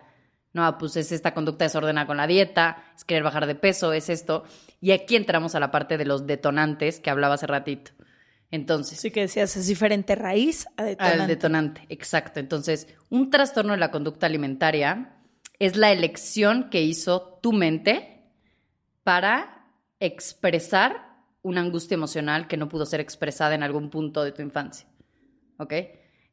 No, 0.54 0.78
pues 0.78 0.96
es 0.98 1.12
esta 1.12 1.34
conducta 1.34 1.66
desordenada 1.66 2.08
con 2.08 2.18
la 2.18 2.26
dieta, 2.26 2.84
es 2.96 3.04
querer 3.04 3.24
bajar 3.24 3.46
de 3.46 3.56
peso, 3.56 3.94
es 3.94 4.10
esto. 4.10 4.44
Y 4.82 4.92
aquí 4.92 5.16
entramos 5.16 5.54
a 5.56 5.60
la 5.60 5.70
parte 5.72 5.98
de 5.98 6.06
los 6.06 6.26
detonantes 6.26 7.00
que 7.00 7.10
hablaba 7.10 7.36
hace 7.36 7.48
ratito. 7.48 7.92
Entonces, 8.52 9.00
Sí 9.00 9.12
que 9.12 9.22
decías, 9.22 9.56
es 9.56 9.68
diferente 9.68 10.16
raíz 10.16 10.66
a 10.76 10.84
detonante. 10.84 11.22
al 11.22 11.28
detonante, 11.28 11.86
exacto. 11.90 12.40
Entonces, 12.40 12.88
un 13.10 13.30
trastorno 13.30 13.74
de 13.74 13.80
la 13.80 13.92
conducta 13.92 14.26
alimentaria 14.26 15.18
es 15.60 15.76
la 15.76 15.92
elección 15.92 16.70
que 16.72 16.82
hizo 16.82 17.40
tu 17.44 17.54
mente 17.54 18.24
para 19.04 19.68
expresar 20.00 21.10
una 21.42 21.62
angustia 21.62 21.96
emocional 21.96 22.48
que 22.48 22.58
no 22.58 22.70
pudo 22.70 22.86
ser 22.86 23.02
expresada 23.02 23.54
en 23.54 23.64
algún 23.64 23.90
punto 23.90 24.24
de 24.24 24.32
tu 24.32 24.42
infancia. 24.42 24.88
¿Ok? 25.58 25.74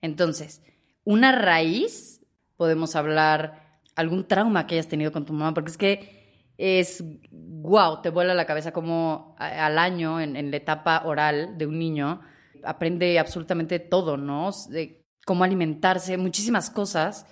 Entonces, 0.00 0.62
una 1.04 1.32
raíz, 1.32 2.20
podemos 2.56 2.96
hablar 2.96 3.65
algún 3.97 4.26
trauma 4.28 4.66
que 4.66 4.74
hayas 4.76 4.88
tenido 4.88 5.11
con 5.11 5.24
tu 5.26 5.32
mamá, 5.32 5.53
porque 5.55 5.70
es 5.70 5.76
que 5.78 6.53
es, 6.59 7.05
wow, 7.30 8.01
te 8.03 8.11
vuela 8.11 8.34
la 8.34 8.47
cabeza 8.47 8.72
como 8.72 9.34
al 9.38 9.78
año, 9.78 10.20
en, 10.20 10.36
en 10.36 10.51
la 10.51 10.57
etapa 10.59 11.03
oral 11.05 11.59
de 11.59 11.66
un 11.66 11.78
niño, 11.78 12.20
aprende 12.64 13.18
absolutamente 13.18 13.78
todo, 13.78 14.16
¿no? 14.16 14.51
De 14.70 15.03
cómo 15.26 15.44
alimentarse, 15.44 16.16
muchísimas 16.16 16.70
cosas 16.70 17.26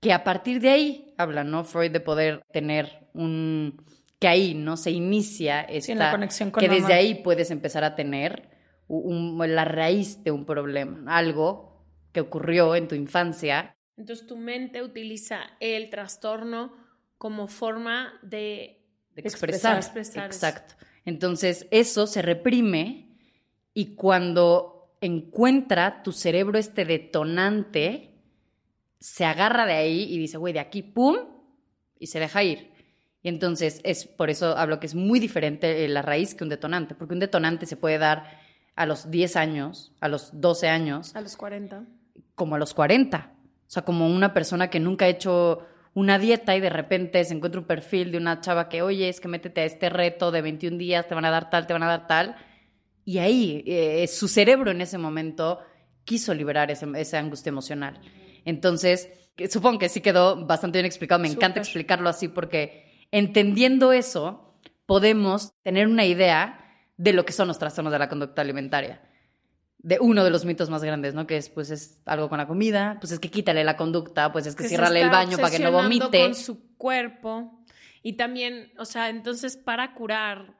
que 0.00 0.12
a 0.12 0.24
partir 0.24 0.60
de 0.60 0.70
ahí 0.70 1.14
habla, 1.18 1.44
¿no? 1.44 1.64
Freud 1.64 1.90
de 1.92 2.00
poder 2.00 2.42
tener 2.52 3.08
un 3.14 3.82
que 4.18 4.28
ahí 4.28 4.54
no 4.54 4.76
se 4.76 4.92
inicia 4.92 5.62
esta 5.62 5.94
la 5.96 6.10
conexión 6.12 6.50
con 6.52 6.60
que 6.60 6.68
desde 6.68 6.94
ahí 6.94 7.14
puedes 7.16 7.50
empezar 7.50 7.82
a 7.82 7.96
tener 7.96 8.48
un- 8.86 9.36
la 9.54 9.64
raíz 9.64 10.22
de 10.22 10.30
un 10.30 10.44
problema, 10.44 11.02
algo 11.16 11.84
que 12.12 12.20
ocurrió 12.20 12.76
en 12.76 12.86
tu 12.86 12.94
infancia 12.94 13.74
Entonces 14.02 14.26
tu 14.26 14.36
mente 14.36 14.82
utiliza 14.82 15.42
el 15.60 15.88
trastorno 15.88 16.72
como 17.18 17.46
forma 17.46 18.12
de... 18.22 18.84
de 19.14 19.22
expresar. 19.22 19.76
expresar. 19.76 20.26
Exacto. 20.26 20.74
Entonces, 21.04 21.68
eso 21.70 22.08
se 22.08 22.20
reprime 22.20 23.16
y 23.72 23.94
cuando 23.94 24.96
encuentra 25.00 26.02
tu 26.02 26.10
cerebro 26.10 26.58
este 26.58 26.84
detonante, 26.84 28.18
se 28.98 29.24
agarra 29.24 29.66
de 29.66 29.74
ahí 29.74 30.12
y 30.12 30.18
dice, 30.18 30.36
güey, 30.36 30.52
de 30.52 30.58
aquí, 30.58 30.82
pum, 30.82 31.18
y 32.00 32.08
se 32.08 32.18
deja 32.18 32.42
ir. 32.42 32.72
Y 33.22 33.28
entonces, 33.28 33.80
es 33.84 34.04
por 34.04 34.30
eso 34.30 34.58
hablo 34.58 34.80
que 34.80 34.86
es 34.86 34.96
muy 34.96 35.20
diferente 35.20 35.84
eh, 35.84 35.88
la 35.88 36.02
raíz 36.02 36.34
que 36.34 36.42
un 36.42 36.50
detonante, 36.50 36.96
porque 36.96 37.14
un 37.14 37.20
detonante 37.20 37.66
se 37.66 37.76
puede 37.76 37.98
dar 37.98 38.36
a 38.74 38.84
los 38.84 39.12
10 39.12 39.36
años, 39.36 39.92
a 40.00 40.08
los 40.08 40.40
12 40.40 40.68
años, 40.68 41.14
A 41.14 41.20
los 41.20 41.36
40. 41.36 41.84
como 42.34 42.56
a 42.56 42.58
los 42.58 42.74
40. 42.74 43.32
O 43.72 43.74
sea, 43.74 43.86
como 43.86 44.06
una 44.06 44.34
persona 44.34 44.68
que 44.68 44.80
nunca 44.80 45.06
ha 45.06 45.08
hecho 45.08 45.60
una 45.94 46.18
dieta 46.18 46.54
y 46.54 46.60
de 46.60 46.68
repente 46.68 47.24
se 47.24 47.32
encuentra 47.32 47.58
un 47.58 47.66
perfil 47.66 48.12
de 48.12 48.18
una 48.18 48.38
chava 48.42 48.68
que, 48.68 48.82
oye, 48.82 49.08
es 49.08 49.18
que 49.18 49.28
métete 49.28 49.62
a 49.62 49.64
este 49.64 49.88
reto 49.88 50.30
de 50.30 50.42
21 50.42 50.76
días, 50.76 51.08
te 51.08 51.14
van 51.14 51.24
a 51.24 51.30
dar 51.30 51.48
tal, 51.48 51.66
te 51.66 51.72
van 51.72 51.82
a 51.82 51.86
dar 51.86 52.06
tal. 52.06 52.36
Y 53.06 53.16
ahí 53.16 53.64
eh, 53.66 54.06
su 54.08 54.28
cerebro 54.28 54.70
en 54.72 54.82
ese 54.82 54.98
momento 54.98 55.60
quiso 56.04 56.34
liberar 56.34 56.70
ese- 56.70 56.86
esa 56.96 57.18
angustia 57.18 57.48
emocional. 57.48 57.98
Entonces, 58.44 59.08
supongo 59.48 59.78
que 59.78 59.88
sí 59.88 60.02
quedó 60.02 60.44
bastante 60.44 60.76
bien 60.76 60.84
explicado. 60.84 61.22
Me 61.22 61.28
encanta 61.28 61.60
explicarlo 61.60 62.10
así 62.10 62.28
porque 62.28 63.06
entendiendo 63.10 63.94
eso, 63.94 64.54
podemos 64.84 65.54
tener 65.62 65.86
una 65.86 66.04
idea 66.04 66.58
de 66.98 67.14
lo 67.14 67.24
que 67.24 67.32
son 67.32 67.48
los 67.48 67.58
trastornos 67.58 67.90
de 67.90 67.98
la 67.98 68.10
conducta 68.10 68.42
alimentaria. 68.42 69.00
De 69.82 69.98
uno 70.00 70.22
de 70.22 70.30
los 70.30 70.44
mitos 70.44 70.70
más 70.70 70.84
grandes, 70.84 71.12
¿no? 71.14 71.26
Que 71.26 71.36
es, 71.36 71.48
pues, 71.48 71.70
es 71.70 72.00
algo 72.06 72.28
con 72.28 72.38
la 72.38 72.46
comida, 72.46 72.98
pues 73.00 73.12
es 73.12 73.18
que 73.18 73.30
quítale 73.30 73.64
la 73.64 73.76
conducta, 73.76 74.30
pues 74.32 74.46
es 74.46 74.54
que, 74.54 74.62
se 74.64 74.68
ciérrale 74.70 75.00
el 75.00 75.10
baño 75.10 75.36
para 75.38 75.50
que 75.50 75.58
no 75.58 75.72
vomite. 75.72 76.20
con 76.20 76.34
su 76.36 76.76
cuerpo. 76.76 77.64
Y 78.02 78.12
también, 78.14 78.72
o 78.78 78.84
sea, 78.84 79.08
entonces 79.08 79.56
para 79.56 79.94
curar 79.94 80.56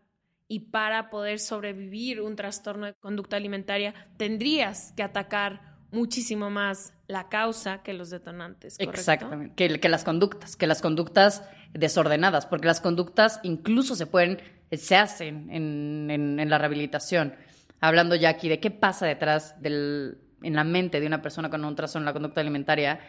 y 0.49 0.61
para 0.71 1.09
poder 1.09 1.39
sobrevivir 1.39 2.21
un 2.21 2.35
trastorno 2.37 2.87
de 2.87 2.95
conducta 2.95 3.37
alimentaria, 3.37 3.95
tendrías 4.17 4.93
que 4.97 5.03
atacar 5.03 5.73
muchísimo 5.93 6.51
más 6.51 6.93
la 7.07 7.29
causa 7.29 7.83
que 7.83 7.93
los 7.93 8.11
detonantes. 8.11 8.77
¿correcto? 8.77 8.99
Exactamente, 9.01 9.55
que, 9.55 9.79
que 9.81 9.89
las 9.89 10.05
conductas, 10.05 10.57
que 10.57 10.67
las 10.67 10.81
conductas 10.83 11.43
desordenadas, 11.75 12.47
porque 12.47 12.67
las 12.67 12.81
conductas 12.81 13.41
incluso 13.43 13.95
se 13.95 14.07
pueden, 14.07 14.39
se 14.73 14.97
hacen 14.97 15.49
en, 15.51 16.11
en- 16.11 16.41
en 16.41 16.51
la 16.51 16.59
rehabilitación. 16.59 17.35
Hablando 17.83 18.15
ya 18.15 18.29
aquí 18.29 18.49
de 18.49 18.61
qué 18.61 18.71
pasa 18.71 19.07
detrás 19.07 19.61
del, 19.61 20.19
en 20.41 20.55
la 20.55 20.63
mente 20.63 21.01
de 21.01 21.07
una 21.09 21.21
persona 21.21 21.51
con 21.51 21.65
un 21.65 21.75
trastorno 21.75 22.05
en 22.05 22.07
la 22.07 22.13
conducta 22.13 22.41
alimentaria, 22.41 23.01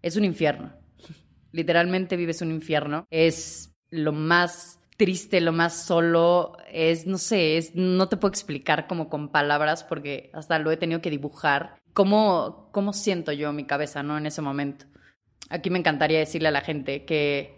es 0.00 0.16
un 0.16 0.24
infierno. 0.24 0.72
Literalmente 1.50 2.16
vives 2.16 2.40
un 2.40 2.52
infierno. 2.52 3.04
Es 3.10 3.74
lo 3.90 4.12
más 4.12 4.78
triste, 4.96 5.40
lo 5.40 5.50
más 5.50 5.86
solo, 5.86 6.56
es, 6.70 7.04
no 7.04 7.18
sé, 7.18 7.56
es, 7.56 7.74
no 7.74 8.08
te 8.08 8.16
puedo 8.16 8.30
explicar 8.30 8.86
como 8.86 9.08
con 9.08 9.30
palabras 9.30 9.82
porque 9.82 10.30
hasta 10.32 10.60
lo 10.60 10.70
he 10.70 10.76
tenido 10.76 11.00
que 11.00 11.10
dibujar. 11.10 11.74
¿Cómo, 11.92 12.68
cómo 12.70 12.92
siento 12.92 13.32
yo 13.32 13.52
mi 13.52 13.64
cabeza, 13.64 14.04
no? 14.04 14.16
En 14.16 14.26
ese 14.26 14.40
momento. 14.40 14.86
Aquí 15.50 15.68
me 15.68 15.80
encantaría 15.80 16.20
decirle 16.20 16.46
a 16.46 16.52
la 16.52 16.60
gente 16.60 17.04
que 17.04 17.56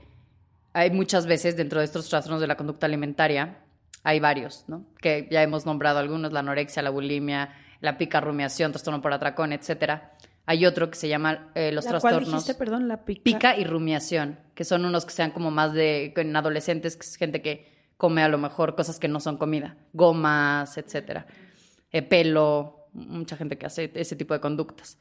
hay 0.73 0.91
muchas 0.91 1.27
veces 1.27 1.57
dentro 1.57 1.81
de 1.81 1.85
estos 1.85 2.09
trastornos 2.09 2.41
de 2.41 2.47
la 2.47 2.57
conducta 2.57 2.87
alimentaria, 2.87 3.64
hay 4.05 4.21
varios, 4.21 4.65
¿no? 4.69 4.85
Que 5.01 5.27
ya 5.31 5.43
hemos 5.43 5.67
nombrado 5.67 5.99
algunos, 5.99 6.33
la 6.33 6.41
anorexia, 6.41 6.83
la 6.83 6.91
bulimia, 6.91 7.55
la 7.81 7.99
pica 7.99 8.21
rumiación, 8.21 8.71
trastorno 8.71 9.03
por 9.03 9.13
atracón, 9.13 9.53
etcétera. 9.53 10.13
Hay 10.47 10.67
otro 10.67 10.91
que 10.91 10.97
se 10.97 11.09
llama 11.09 11.51
eh, 11.55 11.73
los 11.73 11.87
¿La 11.87 11.93
cual 11.93 12.01
trastornos 12.01 12.31
dijiste, 12.31 12.55
perdón? 12.55 12.87
La 12.87 13.05
pica. 13.05 13.23
pica 13.25 13.57
y 13.57 13.65
rumiación, 13.65 14.39
que 14.55 14.65
son 14.65 14.85
unos 14.85 15.07
que 15.07 15.13
sean 15.13 15.31
como 15.31 15.51
más 15.51 15.73
de 15.73 16.13
en 16.15 16.37
adolescentes, 16.37 16.97
que 16.97 17.07
es 17.07 17.17
gente 17.17 17.41
que 17.41 17.73
come 17.97 18.23
a 18.23 18.29
lo 18.29 18.37
mejor 18.37 18.75
cosas 18.75 18.99
que 18.99 19.09
no 19.09 19.21
son 19.21 19.39
comida, 19.39 19.77
gomas, 19.93 20.77
etcétera, 20.77 21.27
Eh, 21.91 22.03
pelo, 22.03 22.89
mucha 22.93 23.37
gente 23.37 23.57
que 23.57 23.67
hace 23.67 23.91
ese 23.95 24.17
tipo 24.17 24.35
de 24.35 24.41
conductas. 24.41 24.99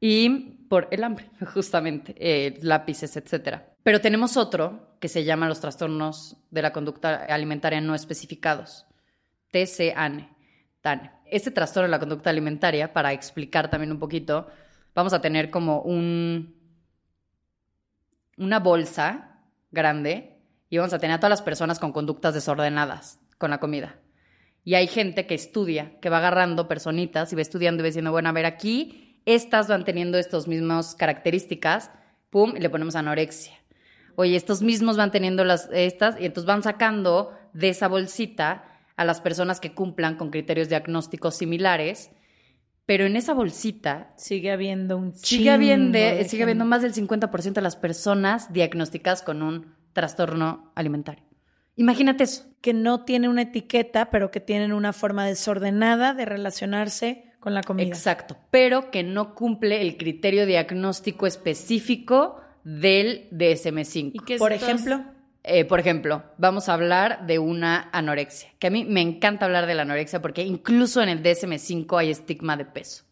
Y 0.00 0.57
por 0.68 0.88
el 0.90 1.04
hambre, 1.04 1.30
justamente, 1.54 2.14
eh, 2.18 2.58
lápices, 2.62 3.16
etcétera. 3.16 3.74
Pero 3.82 4.00
tenemos 4.00 4.36
otro 4.36 4.96
que 5.00 5.08
se 5.08 5.24
llama 5.24 5.48
los 5.48 5.60
trastornos 5.60 6.36
de 6.50 6.62
la 6.62 6.72
conducta 6.72 7.24
alimentaria 7.24 7.80
no 7.80 7.94
especificados, 7.94 8.86
TCANE. 9.50 10.28
TANE. 10.80 11.10
Este 11.26 11.50
trastorno 11.50 11.86
de 11.86 11.90
la 11.90 11.98
conducta 11.98 12.30
alimentaria, 12.30 12.92
para 12.92 13.12
explicar 13.12 13.70
también 13.70 13.92
un 13.92 13.98
poquito, 13.98 14.46
vamos 14.94 15.12
a 15.12 15.20
tener 15.20 15.50
como 15.50 15.82
un, 15.82 16.54
una 18.36 18.60
bolsa 18.60 19.40
grande 19.70 20.38
y 20.70 20.78
vamos 20.78 20.92
a 20.92 20.98
tener 20.98 21.16
a 21.16 21.18
todas 21.18 21.30
las 21.30 21.42
personas 21.42 21.78
con 21.78 21.92
conductas 21.92 22.34
desordenadas 22.34 23.20
con 23.38 23.50
la 23.50 23.58
comida. 23.58 23.96
Y 24.64 24.74
hay 24.74 24.86
gente 24.86 25.26
que 25.26 25.34
estudia, 25.34 25.98
que 26.00 26.10
va 26.10 26.18
agarrando 26.18 26.68
personitas 26.68 27.32
y 27.32 27.36
va 27.36 27.42
estudiando 27.42 27.80
y 27.80 27.84
va 27.84 27.86
diciendo, 27.86 28.10
bueno, 28.10 28.28
a 28.28 28.32
ver, 28.32 28.44
aquí 28.44 29.07
estas 29.26 29.68
van 29.68 29.84
teniendo 29.84 30.18
estas 30.18 30.48
mismas 30.48 30.94
características, 30.94 31.90
pum, 32.30 32.54
y 32.56 32.60
le 32.60 32.70
ponemos 32.70 32.96
anorexia. 32.96 33.54
Oye, 34.16 34.36
estos 34.36 34.62
mismos 34.62 34.96
van 34.96 35.10
teniendo 35.10 35.44
las 35.44 35.68
estas 35.72 36.20
y 36.20 36.26
entonces 36.26 36.46
van 36.46 36.62
sacando 36.62 37.32
de 37.52 37.68
esa 37.68 37.88
bolsita 37.88 38.64
a 38.96 39.04
las 39.04 39.20
personas 39.20 39.60
que 39.60 39.74
cumplan 39.74 40.16
con 40.16 40.30
criterios 40.30 40.68
diagnósticos 40.68 41.36
similares, 41.36 42.10
pero 42.84 43.06
en 43.06 43.16
esa 43.16 43.34
bolsita 43.34 44.12
Sigue 44.16 44.50
habiendo 44.50 44.96
un 44.96 45.14
sigue 45.14 45.50
habiendo, 45.50 45.92
de 45.92 46.24
sigue 46.24 46.42
habiendo 46.42 46.64
más 46.64 46.82
del 46.82 46.94
50% 46.94 47.52
de 47.52 47.60
las 47.60 47.76
personas 47.76 48.52
diagnosticadas 48.52 49.22
con 49.22 49.42
un 49.42 49.74
trastorno 49.92 50.72
alimentario. 50.74 51.22
Imagínate 51.76 52.24
eso. 52.24 52.44
que 52.60 52.74
no 52.74 53.04
tiene 53.04 53.28
una 53.28 53.42
etiqueta, 53.42 54.10
pero 54.10 54.32
que 54.32 54.40
tienen 54.40 54.72
una 54.72 54.92
forma 54.92 55.26
desordenada 55.26 56.12
de 56.12 56.24
relacionarse 56.24 57.27
con 57.40 57.54
la 57.54 57.62
comida. 57.62 57.88
Exacto, 57.88 58.36
pero 58.50 58.90
que 58.90 59.02
no 59.02 59.34
cumple 59.34 59.80
el 59.80 59.96
criterio 59.96 60.46
diagnóstico 60.46 61.26
específico 61.26 62.40
del 62.64 63.28
DSM-5. 63.30 64.10
¿Y 64.14 64.18
qué 64.20 64.34
es 64.34 64.38
Por 64.38 64.52
ejemplo, 64.52 65.04
Eh, 65.44 65.64
por 65.64 65.80
ejemplo, 65.80 66.24
vamos 66.36 66.68
a 66.68 66.74
hablar 66.74 67.26
de 67.26 67.38
una 67.38 67.88
anorexia, 67.92 68.50
que 68.58 68.66
a 68.66 68.70
mí 68.70 68.84
me 68.84 69.00
encanta 69.00 69.46
hablar 69.46 69.66
de 69.66 69.74
la 69.74 69.82
anorexia 69.82 70.20
porque 70.20 70.42
incluso 70.42 71.00
en 71.00 71.08
el 71.08 71.22
DSM-5 71.22 71.98
hay 71.98 72.10
estigma 72.10 72.56
de 72.56 72.66
peso. 72.66 73.04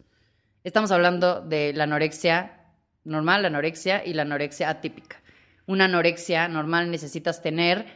Estamos 0.63 0.91
hablando 0.91 1.41
de 1.41 1.73
la 1.73 1.85
anorexia 1.85 2.67
normal, 3.05 3.43
la 3.43 3.49
anorexia 3.49 4.05
y 4.05 4.13
la 4.13 4.23
anorexia 4.23 4.69
atípica. 4.69 5.23
Una 5.67 5.87
anorexia 5.87 6.49
normal 6.49 6.91
necesitas 6.91 7.41
tener 7.41 7.87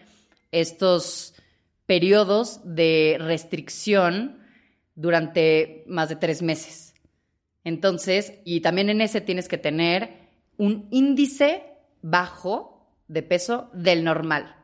estos 0.52 1.34
periodos 1.84 2.60
de 2.64 3.18
restricción 3.20 4.39
durante 4.94 5.84
más 5.86 6.08
de 6.08 6.16
tres 6.16 6.42
meses. 6.42 6.94
Entonces, 7.64 8.34
y 8.44 8.60
también 8.60 8.90
en 8.90 9.00
ese 9.00 9.20
tienes 9.20 9.48
que 9.48 9.58
tener 9.58 10.30
un 10.56 10.88
índice 10.90 11.64
bajo 12.02 12.94
de 13.08 13.22
peso 13.22 13.70
del 13.72 14.04
normal. 14.04 14.56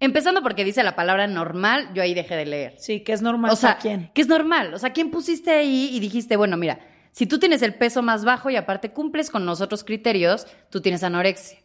Empezando 0.00 0.42
porque 0.42 0.64
dice 0.64 0.82
la 0.82 0.94
palabra 0.94 1.26
normal, 1.26 1.90
yo 1.92 2.02
ahí 2.02 2.14
dejé 2.14 2.36
de 2.36 2.46
leer. 2.46 2.74
sí, 2.78 3.00
que 3.00 3.12
es 3.12 3.20
normal 3.20 3.50
O 3.50 3.56
sea, 3.56 3.78
quién. 3.78 4.10
que 4.14 4.22
es 4.22 4.28
normal. 4.28 4.72
O 4.74 4.78
sea, 4.78 4.92
¿quién 4.92 5.10
pusiste 5.10 5.50
ahí 5.50 5.90
y 5.92 5.98
dijiste, 5.98 6.36
bueno, 6.36 6.56
mira, 6.56 6.78
si 7.10 7.26
tú 7.26 7.38
tienes 7.40 7.62
el 7.62 7.74
peso 7.74 8.00
más 8.02 8.24
bajo 8.24 8.48
y 8.48 8.56
aparte 8.56 8.92
cumples 8.92 9.28
con 9.28 9.44
los 9.44 9.60
otros 9.60 9.82
criterios, 9.82 10.46
tú 10.70 10.80
tienes 10.80 11.02
anorexia. 11.02 11.58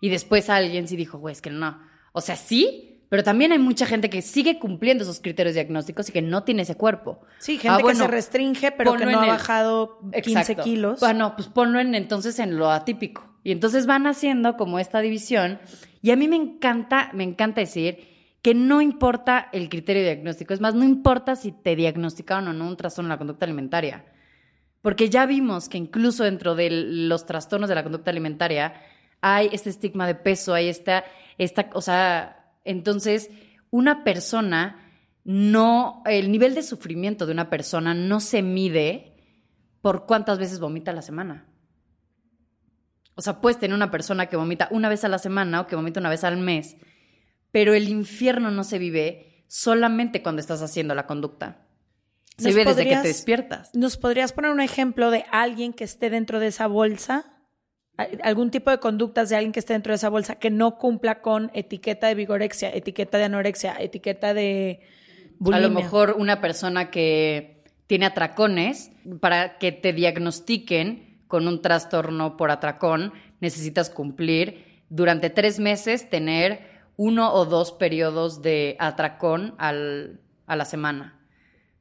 Y 0.00 0.10
después 0.10 0.50
alguien 0.50 0.88
sí 0.88 0.96
dijo, 0.96 1.18
güey, 1.18 1.32
es 1.32 1.40
que 1.40 1.50
no. 1.50 1.80
O 2.12 2.20
sea, 2.20 2.36
sí, 2.36 2.89
pero 3.10 3.22
también 3.22 3.52
hay 3.52 3.58
mucha 3.58 3.84
gente 3.84 4.08
que 4.08 4.22
sigue 4.22 4.58
cumpliendo 4.58 5.02
esos 5.04 5.20
criterios 5.20 5.54
diagnósticos 5.54 6.08
y 6.08 6.12
que 6.12 6.22
no 6.22 6.44
tiene 6.44 6.62
ese 6.62 6.76
cuerpo. 6.76 7.20
Sí, 7.38 7.54
gente 7.58 7.68
Ah, 7.68 7.76
que 7.76 7.82
bueno, 7.82 7.98
se 8.04 8.06
restringe, 8.06 8.72
pero 8.72 8.94
que 8.94 9.04
no 9.04 9.20
ha 9.20 9.24
el- 9.24 9.30
bajado 9.30 9.98
15 10.22 10.38
Exacto. 10.40 10.62
kilos. 10.62 11.00
Bueno, 11.00 11.34
pues 11.36 11.48
ponlo 11.48 11.78
en, 11.80 11.94
entonces 11.94 12.38
en 12.38 12.56
lo 12.56 12.70
atípico. 12.70 13.26
Y 13.44 13.52
entonces 13.52 13.84
van 13.86 14.06
haciendo 14.06 14.56
como 14.56 14.78
esta 14.78 15.00
división. 15.00 15.58
Y 16.00 16.12
a 16.12 16.16
mí 16.16 16.28
me 16.28 16.36
encanta, 16.36 17.10
me 17.12 17.24
encanta 17.24 17.60
decir 17.60 18.08
que 18.42 18.54
no 18.54 18.80
importa 18.80 19.48
el 19.52 19.68
criterio 19.68 20.02
diagnóstico. 20.02 20.54
Es 20.54 20.60
más, 20.62 20.74
no 20.74 20.84
importa 20.84 21.36
si 21.36 21.52
te 21.52 21.76
diagnosticaron 21.76 22.48
o 22.48 22.52
no 22.54 22.66
un 22.68 22.76
trastorno 22.76 23.08
de 23.08 23.14
la 23.14 23.18
conducta 23.18 23.44
alimentaria. 23.44 24.04
Porque 24.82 25.10
ya 25.10 25.26
vimos 25.26 25.68
que 25.68 25.76
incluso 25.78 26.24
dentro 26.24 26.54
de 26.54 26.70
los 26.70 27.26
trastornos 27.26 27.68
de 27.68 27.74
la 27.74 27.82
conducta 27.82 28.10
alimentaria 28.10 28.72
hay 29.20 29.50
este 29.52 29.68
estigma 29.68 30.06
de 30.06 30.14
peso, 30.14 30.54
hay 30.54 30.68
esta, 30.68 31.04
esta, 31.36 31.68
o 31.74 31.82
sea, 31.82 32.39
entonces 32.64 33.30
una 33.70 34.04
persona 34.04 34.86
no, 35.24 36.02
el 36.06 36.32
nivel 36.32 36.54
de 36.54 36.62
sufrimiento 36.62 37.26
de 37.26 37.32
una 37.32 37.50
persona 37.50 37.94
no 37.94 38.20
se 38.20 38.42
mide 38.42 39.16
por 39.82 40.06
cuántas 40.06 40.38
veces 40.38 40.60
vomita 40.60 40.90
a 40.90 40.94
la 40.94 41.02
semana. 41.02 41.46
O 43.14 43.22
sea, 43.22 43.40
puedes 43.40 43.58
tener 43.58 43.74
una 43.74 43.90
persona 43.90 44.26
que 44.26 44.36
vomita 44.36 44.68
una 44.70 44.88
vez 44.88 45.04
a 45.04 45.08
la 45.08 45.18
semana 45.18 45.60
o 45.60 45.66
que 45.66 45.76
vomita 45.76 46.00
una 46.00 46.08
vez 46.08 46.24
al 46.24 46.38
mes, 46.38 46.76
pero 47.50 47.74
el 47.74 47.88
infierno 47.88 48.50
no 48.50 48.64
se 48.64 48.78
vive 48.78 49.44
solamente 49.46 50.22
cuando 50.22 50.40
estás 50.40 50.62
haciendo 50.62 50.94
la 50.94 51.06
conducta. 51.06 51.66
Se 52.38 52.44
¿Nos 52.44 52.54
vive 52.54 52.64
desde 52.64 52.82
que 52.82 52.88
podrías- 52.88 53.02
te 53.02 53.08
despiertas. 53.08 53.70
¿Nos 53.74 53.96
podrías 53.98 54.32
poner 54.32 54.50
un 54.50 54.60
ejemplo 54.60 55.10
de 55.10 55.26
alguien 55.30 55.74
que 55.74 55.84
esté 55.84 56.08
dentro 56.08 56.40
de 56.40 56.46
esa 56.46 56.66
bolsa? 56.66 57.29
¿Al- 58.00 58.20
¿Algún 58.22 58.50
tipo 58.50 58.70
de 58.70 58.78
conductas 58.78 59.28
de 59.28 59.36
alguien 59.36 59.52
que 59.52 59.60
esté 59.60 59.72
dentro 59.74 59.92
de 59.92 59.96
esa 59.96 60.08
bolsa 60.08 60.36
que 60.36 60.50
no 60.50 60.78
cumpla 60.78 61.20
con 61.20 61.50
etiqueta 61.54 62.06
de 62.08 62.14
vigorexia, 62.14 62.70
etiqueta 62.70 63.18
de 63.18 63.24
anorexia, 63.24 63.76
etiqueta 63.78 64.34
de 64.34 64.80
bulimia? 65.38 65.66
A 65.66 65.68
lo 65.68 65.74
mejor 65.74 66.14
una 66.18 66.40
persona 66.40 66.90
que 66.90 67.62
tiene 67.86 68.06
atracones, 68.06 68.92
para 69.20 69.58
que 69.58 69.72
te 69.72 69.92
diagnostiquen 69.92 71.18
con 71.28 71.46
un 71.48 71.60
trastorno 71.62 72.36
por 72.36 72.50
atracón, 72.50 73.12
necesitas 73.40 73.90
cumplir 73.90 74.82
durante 74.88 75.30
tres 75.30 75.58
meses 75.60 76.08
tener 76.10 76.68
uno 76.96 77.32
o 77.32 77.44
dos 77.46 77.72
periodos 77.72 78.42
de 78.42 78.76
atracón 78.78 79.54
al- 79.58 80.20
a 80.46 80.56
la 80.56 80.64
semana. 80.64 81.19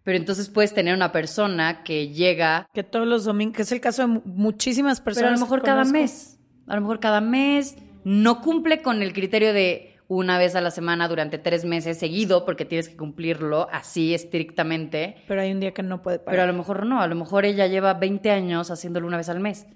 Pero 0.09 0.17
entonces 0.17 0.49
puedes 0.49 0.73
tener 0.73 0.95
una 0.95 1.11
persona 1.11 1.83
que 1.83 2.07
llega 2.09 2.67
Que 2.73 2.81
todos 2.83 3.05
los 3.07 3.25
domingos, 3.25 3.55
que 3.57 3.61
es 3.61 3.71
el 3.71 3.79
caso 3.79 4.01
de 4.01 4.07
mu- 4.07 4.21
muchísimas 4.25 5.01
personas. 5.01 5.27
pero 5.27 5.35
a 5.35 5.39
lo 5.39 5.45
mejor 5.45 5.61
cada 5.61 5.83
conozco. 5.83 5.93
mes. 5.99 6.39
A 6.65 6.73
lo 6.75 6.81
mejor 6.81 6.99
cada 6.99 7.21
mes 7.21 7.75
no 8.03 8.41
cumple 8.41 8.81
con 8.81 9.03
el 9.03 9.13
criterio 9.13 9.53
de 9.53 9.97
una 10.07 10.39
vez 10.39 10.55
a 10.55 10.61
la 10.61 10.71
semana 10.71 11.07
durante 11.07 11.37
tres 11.37 11.63
meses 11.63 11.99
seguido, 11.99 12.43
porque 12.43 12.65
tienes 12.65 12.89
que 12.89 12.97
cumplirlo 12.97 13.67
así 13.71 14.15
estrictamente. 14.15 15.17
Pero 15.27 15.41
hay 15.41 15.51
un 15.51 15.59
día 15.59 15.75
que 15.75 15.83
no 15.83 16.01
puede 16.01 16.17
parar. 16.17 16.31
Pero 16.31 16.43
a 16.43 16.47
lo 16.47 16.53
mejor 16.57 16.87
no, 16.87 17.01
a 17.01 17.05
lo 17.05 17.13
mejor 17.13 17.45
ella 17.45 17.67
lleva 17.67 17.93
20 17.93 18.31
años 18.31 18.71
haciéndolo 18.71 19.05
una 19.05 19.17
vez 19.17 19.29
al 19.29 19.39
mes. 19.39 19.67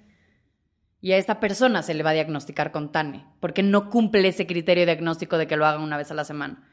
Y 1.02 1.12
a 1.12 1.18
esta 1.18 1.40
persona 1.40 1.84
se 1.84 1.94
le 1.94 2.02
va 2.02 2.10
a 2.12 2.14
diagnosticar 2.14 2.72
con 2.72 2.92
TANE, 2.92 3.26
porque 3.40 3.62
no 3.62 3.92
cumple 3.92 4.28
ese 4.28 4.48
criterio 4.48 4.86
diagnóstico 4.86 5.38
de 5.38 5.46
que 5.46 5.58
lo 5.58 5.66
haga 5.68 5.80
una 5.84 5.98
vez 5.98 6.10
a 6.10 6.16
la 6.16 6.24
semana. 6.24 6.68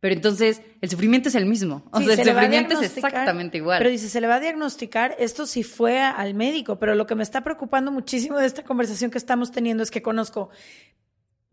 Pero 0.00 0.14
entonces 0.14 0.62
el 0.80 0.88
sufrimiento 0.88 1.28
es 1.28 1.34
el 1.34 1.44
mismo. 1.44 1.84
O 1.92 1.98
Sí, 1.98 2.06
sea, 2.06 2.16
se 2.16 2.22
el 2.22 2.28
sufrimiento 2.28 2.80
es 2.80 2.96
exactamente 2.96 3.58
igual. 3.58 3.78
Pero 3.78 3.90
dice, 3.90 4.08
se 4.08 4.20
le 4.22 4.26
va 4.26 4.36
a 4.36 4.40
diagnosticar, 4.40 5.14
esto 5.18 5.44
si 5.46 5.62
fue 5.62 6.00
al 6.00 6.32
médico, 6.34 6.78
pero 6.78 6.94
lo 6.94 7.06
que 7.06 7.14
me 7.14 7.22
está 7.22 7.42
preocupando 7.44 7.92
muchísimo 7.92 8.38
de 8.38 8.46
esta 8.46 8.62
conversación 8.64 9.10
que 9.10 9.18
estamos 9.18 9.52
teniendo 9.52 9.82
es 9.82 9.90
que 9.90 10.00
conozco, 10.00 10.48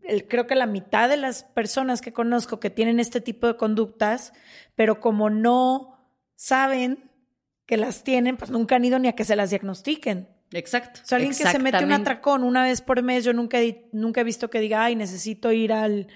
el, 0.02 0.26
creo 0.26 0.46
que 0.46 0.54
la 0.54 0.66
mitad 0.66 1.08
de 1.10 1.18
las 1.18 1.44
personas 1.44 2.00
que 2.00 2.12
conozco 2.14 2.58
que 2.58 2.70
tienen 2.70 3.00
este 3.00 3.20
tipo 3.20 3.46
de 3.46 3.56
conductas, 3.56 4.32
pero 4.74 4.98
como 5.00 5.28
no 5.28 5.98
saben 6.34 7.10
que 7.66 7.76
las 7.76 8.02
tienen, 8.02 8.38
pues 8.38 8.50
nunca 8.50 8.76
han 8.76 8.84
ido 8.86 8.98
ni 8.98 9.08
a 9.08 9.12
que 9.12 9.24
se 9.24 9.36
las 9.36 9.50
diagnostiquen. 9.50 10.26
Exacto. 10.52 11.00
O 11.04 11.06
sea, 11.06 11.16
alguien 11.16 11.36
que 11.36 11.44
se 11.46 11.58
mete 11.58 11.84
un 11.84 11.92
atracón 11.92 12.42
una 12.42 12.62
vez 12.62 12.80
por 12.80 13.02
mes, 13.02 13.24
yo 13.24 13.34
nunca, 13.34 13.60
he- 13.60 13.90
nunca 13.92 14.22
he 14.22 14.24
visto 14.24 14.48
que 14.48 14.60
diga, 14.60 14.82
ay, 14.84 14.96
necesito 14.96 15.52
ir 15.52 15.74
al, 15.74 16.06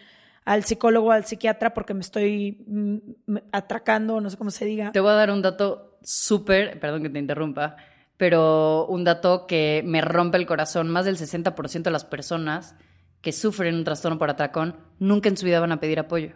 al 0.45 0.65
psicólogo 0.65 1.13
al 1.13 1.25
psiquiatra 1.25 1.75
porque 1.75 1.95
me 1.95 2.01
estoy 2.01 2.65
mm, 2.67 3.37
atracando, 3.53 4.21
no 4.21 4.31
sé 4.31 4.37
cómo 4.37 4.51
se 4.51 4.65
diga. 4.65 4.93
Te 4.93 5.01
voy 5.01 5.11
a 5.11 5.15
dar 5.15 5.31
un 5.31 5.43
dato 5.43 5.99
súper, 6.03 6.81
perdón 6.81 7.03
que 7.03 7.11
te 7.11 7.19
interrumpa, 7.19 7.77
pero 8.17 8.87
un 8.87 9.05
dato 9.05 9.47
que 9.47 9.83
me 9.85 10.01
rompe 10.01 10.39
el 10.39 10.47
corazón. 10.47 10.89
Más 10.89 11.05
del 11.05 11.17
60% 11.17 11.83
de 11.83 11.91
las 11.91 12.05
personas 12.05 12.77
que 13.21 13.33
sufren 13.33 13.77
un 13.77 13.85
trastorno 13.85 14.19
por 14.19 14.31
atracón 14.31 14.77
nunca 14.99 15.29
en 15.29 15.37
su 15.37 15.47
vida 15.47 15.61
van 15.61 15.73
a 15.73 15.81
pedir 15.81 15.99
apoyo. 15.99 16.35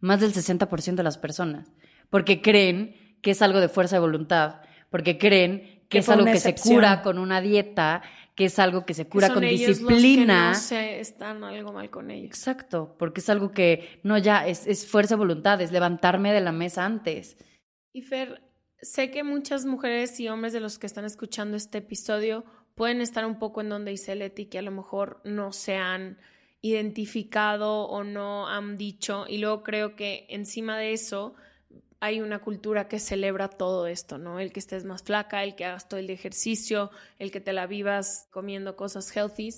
Más 0.00 0.20
del 0.20 0.32
60% 0.32 0.96
de 0.96 1.02
las 1.02 1.18
personas. 1.18 1.72
Porque 2.10 2.42
creen 2.42 3.18
que 3.22 3.30
es 3.30 3.42
algo 3.42 3.60
de 3.60 3.68
fuerza 3.68 3.96
de 3.96 4.00
voluntad, 4.00 4.60
porque 4.90 5.18
creen 5.18 5.60
que, 5.60 5.86
Que 5.88 5.98
es 5.98 6.08
algo 6.08 6.24
que 6.26 6.38
se 6.38 6.54
cura 6.54 7.02
con 7.02 7.18
una 7.18 7.40
dieta, 7.40 8.02
que 8.36 8.44
es 8.44 8.58
algo 8.58 8.84
que 8.84 8.94
se 8.94 9.08
cura 9.08 9.28
son 9.28 9.36
con 9.36 9.44
ellos 9.44 9.78
disciplina. 9.78 10.50
Los 10.50 10.68
que 10.68 10.74
no 10.74 10.80
se 10.80 11.00
están 11.00 11.42
algo 11.42 11.72
mal 11.72 11.90
con 11.90 12.10
ellos. 12.10 12.28
Exacto, 12.28 12.94
porque 12.98 13.20
es 13.20 13.30
algo 13.30 13.50
que, 13.50 14.00
no, 14.04 14.18
ya, 14.18 14.46
es, 14.46 14.66
es 14.66 14.86
fuerza 14.86 15.14
de 15.14 15.20
voluntad, 15.20 15.60
es 15.62 15.72
levantarme 15.72 16.32
de 16.32 16.42
la 16.42 16.52
mesa 16.52 16.84
antes. 16.84 17.38
Y 17.92 18.02
Fer, 18.02 18.42
sé 18.82 19.10
que 19.10 19.24
muchas 19.24 19.64
mujeres 19.64 20.20
y 20.20 20.28
hombres 20.28 20.52
de 20.52 20.60
los 20.60 20.78
que 20.78 20.86
están 20.86 21.06
escuchando 21.06 21.56
este 21.56 21.78
episodio 21.78 22.44
pueden 22.74 23.00
estar 23.00 23.24
un 23.24 23.38
poco 23.38 23.62
en 23.62 23.70
donde 23.70 23.92
dice 23.92 24.14
Leti, 24.14 24.46
que 24.46 24.58
a 24.58 24.62
lo 24.62 24.70
mejor 24.70 25.22
no 25.24 25.52
se 25.52 25.76
han 25.76 26.18
identificado 26.60 27.84
o 27.86 28.04
no 28.04 28.48
han 28.48 28.76
dicho. 28.76 29.24
Y 29.26 29.38
luego 29.38 29.62
creo 29.62 29.96
que 29.96 30.26
encima 30.28 30.76
de 30.76 30.92
eso 30.92 31.34
hay 32.00 32.20
una 32.20 32.40
cultura 32.40 32.88
que 32.88 32.98
celebra 32.98 33.48
todo 33.48 33.86
esto, 33.86 34.18
¿no? 34.18 34.38
El 34.38 34.52
que 34.52 34.60
estés 34.60 34.84
más 34.84 35.02
flaca, 35.02 35.42
el 35.44 35.54
que 35.54 35.64
hagas 35.64 35.88
todo 35.88 35.98
el 35.98 36.10
ejercicio, 36.10 36.90
el 37.18 37.30
que 37.30 37.40
te 37.40 37.52
la 37.52 37.66
vivas 37.66 38.28
comiendo 38.30 38.76
cosas 38.76 39.10
healthy. 39.16 39.50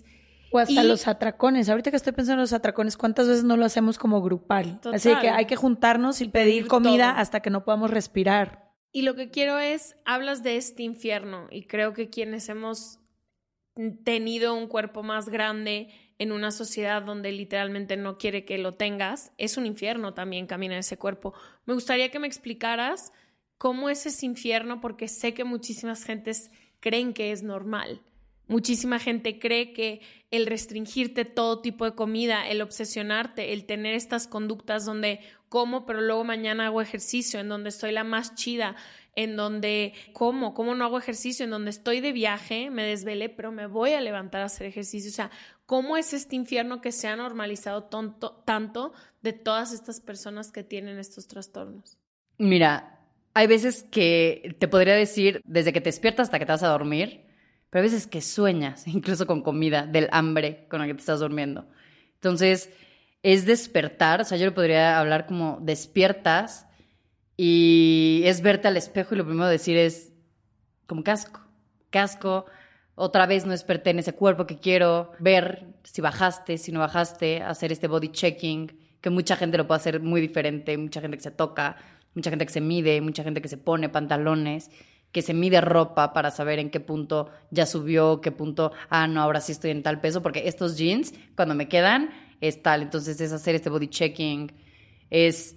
O 0.50 0.58
hasta 0.58 0.82
Y- 0.84 0.86
los 0.88 1.06
atracones. 1.08 1.68
Ahorita 1.68 1.90
que 1.90 1.96
estoy 1.96 2.12
pensando 2.12 2.34
en 2.40 2.42
los 2.44 2.52
atracones, 2.52 2.96
¿cuántas 2.96 3.26
veces 3.28 3.44
no 3.44 3.56
lo 3.56 3.64
hacemos 3.66 3.98
como 3.98 4.22
grupal? 4.22 4.76
Total. 4.80 4.94
Así 4.94 5.14
que 5.20 5.28
hay 5.28 5.44
que 5.46 5.56
juntarnos 5.56 6.20
y 6.20 6.28
pedir, 6.28 6.46
Pedir 6.54 6.66
comida 6.68 7.10
todo. 7.12 7.20
hasta 7.20 7.40
que 7.40 7.50
no 7.50 7.64
podamos 7.64 7.90
respirar. 7.90 8.72
Y 8.92 9.02
lo 9.02 9.14
que 9.14 9.30
quiero 9.30 9.58
es, 9.58 9.96
hablas 10.06 10.42
de 10.42 10.56
este 10.56 10.82
infierno 10.84 11.48
y 11.50 11.64
creo 11.66 11.92
que 11.92 12.08
quienes 12.08 12.48
hemos 12.48 13.00
tenido 14.04 14.54
un 14.54 14.66
cuerpo 14.66 15.02
más 15.02 15.28
grande 15.28 15.88
en 16.18 16.32
una 16.32 16.50
sociedad 16.50 17.02
donde 17.02 17.32
literalmente 17.32 17.96
no 17.96 18.18
quiere 18.18 18.44
que 18.44 18.58
lo 18.58 18.72
tengas, 18.72 19.32
es 19.38 19.56
un 19.56 19.66
infierno 19.66 20.14
también 20.14 20.46
caminar 20.46 20.78
ese 20.78 20.98
cuerpo. 20.98 21.34
Me 21.64 21.74
gustaría 21.74 22.10
que 22.10 22.18
me 22.18 22.26
explicaras 22.26 23.12
cómo 23.56 23.88
es 23.88 24.06
ese 24.06 24.26
infierno 24.26 24.80
porque 24.80 25.08
sé 25.08 25.34
que 25.34 25.44
muchísimas 25.44 26.04
gentes 26.04 26.50
creen 26.80 27.12
que 27.12 27.32
es 27.32 27.42
normal. 27.42 28.02
Muchísima 28.48 28.98
gente 28.98 29.38
cree 29.38 29.74
que 29.74 30.00
el 30.30 30.46
restringirte 30.46 31.26
todo 31.26 31.60
tipo 31.60 31.84
de 31.84 31.94
comida, 31.94 32.48
el 32.48 32.62
obsesionarte, 32.62 33.52
el 33.52 33.66
tener 33.66 33.94
estas 33.94 34.26
conductas 34.26 34.86
donde 34.86 35.20
como, 35.50 35.84
pero 35.84 36.00
luego 36.00 36.24
mañana 36.24 36.66
hago 36.66 36.80
ejercicio, 36.80 37.40
en 37.40 37.48
donde 37.48 37.68
estoy 37.68 37.92
la 37.92 38.04
más 38.04 38.34
chida, 38.34 38.74
en 39.16 39.36
donde 39.36 39.92
como, 40.14 40.54
como 40.54 40.74
no 40.74 40.84
hago 40.84 40.98
ejercicio, 40.98 41.44
en 41.44 41.50
donde 41.50 41.70
estoy 41.70 42.00
de 42.00 42.12
viaje, 42.12 42.70
me 42.70 42.84
desvelé, 42.84 43.28
pero 43.28 43.52
me 43.52 43.66
voy 43.66 43.92
a 43.92 44.00
levantar 44.00 44.40
a 44.40 44.46
hacer 44.46 44.66
ejercicio. 44.66 45.10
O 45.10 45.14
sea, 45.14 45.30
¿cómo 45.68 45.98
es 45.98 46.14
este 46.14 46.34
infierno 46.34 46.80
que 46.80 46.92
se 46.92 47.08
ha 47.08 47.16
normalizado 47.16 47.84
tanto 47.84 48.92
de 49.20 49.34
todas 49.34 49.74
estas 49.74 50.00
personas 50.00 50.50
que 50.50 50.64
tienen 50.64 50.98
estos 50.98 51.28
trastornos? 51.28 51.98
Mira, 52.38 53.00
hay 53.34 53.46
veces 53.48 53.82
que 53.82 54.56
te 54.58 54.66
podría 54.66 54.94
decir 54.94 55.42
desde 55.44 55.74
que 55.74 55.82
te 55.82 55.90
despiertas 55.90 56.28
hasta 56.28 56.38
que 56.38 56.46
te 56.46 56.52
vas 56.52 56.62
a 56.62 56.68
dormir, 56.68 57.26
pero 57.68 57.82
hay 57.82 57.90
veces 57.90 58.06
que 58.06 58.22
sueñas, 58.22 58.86
incluso 58.86 59.26
con 59.26 59.42
comida, 59.42 59.84
del 59.84 60.08
hambre 60.10 60.66
con 60.70 60.80
la 60.80 60.86
que 60.86 60.94
te 60.94 61.00
estás 61.00 61.20
durmiendo. 61.20 61.68
Entonces, 62.14 62.70
es 63.22 63.44
despertar, 63.44 64.22
o 64.22 64.24
sea, 64.24 64.38
yo 64.38 64.46
le 64.46 64.52
podría 64.52 64.98
hablar 64.98 65.26
como 65.26 65.58
despiertas 65.60 66.66
y 67.36 68.22
es 68.24 68.40
verte 68.40 68.68
al 68.68 68.78
espejo 68.78 69.14
y 69.14 69.18
lo 69.18 69.26
primero 69.26 69.48
decir 69.48 69.76
es 69.76 70.14
como 70.86 71.04
casco, 71.04 71.42
casco, 71.90 72.46
otra 72.98 73.26
vez 73.26 73.46
no 73.46 73.52
desperté 73.52 73.90
en 73.90 74.00
ese 74.00 74.12
cuerpo 74.12 74.46
que 74.46 74.58
quiero, 74.58 75.12
ver 75.20 75.66
si 75.84 76.00
bajaste, 76.00 76.58
si 76.58 76.72
no 76.72 76.80
bajaste, 76.80 77.42
hacer 77.42 77.72
este 77.72 77.86
body 77.86 78.08
checking, 78.08 78.76
que 79.00 79.10
mucha 79.10 79.36
gente 79.36 79.56
lo 79.56 79.66
puede 79.66 79.80
hacer 79.80 80.00
muy 80.00 80.20
diferente, 80.20 80.76
mucha 80.76 81.00
gente 81.00 81.16
que 81.16 81.22
se 81.22 81.30
toca, 81.30 81.76
mucha 82.14 82.30
gente 82.30 82.44
que 82.44 82.52
se 82.52 82.60
mide, 82.60 83.00
mucha 83.00 83.22
gente 83.22 83.40
que 83.40 83.48
se 83.48 83.56
pone 83.56 83.88
pantalones, 83.88 84.70
que 85.12 85.22
se 85.22 85.32
mide 85.32 85.60
ropa 85.60 86.12
para 86.12 86.30
saber 86.30 86.58
en 86.58 86.70
qué 86.70 86.80
punto 86.80 87.30
ya 87.50 87.66
subió, 87.66 88.20
qué 88.20 88.32
punto, 88.32 88.72
ah, 88.90 89.06
no, 89.06 89.22
ahora 89.22 89.40
sí 89.40 89.52
estoy 89.52 89.70
en 89.70 89.82
tal 89.82 90.00
peso, 90.00 90.22
porque 90.22 90.48
estos 90.48 90.76
jeans, 90.76 91.14
cuando 91.36 91.54
me 91.54 91.68
quedan, 91.68 92.10
es 92.40 92.62
tal. 92.62 92.82
Entonces 92.82 93.20
es 93.20 93.32
hacer 93.32 93.54
este 93.54 93.70
body 93.70 93.88
checking, 93.88 94.52
es 95.10 95.56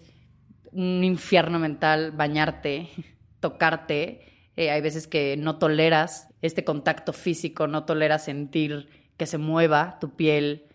un 0.72 1.04
infierno 1.04 1.60
mental 1.60 2.12
bañarte, 2.12 2.89
tocarte. 3.39 4.28
Eh, 4.62 4.70
hay 4.70 4.82
veces 4.82 5.07
que 5.07 5.38
no 5.38 5.57
toleras 5.57 6.30
este 6.43 6.64
contacto 6.64 7.14
físico, 7.14 7.66
no 7.66 7.84
toleras 7.84 8.26
sentir 8.26 8.89
que 9.18 9.26
se 9.26 9.39
mueva 9.39 9.97
tu 9.99 10.16
piel. 10.16 10.68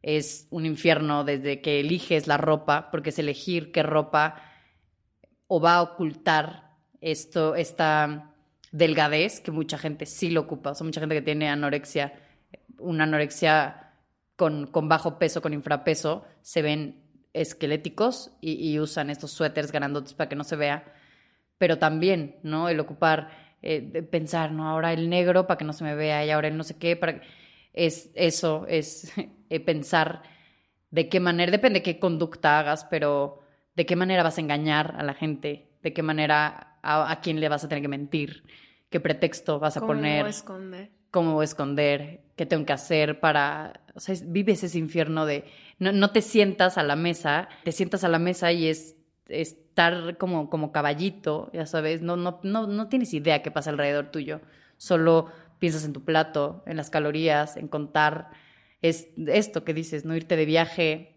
Es 0.00 0.46
un 0.50 0.64
infierno 0.64 1.24
desde 1.24 1.60
que 1.60 1.80
eliges 1.80 2.28
la 2.28 2.36
ropa, 2.36 2.88
porque 2.92 3.10
es 3.10 3.18
elegir 3.18 3.72
qué 3.72 3.82
ropa 3.82 4.36
o 5.48 5.60
va 5.60 5.74
a 5.74 5.82
ocultar 5.82 6.76
esto, 7.00 7.56
esta 7.56 8.32
delgadez 8.70 9.40
que 9.40 9.50
mucha 9.50 9.76
gente 9.76 10.06
sí 10.06 10.30
lo 10.30 10.42
ocupa. 10.42 10.70
O 10.70 10.74
sea, 10.76 10.84
mucha 10.84 11.00
gente 11.00 11.16
que 11.16 11.22
tiene 11.22 11.48
anorexia, 11.48 12.12
una 12.78 13.02
anorexia 13.02 13.92
con, 14.36 14.70
bajo 14.72 15.18
peso, 15.18 15.42
con 15.42 15.52
infrapeso, 15.52 16.24
se 16.42 16.62
ven 16.62 17.02
esqueléticos 17.32 18.30
y, 18.40 18.52
y 18.70 18.78
usan 18.78 19.10
estos 19.10 19.32
suéteres 19.32 19.72
grandotes 19.72 20.14
para 20.14 20.28
que 20.28 20.36
no 20.36 20.44
se 20.44 20.54
vea. 20.54 20.94
Pero 21.62 21.78
también, 21.78 22.36
¿no? 22.42 22.68
El 22.68 22.80
ocupar, 22.80 23.18
eh, 23.62 23.80
de 23.80 24.02
pensar, 24.02 24.50
¿no? 24.50 24.68
Ahora 24.68 24.92
el 24.92 25.08
negro 25.08 25.46
para 25.46 25.58
que 25.58 25.64
no 25.64 25.72
se 25.72 25.84
me 25.84 25.94
vea 25.94 26.24
y 26.26 26.30
ahora 26.30 26.48
el 26.48 26.56
no 26.56 26.64
sé 26.64 26.74
qué, 26.78 26.96
para 26.96 27.20
es 27.72 28.10
eso, 28.14 28.66
es 28.68 29.12
eh, 29.50 29.60
pensar 29.60 30.22
de 30.90 31.08
qué 31.08 31.20
manera, 31.20 31.50
depende 31.52 31.78
de 31.80 31.82
qué 31.84 31.98
conducta 31.98 32.58
hagas, 32.58 32.84
pero 32.84 33.40
de 33.76 33.86
qué 33.86 33.96
manera 33.96 34.22
vas 34.24 34.38
a 34.38 34.40
engañar 34.40 34.94
a 34.98 35.02
la 35.04 35.14
gente, 35.14 35.70
de 35.82 35.92
qué 35.92 36.02
manera 36.02 36.78
a, 36.82 37.10
a 37.12 37.20
quién 37.20 37.40
le 37.40 37.48
vas 37.48 37.64
a 37.64 37.68
tener 37.68 37.82
que 37.82 37.88
mentir, 37.88 38.42
qué 38.90 39.00
pretexto 39.00 39.58
vas 39.60 39.76
a 39.76 39.80
¿Cómo 39.80 39.92
poner, 39.94 40.26
esconder? 40.26 40.90
cómo 41.10 41.34
voy 41.34 41.42
a 41.42 41.52
esconder, 41.52 42.20
qué 42.36 42.46
tengo 42.46 42.66
que 42.66 42.72
hacer 42.72 43.20
para, 43.20 43.82
o 43.94 44.00
sea, 44.00 44.14
es- 44.14 44.30
vives 44.32 44.64
ese 44.64 44.78
infierno 44.78 45.26
de, 45.26 45.44
no, 45.78 45.92
no 45.92 46.10
te 46.10 46.22
sientas 46.22 46.78
a 46.78 46.82
la 46.82 46.96
mesa, 46.96 47.48
te 47.64 47.72
sientas 47.72 48.04
a 48.04 48.08
la 48.08 48.18
mesa 48.18 48.52
y 48.52 48.66
es 48.68 48.96
estar 49.40 50.16
como, 50.18 50.50
como 50.50 50.72
caballito, 50.72 51.50
ya 51.52 51.66
sabes, 51.66 52.02
no, 52.02 52.16
no, 52.16 52.40
no, 52.42 52.66
no 52.66 52.88
tienes 52.88 53.14
idea 53.14 53.42
qué 53.42 53.50
pasa 53.50 53.70
alrededor 53.70 54.10
tuyo, 54.10 54.40
solo 54.76 55.28
piensas 55.58 55.84
en 55.84 55.92
tu 55.92 56.04
plato, 56.04 56.62
en 56.66 56.76
las 56.76 56.90
calorías, 56.90 57.56
en 57.56 57.68
contar, 57.68 58.30
es 58.82 59.08
esto 59.26 59.64
que 59.64 59.74
dices, 59.74 60.04
no 60.04 60.16
irte 60.16 60.36
de 60.36 60.44
viaje 60.44 61.16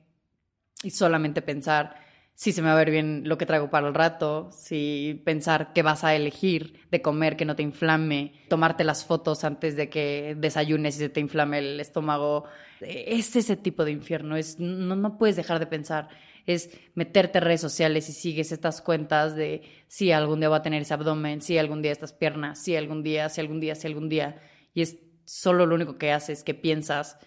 y 0.83 0.91
solamente 0.91 1.41
pensar 1.41 2.05
si 2.35 2.51
se 2.51 2.61
me 2.61 2.67
va 2.67 2.73
a 2.73 2.77
ver 2.77 2.91
bien 2.91 3.23
lo 3.25 3.37
que 3.37 3.45
traigo 3.45 3.69
para 3.69 3.87
el 3.87 3.93
rato, 3.93 4.49
si 4.51 5.21
pensar 5.23 5.71
qué 5.73 5.81
vas 5.83 6.03
a 6.03 6.15
elegir 6.15 6.81
de 6.91 7.01
comer 7.01 7.37
que 7.37 7.45
no 7.45 7.55
te 7.55 7.63
inflame, 7.63 8.33
tomarte 8.49 8.83
las 8.83 9.05
fotos 9.05 9.45
antes 9.45 9.77
de 9.77 9.89
que 9.89 10.35
desayunes 10.37 10.97
y 10.97 10.99
se 10.99 11.09
te 11.09 11.21
inflame 11.21 11.59
el 11.59 11.79
estómago. 11.79 12.43
Es 12.81 13.37
ese 13.37 13.55
tipo 13.55 13.85
de 13.85 13.91
infierno, 13.91 14.35
es, 14.35 14.59
no, 14.59 14.97
no 14.97 15.17
puedes 15.17 15.37
dejar 15.37 15.59
de 15.59 15.67
pensar. 15.67 16.09
Es 16.45 16.69
meterte 16.93 17.39
en 17.39 17.43
redes 17.45 17.61
sociales 17.61 18.07
y 18.09 18.13
sigues 18.13 18.51
estas 18.51 18.81
cuentas 18.81 19.35
de 19.35 19.63
si 19.87 20.11
algún 20.11 20.39
día 20.39 20.49
voy 20.49 20.59
a 20.59 20.61
tener 20.61 20.81
ese 20.81 20.93
abdomen, 20.93 21.41
si 21.41 21.57
algún 21.57 21.81
día 21.81 21.91
estas 21.91 22.13
piernas, 22.13 22.59
si 22.59 22.75
algún 22.75 23.01
día, 23.03 23.29
si 23.29 23.41
algún 23.41 23.59
día, 23.59 23.75
si 23.75 23.87
algún 23.87 24.09
día. 24.09 24.39
Y 24.73 24.81
es 24.83 24.97
solo 25.25 25.65
lo 25.65 25.73
único 25.75 25.97
que 25.97 26.11
haces, 26.11 26.43
que 26.43 26.53
piensas, 26.53 27.17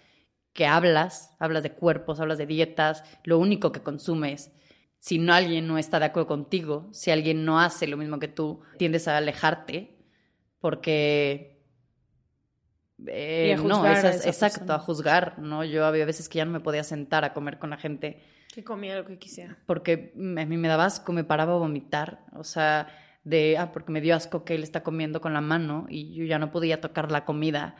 que 0.53 0.65
hablas, 0.65 1.35
hablas 1.39 1.63
de 1.63 1.73
cuerpos, 1.73 2.19
hablas 2.19 2.37
de 2.37 2.45
dietas, 2.45 3.03
lo 3.23 3.37
único 3.39 3.71
que 3.71 3.81
consumes. 3.83 4.51
Si 4.99 5.17
no 5.19 5.33
alguien 5.33 5.67
no 5.67 5.77
está 5.77 5.99
de 5.99 6.05
acuerdo 6.05 6.27
contigo, 6.27 6.89
si 6.93 7.11
alguien 7.11 7.45
no 7.45 7.59
hace 7.59 7.87
lo 7.87 7.97
mismo 7.97 8.19
que 8.19 8.27
tú, 8.29 8.61
tiendes 8.77 9.07
a 9.07 9.17
alejarte 9.17 9.97
porque 10.59 11.57
Eh, 13.07 13.47
Y 13.47 13.51
a 13.51 13.55
no, 13.57 13.75
juzgar 13.75 13.95
a 13.95 13.99
esas- 13.99 14.15
esa 14.17 14.29
exacto, 14.29 14.59
persona. 14.59 14.75
a 14.75 14.79
juzgar, 14.79 15.39
¿no? 15.39 15.63
Yo 15.63 15.85
había 15.85 16.03
veces 16.05 16.27
que 16.27 16.37
ya 16.39 16.45
no 16.45 16.51
me 16.51 16.59
podía 16.59 16.83
sentar 16.83 17.23
a 17.23 17.33
comer 17.33 17.57
con 17.57 17.69
la 17.69 17.77
gente 17.77 18.21
Que 18.53 18.63
comía 18.63 18.95
lo 18.97 19.05
que 19.05 19.17
quisiera. 19.17 19.57
porque 19.65 20.13
a 20.15 20.45
mí 20.45 20.57
me 20.57 20.67
daba 20.67 20.85
asco, 20.85 21.13
me 21.13 21.23
paraba 21.23 21.53
a 21.53 21.57
vomitar, 21.57 22.25
o 22.33 22.43
sea, 22.43 22.87
de, 23.23 23.57
ah, 23.57 23.71
porque 23.71 23.91
me 23.91 24.01
dio 24.01 24.15
asco 24.15 24.43
que 24.43 24.55
él 24.55 24.63
está 24.63 24.81
comiendo 24.81 25.21
con 25.21 25.33
la 25.33 25.41
mano 25.41 25.85
y 25.89 26.13
yo 26.15 26.25
ya 26.25 26.39
no 26.39 26.51
podía 26.51 26.81
tocar 26.81 27.11
la 27.11 27.25
comida. 27.25 27.75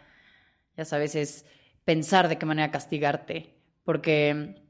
Ya 0.77 0.85
sabes, 0.85 1.15
es 1.15 1.45
pensar 1.85 2.27
de 2.29 2.37
qué 2.37 2.45
manera 2.45 2.71
castigarte, 2.71 3.55
porque 3.83 4.63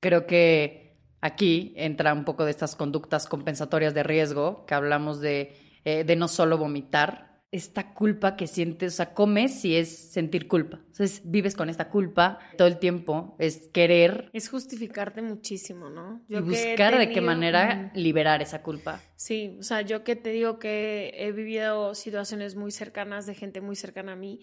creo 0.00 0.26
que 0.26 0.98
aquí 1.20 1.72
entra 1.76 2.12
un 2.12 2.24
poco 2.24 2.44
de 2.44 2.50
estas 2.50 2.74
conductas 2.76 3.26
compensatorias 3.26 3.94
de 3.94 4.02
riesgo, 4.02 4.66
que 4.66 4.74
hablamos 4.74 5.20
de, 5.20 5.56
eh, 5.84 6.04
de 6.04 6.16
no 6.16 6.28
solo 6.28 6.58
vomitar, 6.58 7.33
esta 7.54 7.94
culpa 7.94 8.34
que 8.34 8.48
sientes, 8.48 8.94
o 8.94 8.96
sea, 8.96 9.14
comes 9.14 9.64
y 9.64 9.76
es 9.76 9.88
sentir 9.88 10.48
culpa. 10.48 10.80
Entonces 10.88 11.22
vives 11.24 11.54
con 11.54 11.70
esta 11.70 11.88
culpa 11.88 12.40
todo 12.58 12.66
el 12.66 12.78
tiempo, 12.78 13.36
es 13.38 13.68
querer 13.68 14.28
Es 14.32 14.48
justificarte 14.48 15.22
muchísimo, 15.22 15.88
¿no? 15.88 16.20
y 16.28 16.34
buscar 16.40 16.98
de 16.98 17.12
qué 17.12 17.20
manera 17.20 17.92
liberar 17.94 18.42
esa 18.42 18.60
culpa. 18.60 19.00
Sí, 19.14 19.56
o 19.60 19.62
sea, 19.62 19.82
yo 19.82 20.02
que 20.02 20.16
te 20.16 20.30
digo 20.30 20.58
que 20.58 21.14
he 21.16 21.30
vivido 21.30 21.94
situaciones 21.94 22.56
muy 22.56 22.72
cercanas 22.72 23.24
de 23.24 23.34
gente 23.34 23.60
muy 23.60 23.76
cercana 23.76 24.14
a 24.14 24.16
mí, 24.16 24.40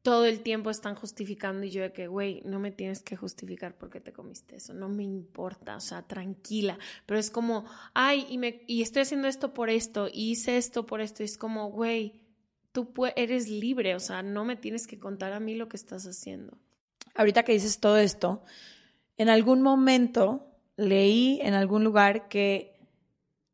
todo 0.00 0.24
el 0.24 0.40
tiempo 0.40 0.70
están 0.70 0.94
justificando 0.94 1.66
y 1.66 1.70
yo 1.70 1.82
de 1.82 1.92
que, 1.92 2.06
güey, 2.06 2.40
no 2.46 2.58
me 2.58 2.70
tienes 2.70 3.02
que 3.02 3.16
justificar 3.16 3.76
porque 3.76 4.00
te 4.00 4.14
comiste 4.14 4.56
eso, 4.56 4.72
no 4.72 4.88
me 4.88 5.02
importa, 5.02 5.76
o 5.76 5.80
sea, 5.80 6.06
tranquila, 6.06 6.78
pero 7.04 7.20
es 7.20 7.30
como, 7.30 7.66
ay, 7.92 8.26
y, 8.30 8.38
me, 8.38 8.62
y 8.66 8.80
estoy 8.80 9.02
haciendo 9.02 9.28
esto 9.28 9.52
por 9.52 9.68
esto, 9.68 10.08
y 10.10 10.30
hice 10.30 10.56
esto 10.56 10.86
por 10.86 11.02
esto, 11.02 11.22
y 11.22 11.26
es 11.26 11.36
como, 11.36 11.70
güey, 11.70 12.20
tú 12.72 12.92
eres 13.16 13.48
libre, 13.48 13.94
o 13.94 14.00
sea, 14.00 14.22
no 14.22 14.44
me 14.44 14.56
tienes 14.56 14.86
que 14.86 14.98
contar 14.98 15.32
a 15.32 15.40
mí 15.40 15.54
lo 15.54 15.68
que 15.68 15.76
estás 15.76 16.06
haciendo. 16.06 16.58
Ahorita 17.14 17.42
que 17.42 17.52
dices 17.52 17.80
todo 17.80 17.98
esto, 17.98 18.42
en 19.16 19.28
algún 19.28 19.62
momento 19.62 20.46
leí 20.76 21.40
en 21.42 21.54
algún 21.54 21.84
lugar 21.84 22.28
que 22.28 22.78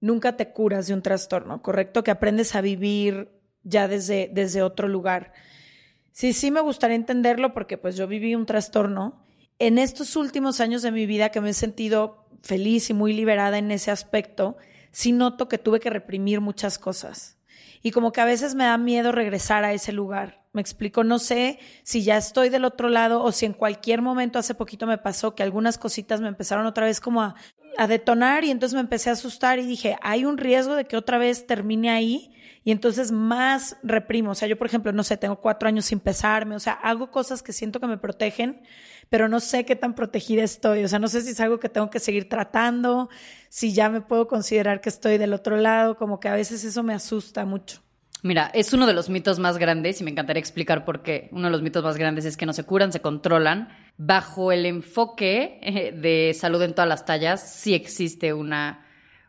nunca 0.01 0.37
te 0.37 0.51
curas 0.53 0.87
de 0.87 0.95
un 0.95 1.03
trastorno, 1.03 1.63
¿correcto? 1.63 2.05
Que 2.05 2.11
aprendes 2.11 2.55
a 2.55 2.61
vivir 2.61 3.31
ya 3.63 3.89
desde, 3.89 4.31
desde 4.33 4.63
otro 4.63 4.89
lugar. 4.89 5.33
Sí, 6.13 6.33
sí 6.33 6.51
me 6.51 6.61
gustaría 6.61 6.97
entenderlo 6.97 7.53
porque 7.53 7.79
pues 7.79 7.97
yo 7.97 8.07
viví 8.07 8.35
un 8.35 8.47
trastorno. 8.47 9.23
En 9.59 9.79
estos 9.79 10.17
últimos 10.17 10.61
años 10.61 10.83
de 10.83 10.93
mi 10.93 11.07
vida 11.07 11.31
que 11.31 11.41
me 11.41 11.51
he 11.51 11.55
sentido 11.55 12.29
feliz 12.43 12.91
y 12.91 12.95
muy 12.95 13.13
liberada 13.13 13.59
en 13.59 13.71
ese 13.71 13.91
aspecto, 13.91 14.57
sí 14.93 15.13
noto 15.13 15.49
que 15.49 15.59
tuve 15.59 15.81
que 15.81 15.91
reprimir 15.91 16.41
muchas 16.41 16.79
cosas. 16.79 17.36
Y 17.87 17.93
como 17.93 18.11
que 18.11 18.21
a 18.21 18.25
veces 18.25 18.57
me 18.57 18.65
da 18.65 18.79
miedo 18.79 19.13
regresar 19.13 19.63
a 19.63 19.73
ese 19.73 19.93
lugar. 19.93 20.43
Me 20.53 20.61
explico, 20.61 21.05
no 21.05 21.21
sé 21.21 21.61
si 21.85 22.03
ya 22.03 22.17
estoy 22.17 22.49
del 22.49 22.65
otro 22.65 22.89
lado 22.89 23.23
o 23.23 23.31
si 23.31 23.47
en 23.47 23.53
cualquier 23.53 24.03
momento 24.03 24.41
hace 24.41 24.57
poquito 24.57 24.89
me 24.89 24.99
pasó 24.99 25.37
que 25.37 25.45
algunas 25.45 25.79
cositas 25.79 26.21
me 26.21 26.27
empezaron 26.27 26.67
otra 26.67 26.85
vez 26.85 26.99
como 27.01 27.23
a, 27.23 27.37
a 27.79 27.87
detonar 27.87 28.43
y 28.43 28.51
entonces 28.51 28.75
me 28.75 28.81
empecé 28.81 29.11
a 29.11 29.13
asustar 29.13 29.61
y 29.61 29.67
dije, 29.67 29.97
hay 30.03 30.25
un 30.25 30.37
riesgo 30.37 30.75
de 30.75 30.87
que 30.87 30.97
otra 30.97 31.19
vez 31.19 31.47
termine 31.47 31.91
ahí 31.91 32.33
y 32.65 32.73
entonces 32.73 33.13
más 33.13 33.77
reprimo. 33.85 34.33
O 34.33 34.35
sea, 34.35 34.49
yo 34.49 34.59
por 34.59 34.67
ejemplo, 34.67 34.91
no 34.91 35.05
sé, 35.05 35.17
tengo 35.17 35.41
cuatro 35.41 35.69
años 35.69 35.85
sin 35.85 36.01
pesarme, 36.01 36.57
o 36.57 36.59
sea, 36.59 36.73
hago 36.73 37.13
cosas 37.13 37.41
que 37.41 37.53
siento 37.53 37.79
que 37.79 37.87
me 37.87 37.99
protegen, 37.99 38.63
pero 39.09 39.29
no 39.29 39.39
sé 39.39 39.65
qué 39.65 39.77
tan 39.77 39.95
protegida 39.95 40.43
estoy. 40.43 40.83
O 40.83 40.89
sea, 40.89 40.99
no 40.99 41.07
sé 41.07 41.23
si 41.23 41.31
es 41.31 41.39
algo 41.39 41.61
que 41.61 41.69
tengo 41.69 41.89
que 41.89 42.01
seguir 42.01 42.29
tratando, 42.29 43.09
si 43.57 43.73
ya 43.73 43.89
me 43.89 44.03
puedo 44.03 44.29
considerar 44.29 44.83
que 44.83 44.91
estoy 44.91 45.17
del 45.17 45.33
otro 45.33 45.57
lado, 45.57 45.97
como 45.97 46.21
que 46.21 46.29
a 46.29 46.35
veces 46.35 46.63
eso 46.63 46.83
me 46.83 46.93
asusta 46.93 47.47
mucho. 47.47 47.81
Mira, 48.23 48.51
es 48.53 48.75
uno 48.75 48.87
de 48.87 48.93
los 48.93 49.09
mitos 49.09 49.39
más 49.39 49.57
grandes 49.57 49.99
y 49.99 50.05
me 50.05 50.11
encantaría 50.11 50.41
explicar 50.41 50.85
por 50.85 51.03
qué. 51.03 51.31
Uno 51.33 51.45
de 51.45 51.53
los 51.53 51.63
mitos 51.63 51.83
más 51.83 51.97
grandes 51.97 52.27
es 52.27 52.37
que 52.37 52.45
no 52.45 52.53
se 52.53 52.65
curan, 52.65 52.93
se 52.93 53.01
controlan. 53.01 53.71
Bajo 53.97 54.53
el 54.53 54.67
enfoque 54.67 55.59
eh, 55.63 55.93
de 55.93 56.35
salud 56.35 56.61
en 56.61 56.75
todas 56.75 56.87
las 56.87 57.07
tallas, 57.07 57.51
sí 57.51 57.73
existe 57.73 58.35
una, 58.35 58.85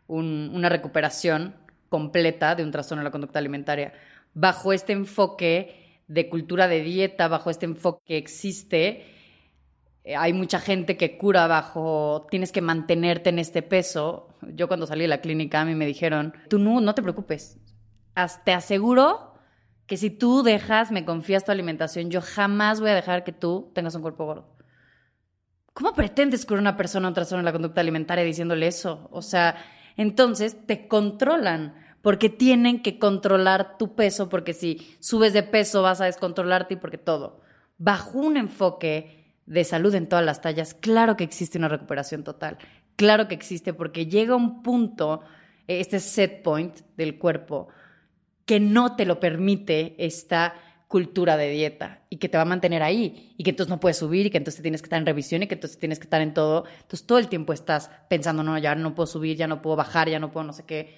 un- 0.08 0.50
una 0.52 0.68
recuperación 0.68 1.54
completa 1.88 2.54
de 2.54 2.64
un 2.64 2.70
trastorno 2.70 3.00
de 3.00 3.04
la 3.06 3.10
conducta 3.12 3.38
alimentaria. 3.38 3.94
Bajo 4.34 4.74
este 4.74 4.92
enfoque 4.92 6.02
de 6.06 6.28
cultura 6.28 6.68
de 6.68 6.82
dieta, 6.82 7.28
bajo 7.28 7.48
este 7.48 7.64
enfoque 7.64 8.02
que 8.06 8.18
existe, 8.18 9.06
hay 10.16 10.32
mucha 10.32 10.60
gente 10.60 10.96
que 10.96 11.18
cura 11.18 11.46
bajo, 11.46 12.26
tienes 12.30 12.52
que 12.52 12.60
mantenerte 12.60 13.30
en 13.30 13.38
este 13.38 13.62
peso. 13.62 14.28
Yo 14.54 14.68
cuando 14.68 14.86
salí 14.86 15.02
de 15.02 15.08
la 15.08 15.20
clínica 15.20 15.60
a 15.60 15.64
mí 15.64 15.74
me 15.74 15.86
dijeron, 15.86 16.34
tú 16.48 16.58
no, 16.58 16.80
no 16.80 16.94
te 16.94 17.02
preocupes, 17.02 17.58
te 18.44 18.52
aseguro 18.52 19.34
que 19.86 19.96
si 19.96 20.10
tú 20.10 20.42
dejas, 20.42 20.90
me 20.90 21.04
confías 21.04 21.44
tu 21.44 21.52
alimentación, 21.52 22.10
yo 22.10 22.20
jamás 22.20 22.80
voy 22.80 22.90
a 22.90 22.94
dejar 22.94 23.24
que 23.24 23.32
tú 23.32 23.70
tengas 23.74 23.94
un 23.94 24.02
cuerpo 24.02 24.26
gordo. 24.26 24.56
¿Cómo 25.72 25.94
pretendes 25.94 26.44
curar 26.44 26.58
a 26.58 26.62
una 26.62 26.76
persona 26.76 27.08
un 27.08 27.14
trastorno 27.14 27.42
de 27.42 27.46
la 27.46 27.52
conducta 27.52 27.80
alimentaria 27.80 28.24
diciéndole 28.24 28.66
eso? 28.66 29.08
O 29.12 29.22
sea, 29.22 29.56
entonces 29.96 30.66
te 30.66 30.88
controlan 30.88 31.74
porque 32.02 32.28
tienen 32.28 32.82
que 32.82 32.98
controlar 32.98 33.78
tu 33.78 33.94
peso, 33.94 34.28
porque 34.28 34.54
si 34.54 34.96
subes 35.00 35.32
de 35.32 35.42
peso 35.42 35.82
vas 35.82 36.00
a 36.00 36.06
descontrolarte 36.06 36.74
y 36.74 36.76
porque 36.78 36.98
todo. 36.98 37.40
Bajo 37.78 38.18
un 38.18 38.36
enfoque 38.36 39.17
de 39.48 39.64
salud 39.64 39.94
en 39.94 40.08
todas 40.08 40.24
las 40.24 40.42
tallas, 40.42 40.74
claro 40.74 41.16
que 41.16 41.24
existe 41.24 41.58
una 41.58 41.68
recuperación 41.68 42.22
total. 42.22 42.58
Claro 42.96 43.28
que 43.28 43.34
existe 43.34 43.72
porque 43.72 44.06
llega 44.06 44.36
un 44.36 44.62
punto, 44.62 45.22
eh, 45.66 45.80
este 45.80 46.00
set 46.00 46.42
point 46.42 46.80
del 46.96 47.18
cuerpo, 47.18 47.68
que 48.44 48.60
no 48.60 48.94
te 48.94 49.06
lo 49.06 49.20
permite 49.20 49.94
esta 49.98 50.54
cultura 50.86 51.36
de 51.36 51.50
dieta 51.50 52.02
y 52.08 52.16
que 52.16 52.28
te 52.28 52.38
va 52.38 52.42
a 52.42 52.46
mantener 52.46 52.82
ahí 52.82 53.34
y 53.36 53.44
que 53.44 53.50
entonces 53.50 53.70
no 53.70 53.80
puedes 53.80 53.98
subir 53.98 54.26
y 54.26 54.30
que 54.30 54.38
entonces 54.38 54.62
tienes 54.62 54.80
que 54.82 54.86
estar 54.86 54.98
en 54.98 55.06
revisión 55.06 55.42
y 55.42 55.46
que 55.46 55.54
entonces 55.54 55.78
tienes 55.78 55.98
que 55.98 56.04
estar 56.04 56.20
en 56.20 56.34
todo. 56.34 56.64
Entonces 56.82 57.06
todo 57.06 57.18
el 57.18 57.28
tiempo 57.28 57.52
estás 57.52 57.90
pensando, 58.08 58.42
no, 58.42 58.58
ya 58.58 58.74
no 58.74 58.94
puedo 58.94 59.06
subir, 59.06 59.36
ya 59.36 59.46
no 59.46 59.62
puedo 59.62 59.76
bajar, 59.76 60.08
ya 60.08 60.18
no 60.18 60.30
puedo 60.30 60.46
no 60.46 60.52
sé 60.52 60.64
qué. 60.64 60.94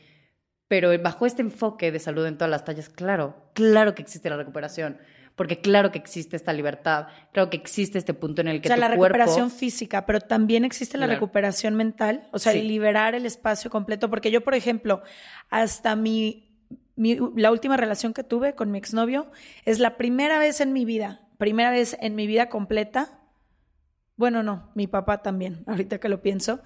Pero 0.67 0.91
bajo 1.03 1.27
este 1.27 1.43
enfoque 1.43 1.91
de 1.93 1.99
salud 1.99 2.27
en 2.27 2.37
todas 2.37 2.51
las 2.51 2.65
tallas, 2.65 2.89
claro, 2.89 3.51
claro 3.55 3.95
que 3.95 4.03
existe 4.03 4.31
la 4.31 4.37
recuperación, 4.37 4.99
porque 5.37 5.61
claro 5.61 5.91
que 5.91 5.99
existe 5.99 6.37
esta 6.37 6.53
libertad, 6.53 7.07
claro 7.33 7.49
que 7.51 7.57
existe 7.57 7.97
este 7.99 8.13
punto 8.15 8.41
en 8.43 8.49
el 8.49 8.61
que 8.61 8.69
o 8.69 8.71
sea, 8.71 8.77
tu 8.77 8.81
la 8.81 8.89
cuerpo... 8.97 9.17
recuperación 9.17 9.51
física, 9.51 10.05
pero 10.05 10.21
también 10.21 10.65
existe 10.65 10.99
la 10.99 11.07
Claro. 11.07 11.19
recuperación 11.21 11.75
mental, 11.77 12.29
o 12.33 12.39
sea, 12.39 12.53
Sí. 12.53 12.63
liberar 12.63 13.15
el 13.15 13.25
espacio 13.27 13.71
completo, 13.71 14.11
porque 14.11 14.31
yo, 14.31 14.43
por 14.43 14.55
ejemplo, 14.55 15.03
hasta 15.49 15.97
mi, 15.97 16.47
mi- 16.97 17.19
la 17.37 17.51
última 17.51 17.77
relación 17.79 18.13
que 18.13 18.23
tuve 18.25 18.55
con 18.55 18.71
mi 18.71 18.79
exnovio 18.79 19.31
es 19.65 19.79
la 19.79 19.97
primera 19.97 20.39
vez 20.39 20.61
en 20.61 20.73
mi 20.75 20.85
vida, 20.85 21.27
primera 21.39 21.71
vez 21.71 21.97
en 22.01 22.15
mi 22.15 22.27
vida 22.27 22.51
completa, 22.51 23.19
bueno, 24.17 24.43
no, 24.43 24.71
mi 24.75 24.87
papá 24.87 25.23
también, 25.23 25.65
ahorita 25.67 25.99
que 25.99 26.09
lo 26.11 26.21
pienso, 26.21 26.61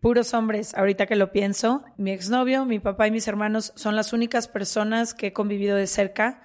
puros 0.00 0.34
hombres, 0.34 0.74
ahorita 0.74 1.06
que 1.06 1.16
lo 1.16 1.32
pienso, 1.32 1.82
mi 1.96 2.12
exnovio, 2.12 2.64
mi 2.64 2.78
papá 2.78 3.08
y 3.08 3.10
mis 3.10 3.26
hermanos 3.26 3.72
son 3.74 3.96
las 3.96 4.12
únicas 4.12 4.46
personas 4.46 5.14
que 5.14 5.28
he 5.28 5.32
convivido 5.32 5.76
de 5.76 5.86
cerca 5.88 6.42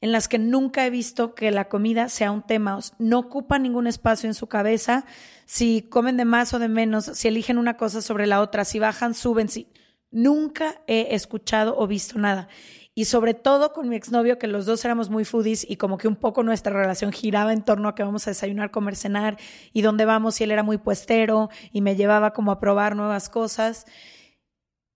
en 0.00 0.12
las 0.12 0.28
que 0.28 0.38
nunca 0.38 0.86
he 0.86 0.90
visto 0.90 1.34
que 1.34 1.50
la 1.50 1.68
comida 1.68 2.08
sea 2.08 2.30
un 2.32 2.42
tema. 2.42 2.78
No 2.98 3.18
ocupa 3.18 3.58
ningún 3.58 3.86
espacio 3.86 4.28
en 4.28 4.34
su 4.34 4.46
cabeza. 4.46 5.04
Si 5.44 5.82
comen 5.82 6.16
de 6.16 6.24
más 6.24 6.54
o 6.54 6.58
de 6.58 6.68
menos, 6.68 7.04
si 7.04 7.28
eligen 7.28 7.58
una 7.58 7.76
cosa 7.76 8.00
sobre 8.00 8.26
la 8.26 8.40
otra, 8.40 8.64
si 8.64 8.78
bajan, 8.78 9.14
suben, 9.14 9.48
si 9.48 9.68
nunca 10.10 10.80
he 10.86 11.14
escuchado 11.14 11.76
o 11.78 11.86
visto 11.86 12.18
nada. 12.18 12.48
Y 12.94 13.04
sobre 13.04 13.34
todo 13.34 13.72
con 13.72 13.88
mi 13.88 13.96
exnovio, 13.96 14.38
que 14.38 14.46
los 14.46 14.66
dos 14.66 14.84
éramos 14.84 15.10
muy 15.10 15.24
foodies 15.24 15.64
y 15.68 15.76
como 15.76 15.96
que 15.96 16.08
un 16.08 16.16
poco 16.16 16.42
nuestra 16.42 16.72
relación 16.72 17.12
giraba 17.12 17.52
en 17.52 17.62
torno 17.62 17.88
a 17.88 17.94
que 17.94 18.02
vamos 18.02 18.26
a 18.26 18.30
desayunar, 18.30 18.70
comer, 18.70 18.96
cenar 18.96 19.38
y 19.72 19.82
dónde 19.82 20.04
vamos. 20.04 20.40
Y 20.40 20.44
él 20.44 20.50
era 20.50 20.62
muy 20.62 20.78
puestero 20.78 21.50
y 21.72 21.82
me 21.82 21.94
llevaba 21.94 22.32
como 22.32 22.50
a 22.50 22.58
probar 22.58 22.96
nuevas 22.96 23.28
cosas. 23.28 23.86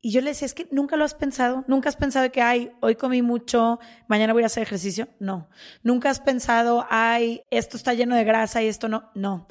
Y 0.05 0.11
yo 0.11 0.21
le 0.21 0.33
decía, 0.33 0.45
es 0.45 0.53
que 0.53 0.69
nunca 0.71 0.99
lo 0.99 1.05
has 1.05 1.15
pensado, 1.15 1.65
nunca 1.67 1.89
has 1.89 1.97
pensado 1.97 2.31
que, 2.31 2.43
ay, 2.43 2.71
hoy 2.83 2.95
comí 2.95 3.23
mucho, 3.23 3.79
mañana 4.07 4.35
voy 4.35 4.43
a 4.43 4.47
hacer 4.47 4.63
ejercicio. 4.63 5.09
No. 5.19 5.49
Nunca 5.83 6.11
has 6.11 6.21
pensado, 6.21 6.87
ay, 6.91 7.41
esto 7.49 7.79
está 7.79 7.95
lleno 7.95 8.15
de 8.15 8.23
grasa 8.23 8.63
y 8.63 8.67
esto 8.67 8.87
no. 8.87 9.11
No. 9.15 9.49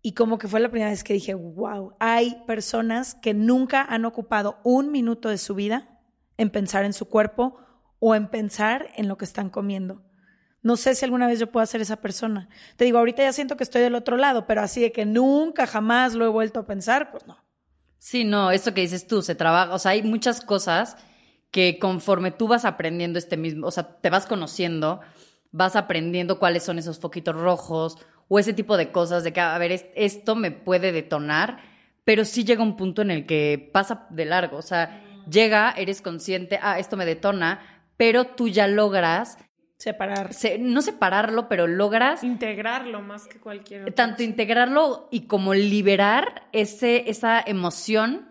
Y 0.00 0.14
como 0.14 0.38
que 0.38 0.48
fue 0.48 0.60
la 0.60 0.70
primera 0.70 0.90
vez 0.90 1.04
que 1.04 1.12
dije, 1.12 1.34
wow, 1.34 1.92
hay 2.00 2.42
personas 2.46 3.14
que 3.16 3.34
nunca 3.34 3.82
han 3.82 4.06
ocupado 4.06 4.60
un 4.64 4.90
minuto 4.90 5.28
de 5.28 5.36
su 5.36 5.54
vida 5.54 6.00
en 6.38 6.48
pensar 6.48 6.86
en 6.86 6.94
su 6.94 7.10
cuerpo 7.10 7.58
o 7.98 8.14
en 8.14 8.28
pensar 8.28 8.88
en 8.96 9.08
lo 9.08 9.18
que 9.18 9.26
están 9.26 9.50
comiendo. 9.50 10.02
No 10.62 10.78
sé 10.78 10.94
si 10.94 11.04
alguna 11.04 11.26
vez 11.26 11.38
yo 11.38 11.52
puedo 11.52 11.66
ser 11.66 11.82
esa 11.82 11.96
persona. 11.96 12.48
Te 12.78 12.86
digo, 12.86 12.96
ahorita 12.96 13.22
ya 13.22 13.34
siento 13.34 13.58
que 13.58 13.64
estoy 13.64 13.82
del 13.82 13.94
otro 13.94 14.16
lado, 14.16 14.46
pero 14.46 14.62
así 14.62 14.80
de 14.80 14.90
que 14.90 15.04
nunca, 15.04 15.66
jamás 15.66 16.14
lo 16.14 16.24
he 16.24 16.30
vuelto 16.30 16.60
a 16.60 16.66
pensar, 16.66 17.10
pues 17.10 17.26
no. 17.26 17.49
Sí, 18.00 18.24
no, 18.24 18.50
esto 18.50 18.72
que 18.72 18.80
dices 18.80 19.06
tú, 19.06 19.20
se 19.22 19.34
trabaja, 19.34 19.74
o 19.74 19.78
sea, 19.78 19.92
hay 19.92 20.02
muchas 20.02 20.40
cosas 20.40 20.96
que 21.50 21.78
conforme 21.78 22.30
tú 22.30 22.48
vas 22.48 22.64
aprendiendo 22.64 23.18
este 23.18 23.36
mismo, 23.36 23.66
o 23.66 23.70
sea, 23.70 24.00
te 24.00 24.08
vas 24.08 24.26
conociendo, 24.26 25.00
vas 25.52 25.76
aprendiendo 25.76 26.38
cuáles 26.38 26.62
son 26.62 26.78
esos 26.78 26.98
foquitos 26.98 27.36
rojos 27.36 27.98
o 28.28 28.38
ese 28.38 28.54
tipo 28.54 28.78
de 28.78 28.90
cosas 28.90 29.22
de 29.22 29.32
que, 29.34 29.40
a 29.40 29.58
ver, 29.58 29.72
es- 29.72 29.86
esto 29.96 30.34
me 30.34 30.50
puede 30.50 30.92
detonar, 30.92 31.60
pero 32.04 32.24
sí 32.24 32.44
llega 32.44 32.62
un 32.62 32.76
punto 32.76 33.02
en 33.02 33.10
el 33.10 33.26
que 33.26 33.70
pasa 33.72 34.06
de 34.10 34.24
largo, 34.24 34.56
o 34.58 34.62
sea, 34.62 35.02
llega, 35.30 35.72
eres 35.76 36.00
consciente, 36.02 36.58
ah, 36.62 36.78
esto 36.78 36.96
me 36.96 37.04
detona, 37.06 37.60
pero 37.98 38.24
tú 38.24 38.48
ya 38.48 38.66
logras 38.66 39.36
Separar. 39.80 40.34
se- 40.34 40.58
no 40.58 40.82
separarlo, 40.82 41.48
pero 41.48 41.66
logras 41.66 42.22
Integrarlo 42.22 43.00
más 43.00 43.26
que 43.26 43.40
cualquier 43.40 43.82
otra 43.82 43.94
tanto 43.94 44.22
integrarlo 44.22 45.08
y 45.10 45.22
como 45.22 45.54
liberar 45.54 46.48
ese, 46.52 47.08
esa 47.08 47.40
emoción 47.40 48.28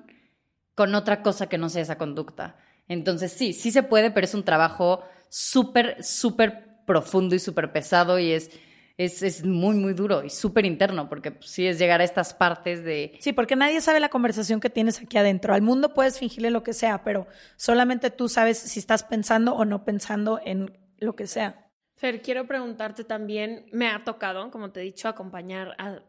con 0.75 0.93
otra 0.93 1.23
cosa 1.23 1.49
que 1.49 1.57
no 1.57 1.67
sea 1.69 1.81
esa 1.81 1.97
conducta. 1.97 2.55
Entonces 2.87 3.31
sí, 3.33 3.53
sí 3.53 3.71
se 3.71 3.81
puede, 3.81 4.11
pero 4.11 4.25
es 4.25 4.33
un 4.35 4.43
trabajo 4.43 5.03
súper, 5.27 6.03
súper 6.03 6.83
profundo 6.85 7.33
y 7.35 7.39
súper 7.39 7.71
pesado 7.71 8.19
y 8.19 8.31
es, 8.31 8.51
es, 8.97 9.23
es 9.23 9.43
muy, 9.43 9.75
muy 9.75 9.93
duro 9.93 10.23
y 10.23 10.29
súper 10.29 10.65
interno, 10.65 11.09
porque 11.09 11.31
pues, 11.31 11.49
sí 11.49 11.65
es 11.65 11.79
llegar 11.79 12.01
a 12.01 12.03
estas 12.03 12.33
partes 12.33 12.83
de... 12.83 13.17
Sí, 13.19 13.33
porque 13.33 13.55
nadie 13.55 13.81
sabe 13.81 13.99
la 13.99 14.09
conversación 14.09 14.59
que 14.59 14.69
tienes 14.69 15.01
aquí 15.01 15.17
adentro. 15.17 15.53
Al 15.53 15.61
mundo 15.63 15.93
puedes 15.93 16.19
fingirle 16.19 16.51
lo 16.51 16.63
que 16.63 16.73
sea, 16.73 17.03
pero 17.03 17.27
solamente 17.57 18.11
tú 18.11 18.29
sabes 18.29 18.57
si 18.59 18.79
estás 18.79 19.03
pensando 19.03 19.55
o 19.55 19.65
no 19.65 19.83
pensando 19.83 20.39
en 20.45 20.77
lo 20.99 21.15
que 21.15 21.27
sea. 21.27 21.69
Fer, 21.95 22.21
quiero 22.21 22.47
preguntarte 22.47 23.03
también, 23.03 23.65
me 23.71 23.87
ha 23.87 24.03
tocado, 24.03 24.51
como 24.51 24.71
te 24.71 24.79
he 24.79 24.83
dicho, 24.83 25.09
acompañar 25.09 25.75
a 25.77 26.01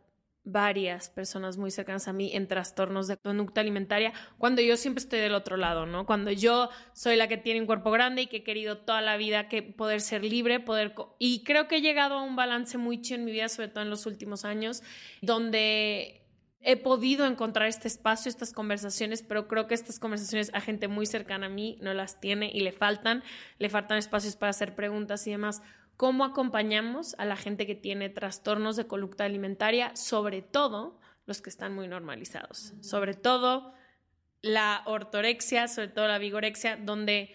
varias 0.45 1.11
personas 1.11 1.59
muy 1.59 1.71
cercanas 1.71 2.09
a 2.09 2.13
mí 2.13 2.31
en 2.33 2.49
trastornos 2.49 3.07
de 3.09 3.17
conducta 3.17 3.61
alimentaria, 3.61 4.13
cuando 4.39 4.63
yo 4.63 4.77
siempre 4.77 5.03
estoy 5.03 5.21
del 5.21 5.35
otro 5.35 5.57
lado, 5.57 5.87
¿no? 5.87 6.07
Cuando 6.07 6.31
yo 6.31 6.71
soy 6.93 7.17
la 7.17 7.29
que 7.29 7.37
tiene 7.37 7.61
un 7.61 7.67
cuerpo 7.67 7.91
grande 7.91 8.23
y 8.23 8.27
que 8.27 8.39
he 8.39 8.43
querido 8.43 8.79
toda 8.79 9.03
la 9.03 9.17
vida 9.17 9.49
que 9.49 9.63
poder 9.63 10.01
ser 10.01 10.25
libre, 10.25 10.61
poder... 10.61 10.95
Y 11.19 11.45
creo 11.45 11.69
que 11.69 11.77
he 11.77 11.81
llegado 11.83 12.15
a 12.15 12.23
un 12.23 12.37
balance 12.37 12.79
muy 12.79 13.01
chido 13.01 13.19
en 13.19 13.27
mi 13.27 13.33
vida, 13.33 13.49
sobre 13.49 13.69
todo 13.69 13.83
en 13.83 13.91
los 13.91 14.07
últimos 14.07 14.45
años, 14.45 14.83
donde 15.21 16.20
he 16.63 16.77
podido 16.77 17.27
encontrar 17.27 17.69
este 17.69 17.89
espacio, 17.89 18.29
estas 18.29 18.53
conversaciones, 18.53 19.23
pero 19.23 19.49
creo 19.49 19.67
que 19.67 19.75
estas 19.75 19.99
conversaciones 19.99 20.51
a 20.55 20.61
gente 20.61 20.89
muy 20.89 21.07
cercana 21.07 21.47
a 21.47 21.51
mí 21.51 21.79
no 21.81 21.95
las 21.95 22.21
tiene 22.21 22.51
y 22.53 22.61
le 22.61 22.73
faltan, 22.73 23.23
le 23.59 23.71
faltan 23.71 23.99
espacios 23.99 24.37
para 24.37 24.51
hacer 24.51 24.75
preguntas 24.75 25.27
y 25.27 25.31
demás. 25.31 25.63
¿Cómo 25.97 26.25
acompañamos 26.25 27.15
a 27.19 27.25
la 27.25 27.37
gente 27.37 27.67
que 27.67 27.75
tiene 27.75 28.09
trastornos 28.09 28.77
de 28.77 28.87
conducta 28.87 29.25
alimentaria, 29.25 29.95
sobre 29.97 30.43
todo 30.43 30.99
los 31.27 31.41
que 31.43 31.51
están 31.51 31.75
muy 31.75 31.89
normalizados? 31.89 32.75
Sobre 32.81 33.15
todo 33.15 33.75
la 34.43 34.83
ortorexia, 34.87 35.69
sobre 35.69 35.89
todo 35.89 36.09
la 36.09 36.19
vigorexia, 36.19 36.77
donde 36.77 37.35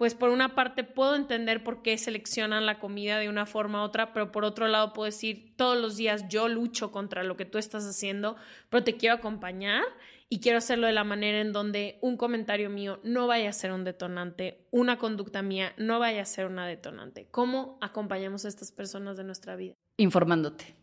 pues 0.00 0.14
por 0.14 0.30
una 0.30 0.54
parte 0.54 0.82
puedo 0.82 1.14
entender 1.14 1.62
por 1.62 1.82
qué 1.82 1.98
seleccionan 1.98 2.64
la 2.64 2.78
comida 2.78 3.18
de 3.18 3.28
una 3.28 3.44
forma 3.44 3.82
u 3.82 3.84
otra, 3.84 4.14
pero 4.14 4.32
por 4.32 4.46
otro 4.46 4.66
lado 4.66 4.94
puedo 4.94 5.04
decir, 5.04 5.52
todos 5.56 5.76
los 5.76 5.98
días 5.98 6.24
yo 6.30 6.48
lucho 6.48 6.90
contra 6.90 7.22
lo 7.22 7.36
que 7.36 7.44
tú 7.44 7.58
estás 7.58 7.84
haciendo, 7.84 8.36
pero 8.70 8.82
te 8.82 8.96
quiero 8.96 9.16
acompañar 9.16 9.84
y 10.30 10.40
quiero 10.40 10.56
hacerlo 10.56 10.86
de 10.86 10.94
la 10.94 11.04
manera 11.04 11.42
en 11.42 11.52
donde 11.52 11.98
un 12.00 12.16
comentario 12.16 12.70
mío 12.70 12.98
no 13.04 13.26
vaya 13.26 13.50
a 13.50 13.52
ser 13.52 13.72
un 13.72 13.84
detonante, 13.84 14.66
una 14.70 14.96
conducta 14.96 15.42
mía 15.42 15.74
no 15.76 15.98
vaya 15.98 16.22
a 16.22 16.24
ser 16.24 16.46
una 16.46 16.66
detonante. 16.66 17.28
¿Cómo 17.30 17.76
acompañamos 17.82 18.46
a 18.46 18.48
estas 18.48 18.72
personas 18.72 19.18
de 19.18 19.24
nuestra 19.24 19.54
vida? 19.54 19.74
informándote. 19.98 20.74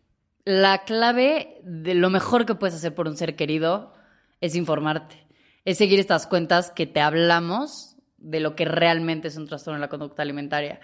La 0.45 0.83
clave 0.83 1.59
de 1.63 1.95
lo 1.95 2.11
mejor 2.11 2.45
que 2.45 2.53
puedes 2.53 2.75
hacer 2.75 2.93
por 2.93 3.07
un 3.07 3.17
ser 3.17 3.35
querido 3.35 3.95
es 4.41 4.55
informarte. 4.55 5.25
Es 5.65 5.79
seguir 5.79 5.99
estas 5.99 6.27
cuentas 6.27 6.69
que 6.69 6.85
te 6.85 7.01
hablamos 7.01 7.96
de 8.17 8.39
lo 8.39 8.55
que 8.55 8.65
realmente 8.65 9.27
es 9.27 9.37
un 9.37 9.47
trastorno 9.47 9.77
de 9.79 9.81
la 9.81 9.89
conducta 9.89 10.21
alimentaria, 10.21 10.79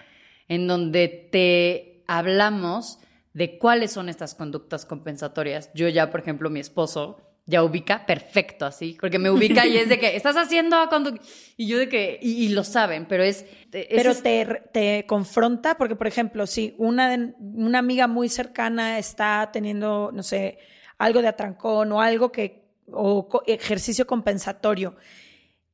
en 0.48 0.68
donde 0.68 1.08
te 1.32 2.04
hablamos 2.08 3.00
de 3.34 3.58
cuáles 3.58 3.92
son 3.92 4.10
estas 4.10 4.36
conductas 4.36 4.86
compensatorias. 4.86 5.72
Yo 5.74 5.88
ya, 5.90 6.10
por 6.12 6.20
ejemplo, 6.20 6.50
mi 6.50 6.60
esposo 6.60 7.18
ya 7.46 7.62
ubica 7.64 8.06
perfecto 8.06 8.66
así, 8.66 8.96
porque 9.02 9.20
me 9.20 9.30
ubica 9.30 9.66
y 9.68 9.76
es 9.76 9.90
de 9.90 10.00
que 10.00 10.16
estás 10.16 10.38
haciendo 10.38 10.78
conducta 10.90 11.22
y 11.58 11.68
yo 11.68 11.78
de 11.78 11.90
que 11.90 12.18
y, 12.22 12.46
y 12.46 12.50
lo 12.50 12.64
saben, 12.64 13.06
pero 13.06 13.24
es, 13.24 13.46
es 13.74 13.88
Pero 13.90 14.12
es- 14.12 14.24
te, 14.24 14.64
te 14.72 15.06
confronta, 15.08 15.76
porque 15.76 15.96
por 15.98 16.08
ejemplo, 16.08 16.48
si 16.48 16.74
una, 16.78 17.34
una 17.40 17.80
amiga 17.80 18.08
muy 18.08 18.30
cercana 18.30 18.98
está 18.98 19.50
teniendo, 19.52 20.12
no 20.14 20.24
sé, 20.24 20.58
algo 20.98 21.22
de 21.22 21.28
atrancón 21.28 21.92
o 21.92 22.00
algo 22.00 22.32
que, 22.32 22.64
o 22.92 23.28
ejercicio 23.46 24.08
compensatorio, 24.08 24.96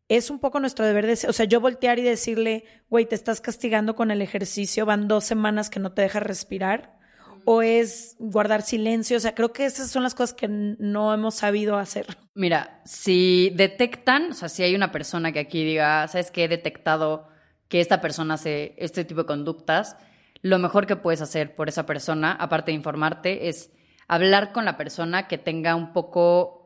es 0.10 0.30
un 0.30 0.40
poco 0.40 0.60
nuestro 0.60 0.86
deber 0.86 1.06
de, 1.06 1.14
o 1.28 1.34
sea, 1.34 1.46
yo 1.46 1.62
voltear 1.62 2.00
y 2.00 2.04
decirle, 2.04 2.66
güey, 2.90 3.06
te 3.06 3.16
estás 3.16 3.40
castigando 3.42 3.96
con 3.96 4.12
el 4.12 4.22
ejercicio, 4.22 4.86
van 4.86 5.08
dos 5.08 5.24
semanas 5.24 5.70
que 5.70 5.80
no 5.80 5.94
te 5.94 6.02
dejas 6.02 6.24
respirar, 6.24 6.98
o 7.46 7.62
es 7.62 8.16
guardar 8.20 8.64
silencio, 8.64 9.18
o 9.18 9.20
sea, 9.20 9.34
creo 9.34 9.54
que 9.54 9.66
esas 9.66 9.90
son 9.90 10.04
las 10.04 10.16
cosas 10.16 10.34
que 10.34 10.48
no 10.48 11.14
hemos 11.14 11.36
sabido 11.36 11.78
hacer. 11.78 12.06
Mira, 12.34 12.82
si 12.86 13.52
detectan, 13.56 14.32
o 14.32 14.34
sea, 14.34 14.50
si 14.50 14.64
hay 14.64 14.76
una 14.76 14.92
persona 14.92 15.32
que 15.32 15.40
aquí 15.40 15.64
diga, 15.64 16.08
¿sabes 16.08 16.32
qué? 16.32 16.46
He 16.46 16.48
detectado 16.48 17.28
que 17.68 17.80
esta 17.80 18.02
persona 18.02 18.34
hace 18.34 18.74
este 18.78 19.06
tipo 19.06 19.22
de 19.22 19.28
conductas, 19.28 19.96
lo 20.42 20.58
mejor 20.58 20.88
que 20.88 20.96
puedes 20.96 21.22
hacer 21.22 21.56
por 21.56 21.70
esa 21.70 21.86
persona, 21.86 22.32
aparte 22.32 22.72
de 22.72 22.76
informarte, 22.76 23.48
es 23.48 23.72
hablar 24.08 24.52
con 24.54 24.66
la 24.66 24.76
persona 24.76 25.28
que 25.28 25.38
tenga 25.38 25.76
un 25.76 25.94
poco, 25.94 26.59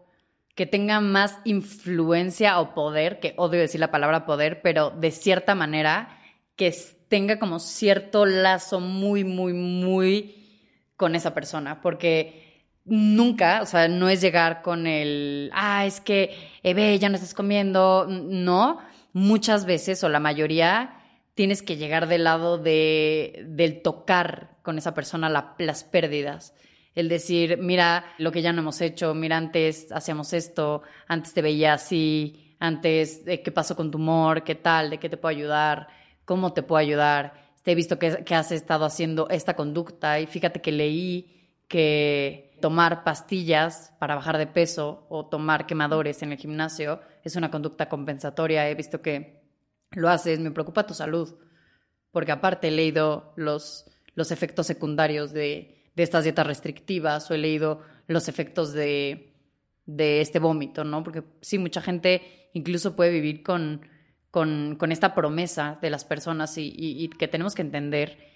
que 0.56 0.66
tenga 0.66 0.99
más 1.01 1.39
influencia 1.45 2.60
o 2.60 2.74
poder, 2.74 3.20
que 3.20 3.34
odio 3.38 3.60
decir 3.60 3.80
la 3.80 3.91
palabra 3.91 4.26
poder, 4.26 4.62
pero 4.62 4.91
de 4.91 5.12
cierta 5.12 5.56
manera 5.56 6.20
que 6.56 6.74
tenga 7.08 7.39
como 7.39 7.60
cierto 7.60 8.26
lazo 8.26 8.80
muy, 8.80 9.24
muy, 9.24 9.54
muy 9.54 10.36
con 10.95 11.16
esa 11.16 11.34
persona, 11.34 11.82
porque 11.82 12.68
nunca, 12.86 13.62
o 13.62 13.66
sea, 13.66 13.88
no 13.88 14.10
es 14.10 14.22
llegar 14.22 14.62
con 14.62 14.86
el, 14.88 15.49
ah, 15.54 15.86
es 15.86 16.01
que, 16.01 16.36
eh, 16.64 16.74
ve, 16.74 16.99
ya 16.99 17.10
no 17.10 17.16
estás 17.16 17.34
comiendo, 17.34 18.06
no, 18.10 18.80
muchas 19.14 19.66
veces 19.66 20.04
o 20.04 20.10
la 20.10 20.20
mayoría 20.20 20.95
tienes 21.34 21.64
que 21.64 21.78
llegar 21.78 22.08
del 22.08 22.26
lado 22.26 22.58
de, 22.58 23.43
del 23.47 23.82
tocar 23.82 24.58
con 24.62 24.78
esa 24.78 24.93
persona 24.93 25.30
la- 25.30 25.56
las 25.58 25.84
pérdidas. 25.84 26.54
El 26.96 27.10
decir, 27.10 27.58
mira 27.58 28.06
lo 28.20 28.32
que 28.32 28.41
ya 28.41 28.54
no 28.54 28.62
hemos 28.62 28.80
hecho, 28.82 29.14
mira, 29.14 29.38
antes 29.38 29.91
hacíamos 29.91 30.34
esto, 30.34 30.84
antes 31.08 31.34
te 31.34 31.41
veía 31.41 31.74
así, 31.74 32.56
antes, 32.60 33.24
eh, 33.26 33.41
¿qué 33.41 33.52
pasó 33.52 33.76
con 33.76 33.89
tu 33.91 33.98
humor? 33.98 34.44
¿Qué 34.44 34.56
tal? 34.56 34.91
¿De 34.91 35.00
qué 35.00 35.10
te 35.10 35.18
puedo 35.18 35.36
ayudar? 35.36 35.88
¿Cómo 36.24 36.54
te 36.54 36.64
puedo 36.64 36.80
ayudar? 36.80 37.34
Te 37.64 37.72
he 37.72 37.76
visto 37.76 37.98
que, 37.98 38.24
que 38.24 38.36
has 38.36 38.52
estado 38.52 38.86
haciendo 38.86 39.28
esta 39.30 39.56
conducta 39.56 40.20
y 40.20 40.28
fíjate 40.28 40.62
que 40.62 40.72
leí 40.72 41.34
que 41.68 42.58
tomar 42.62 43.04
pastillas 43.04 43.91
para 44.00 44.16
bajar 44.16 44.38
de 44.38 44.48
peso 44.48 45.06
o 45.10 45.26
tomar 45.26 45.66
quemadores 45.66 46.22
en 46.22 46.32
el 46.32 46.38
gimnasio 46.38 47.02
es 47.24 47.36
una 47.36 47.50
conducta 47.50 47.89
compensatoria. 47.89 48.70
He 48.70 48.76
visto 48.76 49.02
que 49.02 49.41
lo 49.91 50.10
haces, 50.10 50.39
me 50.39 50.52
preocupa 50.52 50.86
tu 50.86 50.94
salud, 50.94 51.36
porque 52.12 52.32
aparte 52.32 52.68
he 52.68 52.72
leído 52.72 53.34
los, 53.36 53.86
los 54.16 54.32
efectos 54.32 54.68
secundarios 54.68 55.34
de, 55.34 55.83
de 55.96 56.04
estas 56.04 56.24
dietas 56.24 56.48
restrictivas 56.48 57.30
o 57.30 57.34
he 57.34 57.38
leído 57.38 57.82
los 58.08 58.28
efectos 58.28 58.74
de, 58.74 59.34
de 59.86 60.22
este 60.22 60.39
vómito, 60.39 60.84
¿no? 60.84 61.04
Porque 61.04 61.24
sí, 61.41 61.58
mucha 61.58 61.82
gente 61.82 62.50
incluso 62.54 62.96
puede 62.96 63.12
vivir 63.12 63.44
con, 63.44 63.82
con, 64.32 64.91
esta 64.91 65.14
promesa 65.14 65.78
de 65.82 65.89
las 65.89 66.06
personas 66.06 66.54
y 66.58 67.10
que 67.18 67.28
tenemos 67.28 67.56
que 67.56 67.62
entender 67.62 68.34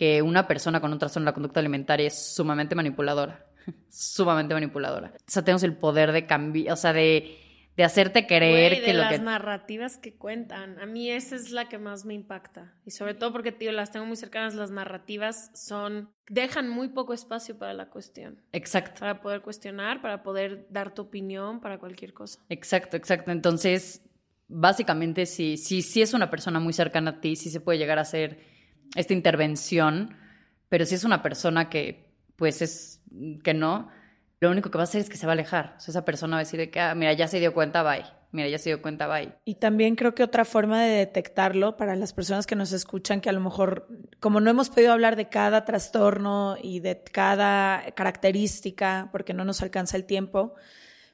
que 0.00 0.22
una 0.22 0.48
persona 0.48 0.80
con 0.80 0.94
un 0.94 0.98
trastorno 0.98 1.26
de 1.26 1.30
la 1.30 1.34
conducta 1.34 1.60
alimentaria 1.60 2.06
es 2.06 2.34
sumamente 2.34 2.74
manipuladora, 2.74 3.44
sumamente 3.90 4.54
manipuladora. 4.54 5.12
O 5.14 5.30
sea, 5.30 5.44
tenemos 5.44 5.62
el 5.62 5.76
poder 5.76 6.12
de 6.12 6.24
cambiar, 6.24 6.72
o 6.72 6.76
sea, 6.76 6.94
de, 6.94 7.38
de 7.80 7.84
hacerte 7.84 8.26
creer 8.26 8.72
Güey, 8.72 8.80
que 8.82 8.86
de 8.88 8.92
lo 8.92 9.04
las 9.04 9.12
que... 9.12 9.18
narrativas 9.20 9.96
que 9.96 10.12
cuentan. 10.12 10.78
A 10.80 10.84
mí 10.84 11.10
esa 11.10 11.34
es 11.34 11.50
la 11.50 11.66
que 11.70 11.78
más 11.78 12.04
me 12.04 12.12
impacta. 12.12 12.74
Y 12.84 12.90
sobre 12.90 13.14
todo 13.14 13.32
porque, 13.32 13.52
tío, 13.52 13.72
las 13.72 13.90
tengo 13.90 14.04
muy 14.04 14.18
cercanas. 14.18 14.54
Las 14.54 14.70
narrativas 14.70 15.50
son... 15.54 16.10
Dejan 16.28 16.68
muy 16.68 16.88
poco 16.88 17.14
espacio 17.14 17.56
para 17.56 17.72
la 17.72 17.88
cuestión. 17.88 18.42
Exacto. 18.52 19.00
Para 19.00 19.22
poder 19.22 19.40
cuestionar, 19.40 20.02
para 20.02 20.22
poder 20.22 20.66
dar 20.68 20.92
tu 20.92 21.00
opinión, 21.00 21.62
para 21.62 21.78
cualquier 21.78 22.12
cosa. 22.12 22.38
Exacto, 22.50 22.98
exacto. 22.98 23.30
Entonces, 23.30 24.02
básicamente, 24.46 25.24
si, 25.24 25.56
si, 25.56 25.80
si 25.80 26.02
es 26.02 26.12
una 26.12 26.28
persona 26.28 26.60
muy 26.60 26.74
cercana 26.74 27.12
a 27.12 27.20
ti, 27.22 27.34
sí 27.34 27.48
se 27.48 27.60
puede 27.60 27.78
llegar 27.78 27.96
a 27.96 28.02
hacer 28.02 28.40
esta 28.94 29.14
intervención, 29.14 30.14
pero 30.68 30.84
si 30.84 30.96
es 30.96 31.04
una 31.04 31.22
persona 31.22 31.70
que, 31.70 32.12
pues, 32.36 32.60
es 32.60 33.00
que 33.42 33.54
no, 33.54 33.88
lo 34.40 34.50
único 34.50 34.70
que 34.70 34.78
va 34.78 34.82
a 34.82 34.84
hacer 34.84 35.02
es 35.02 35.10
que 35.10 35.18
se 35.18 35.26
va 35.26 35.32
a 35.32 35.34
alejar. 35.34 35.76
Esa 35.86 36.04
persona 36.04 36.36
va 36.36 36.40
a 36.40 36.44
decir 36.44 36.58
de 36.58 36.70
que, 36.70 36.80
ah, 36.80 36.94
mira, 36.94 37.12
ya 37.12 37.28
se 37.28 37.38
dio 37.38 37.52
cuenta, 37.52 37.82
bye. 37.82 38.04
Mira, 38.32 38.48
ya 38.48 38.58
se 38.58 38.70
dio 38.70 38.80
cuenta, 38.80 39.06
bye. 39.06 39.34
Y 39.44 39.56
también 39.56 39.96
creo 39.96 40.14
que 40.14 40.22
otra 40.22 40.46
forma 40.46 40.82
de 40.82 40.90
detectarlo 40.90 41.76
para 41.76 41.94
las 41.94 42.14
personas 42.14 42.46
que 42.46 42.56
nos 42.56 42.72
escuchan, 42.72 43.20
que 43.20 43.28
a 43.28 43.32
lo 43.32 43.40
mejor, 43.40 43.86
como 44.18 44.40
no 44.40 44.50
hemos 44.50 44.70
podido 44.70 44.92
hablar 44.92 45.16
de 45.16 45.28
cada 45.28 45.66
trastorno 45.66 46.56
y 46.62 46.80
de 46.80 47.02
cada 47.02 47.84
característica, 47.94 49.10
porque 49.12 49.34
no 49.34 49.44
nos 49.44 49.60
alcanza 49.62 49.98
el 49.98 50.04
tiempo, 50.04 50.54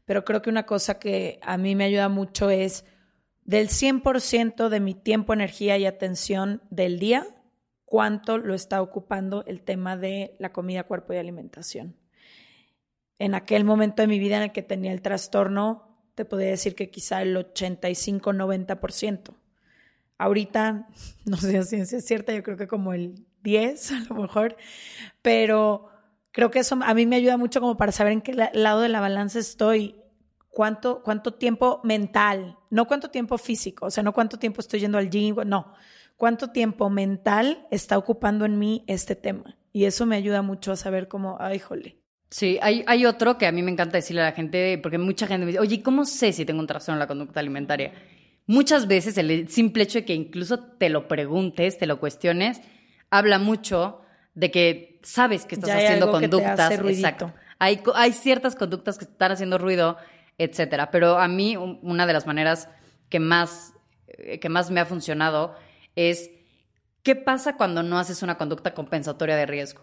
pero 0.05 0.25
creo 0.25 0.41
que 0.41 0.51
una 0.51 0.67
cosa 0.67 1.01
que 1.01 1.41
a 1.43 1.59
mí 1.59 1.75
me 1.75 1.85
ayuda 1.85 2.09
mucho 2.09 2.49
es 2.51 2.85
del 3.45 3.69
100% 3.69 4.69
de 4.69 4.81
mi 4.81 4.95
tiempo, 4.95 5.33
energía 5.33 5.79
y 5.79 5.87
atención 5.87 6.63
del 6.71 7.01
día, 7.01 7.27
cuánto 7.85 8.39
lo 8.39 8.55
está 8.55 8.83
ocupando 8.83 9.43
el 9.47 9.63
tema 9.63 9.97
de 9.97 10.37
la 10.39 10.53
comida, 10.53 10.85
cuerpo 10.85 11.13
y 11.13 11.17
alimentación. 11.17 11.97
En 13.19 13.35
aquel 13.35 13.65
momento 13.65 14.03
de 14.03 14.09
mi 14.09 14.19
vida 14.19 14.37
en 14.37 14.43
el 14.45 14.53
que 14.53 14.63
tenía 14.63 14.93
el 14.93 15.03
trastorno, 15.03 15.87
te 16.15 16.25
podría 16.25 16.51
decir 16.51 16.75
que 16.75 16.91
quizá 16.91 17.23
el 17.23 17.37
85-90%. 17.37 19.35
ahorita, 20.19 20.89
no 21.25 21.37
sé 21.37 21.63
si 21.65 21.77
es 21.77 22.05
cierta, 22.05 22.33
yo 22.35 22.43
creo 22.43 22.57
que 22.57 22.67
como 22.67 22.93
el 22.93 23.27
10 23.43 23.93
a 23.93 24.01
lo 24.09 24.17
mejor, 24.23 24.57
pero 25.23 25.89
creo 26.33 26.51
que 26.51 26.59
eso 26.59 26.79
a 26.83 26.95
mí 26.95 27.07
me 27.07 27.17
ayuda 27.17 27.37
mucho 27.37 27.61
como 27.61 27.77
para 27.77 27.93
saber 27.93 28.13
en 28.13 28.23
qué 28.23 28.33
lado 28.53 28.81
de 28.81 28.89
la 28.89 29.01
balanza 29.01 29.39
estoy, 29.39 29.97
cuánto, 30.51 31.03
cuánto 31.03 31.35
tiempo 31.35 31.81
mental, 31.85 32.59
no 32.71 32.87
cuánto 32.87 33.11
tiempo 33.11 33.37
físico, 33.39 33.87
o 33.87 33.91
sea, 33.91 34.03
no 34.03 34.13
cuánto 34.13 34.39
tiempo 34.39 34.61
estoy 34.61 34.81
yendo 34.81 34.97
al 34.99 35.11
gym, 35.11 35.37
no, 35.45 35.75
cuánto 36.17 36.51
tiempo 36.51 36.89
mental 36.89 37.67
está 37.71 37.99
ocupando 37.99 38.47
en 38.47 38.59
mí 38.59 38.85
este 38.87 39.17
tema. 39.17 39.59
Y 39.73 39.85
eso 39.85 40.07
me 40.07 40.17
ayuda 40.17 40.41
mucho 40.41 40.73
a 40.73 40.77
saber 40.77 41.09
cómo, 41.09 41.37
ay, 41.39 41.59
jole. 41.59 42.01
Sí, 42.29 42.59
hay, 42.61 42.85
hay 42.87 43.07
otro 43.07 43.39
que 43.39 43.47
a 43.47 43.53
mí 43.53 43.63
me 43.63 43.71
encanta 43.71 43.99
decirle 43.99 44.23
a 44.23 44.27
la 44.27 44.33
gente, 44.33 44.79
porque 44.83 44.99
mucha 44.99 45.27
gente 45.27 45.47
me 45.47 45.53
dice, 45.53 45.61
oye, 45.61 45.83
¿cómo 45.83 46.05
sé 46.05 46.33
si 46.33 46.45
tengo 46.45 46.61
un 46.61 46.67
trastorno 46.67 46.97
en 46.97 47.01
la 47.01 47.07
conducta 47.07 47.41
alimentaria? 47.41 47.93
Muchas 48.47 48.87
veces 48.87 49.17
el 49.19 49.49
simple 49.49 49.85
hecho 49.85 49.99
de 50.01 50.05
que 50.05 50.15
incluso 50.15 50.59
te 50.59 50.89
lo 50.89 51.09
preguntes, 51.09 51.79
te 51.79 51.87
lo 51.87 51.99
cuestiones, 52.01 52.61
habla 53.11 53.39
mucho 53.39 54.01
de 54.35 54.51
que 54.51 55.01
sabes 55.03 55.47
que 55.47 55.55
estás 55.55 55.71
haciendo 55.71 56.11
conductas. 56.11 56.71
exacto. 56.73 57.33
Hay, 57.59 57.81
hay 57.95 58.13
ciertas 58.13 58.55
conductas 58.55 58.99
que 58.99 59.05
están 59.05 59.33
haciendo 59.33 59.57
ruido, 59.57 59.97
etcétera. 60.37 60.91
Pero 60.91 61.19
a 61.19 61.27
mí, 61.27 61.57
una 61.57 62.07
de 62.07 62.13
las 62.13 62.27
maneras 62.27 62.69
que 63.09 63.19
más, 63.19 63.73
eh, 64.09 64.39
que 64.39 64.49
más 64.49 64.71
me 64.71 64.81
ha 64.81 64.85
funcionado 64.85 65.55
es 65.95 66.31
qué 67.03 67.17
pasa 67.17 67.57
cuando 67.57 67.83
no 67.83 67.99
haces 67.99 68.23
una 68.23 68.37
conducta 68.37 68.75
compensatoria 68.75 69.37
de 69.37 69.47
riesgo. 69.47 69.83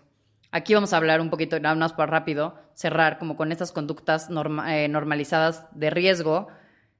Aquí 0.55 0.75
vamos 0.75 0.93
a 0.93 0.97
hablar 0.97 1.19
un 1.19 1.31
poquito, 1.31 1.59
nada 1.59 1.73
más 1.73 1.93
para 1.93 2.11
rápido, 2.11 2.55
cerrar 2.75 3.17
como 3.17 3.35
con 3.35 3.51
estas 3.51 3.71
conductas 3.71 4.29
eh, 4.67 4.87
normalizadas 4.87 5.67
de 5.71 5.89
riesgo 5.89 6.47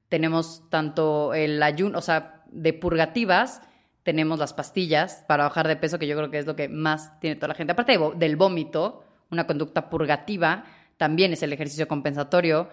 tenemos 0.08 0.68
tanto 0.70 1.34
el 1.34 1.62
ayuno, 1.62 1.98
o 1.98 2.02
sea, 2.02 2.42
de 2.46 2.72
purgativas, 2.72 3.62
tenemos 4.02 4.40
las 4.40 4.54
pastillas 4.54 5.24
para 5.26 5.44
bajar 5.44 5.68
de 5.68 5.76
peso, 5.76 5.98
que 5.98 6.06
yo 6.06 6.16
creo 6.16 6.30
que 6.30 6.38
es 6.38 6.46
lo 6.46 6.56
que 6.56 6.68
más 6.68 7.18
tiene 7.20 7.36
toda 7.36 7.48
la 7.48 7.54
gente. 7.54 7.72
Aparte 7.72 7.98
del 8.16 8.36
vómito, 8.36 9.04
una 9.30 9.46
conducta 9.46 9.88
purgativa, 9.88 10.64
también 10.96 11.32
es 11.32 11.42
el 11.42 11.52
ejercicio 11.52 11.88
compensatorio, 11.88 12.68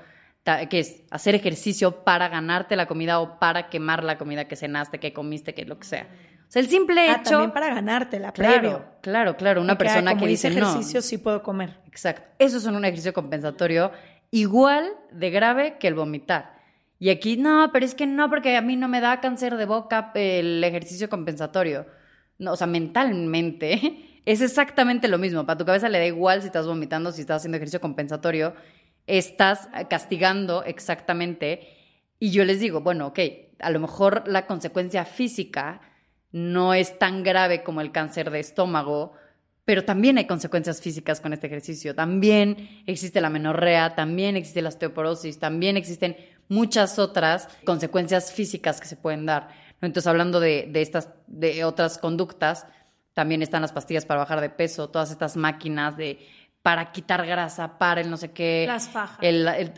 que 0.69 0.79
es 0.79 1.03
hacer 1.11 1.35
ejercicio 1.35 2.03
para 2.03 2.27
ganarte 2.27 2.75
la 2.75 2.87
comida 2.87 3.19
o 3.19 3.39
para 3.39 3.69
quemar 3.69 4.03
la 4.03 4.17
comida 4.17 4.47
que 4.47 4.55
cenaste, 4.55 4.99
que 4.99 5.13
comiste, 5.13 5.53
que 5.53 5.65
lo 5.65 5.77
que 5.79 5.85
sea. 5.85 6.07
O 6.51 6.53
sea, 6.53 6.61
el 6.61 6.67
simple 6.67 7.07
ah, 7.07 7.21
hecho... 7.21 7.29
también 7.29 7.51
para 7.51 7.73
ganártela, 7.73 8.33
claro, 8.33 8.59
previo. 8.59 8.85
Claro, 8.99 9.37
claro, 9.37 9.61
una 9.61 9.77
persona 9.77 10.17
que 10.17 10.27
dice, 10.27 10.49
ejercicio 10.49 11.01
sí 11.01 11.17
puedo 11.17 11.41
comer. 11.41 11.77
Exacto. 11.87 12.23
Eso 12.39 12.57
es 12.57 12.65
un 12.65 12.83
ejercicio 12.83 13.13
compensatorio 13.13 13.93
igual 14.31 14.91
de 15.13 15.29
grave 15.29 15.77
que 15.79 15.87
el 15.87 15.93
vomitar. 15.93 16.59
Y 16.99 17.09
aquí, 17.09 17.37
no, 17.37 17.69
pero 17.71 17.85
es 17.85 17.95
que 17.95 18.05
no, 18.05 18.29
porque 18.29 18.57
a 18.57 18.61
mí 18.61 18.75
no 18.75 18.89
me 18.89 18.99
da 18.99 19.21
cáncer 19.21 19.55
de 19.55 19.63
boca 19.63 20.11
el 20.13 20.61
ejercicio 20.61 21.09
compensatorio. 21.09 21.85
No, 22.37 22.51
o 22.51 22.55
sea, 22.57 22.67
mentalmente 22.67 24.19
es 24.25 24.41
exactamente 24.41 25.07
lo 25.07 25.19
mismo. 25.19 25.45
Para 25.45 25.57
tu 25.57 25.63
cabeza 25.65 25.87
le 25.87 25.99
da 25.99 26.05
igual 26.05 26.41
si 26.41 26.47
estás 26.47 26.67
vomitando, 26.67 27.13
si 27.13 27.21
estás 27.21 27.37
haciendo 27.37 27.55
ejercicio 27.55 27.79
compensatorio. 27.79 28.55
Estás 29.07 29.69
castigando 29.89 30.65
exactamente. 30.65 31.77
Y 32.19 32.31
yo 32.31 32.43
les 32.43 32.59
digo, 32.59 32.81
bueno, 32.81 33.07
ok, 33.07 33.19
a 33.59 33.69
lo 33.69 33.79
mejor 33.79 34.23
la 34.27 34.47
consecuencia 34.47 35.05
física 35.05 35.79
no 36.31 36.73
es 36.73 36.97
tan 36.97 37.23
grave 37.23 37.63
como 37.63 37.81
el 37.81 37.91
cáncer 37.91 38.31
de 38.31 38.39
estómago, 38.39 39.13
pero 39.65 39.85
también 39.85 40.17
hay 40.17 40.25
consecuencias 40.25 40.81
físicas 40.81 41.21
con 41.21 41.33
este 41.33 41.47
ejercicio. 41.47 41.93
También 41.93 42.83
existe 42.87 43.21
la 43.21 43.29
menorrea, 43.29 43.95
también 43.95 44.35
existe 44.35 44.61
la 44.61 44.69
osteoporosis, 44.69 45.39
también 45.39 45.77
existen 45.77 46.17
muchas 46.47 46.99
otras 46.99 47.47
consecuencias 47.65 48.31
físicas 48.31 48.81
que 48.81 48.87
se 48.87 48.97
pueden 48.97 49.25
dar. 49.25 49.49
Entonces, 49.81 50.07
hablando 50.07 50.39
de, 50.39 50.69
estas, 50.75 51.09
de 51.27 51.63
otras 51.63 51.97
conductas, 51.97 52.67
también 53.13 53.41
están 53.41 53.61
las 53.61 53.71
pastillas 53.71 54.05
para 54.05 54.19
bajar 54.19 54.41
de 54.41 54.49
peso, 54.49 54.89
todas 54.89 55.11
estas 55.11 55.35
máquinas 55.35 55.97
de 55.97 56.19
para 56.61 56.91
quitar 56.91 57.25
grasa, 57.25 57.79
para 57.79 58.01
el 58.01 58.09
no 58.09 58.17
sé 58.17 58.31
qué. 58.31 58.65
Las 58.67 58.89
fajas. 58.89 59.19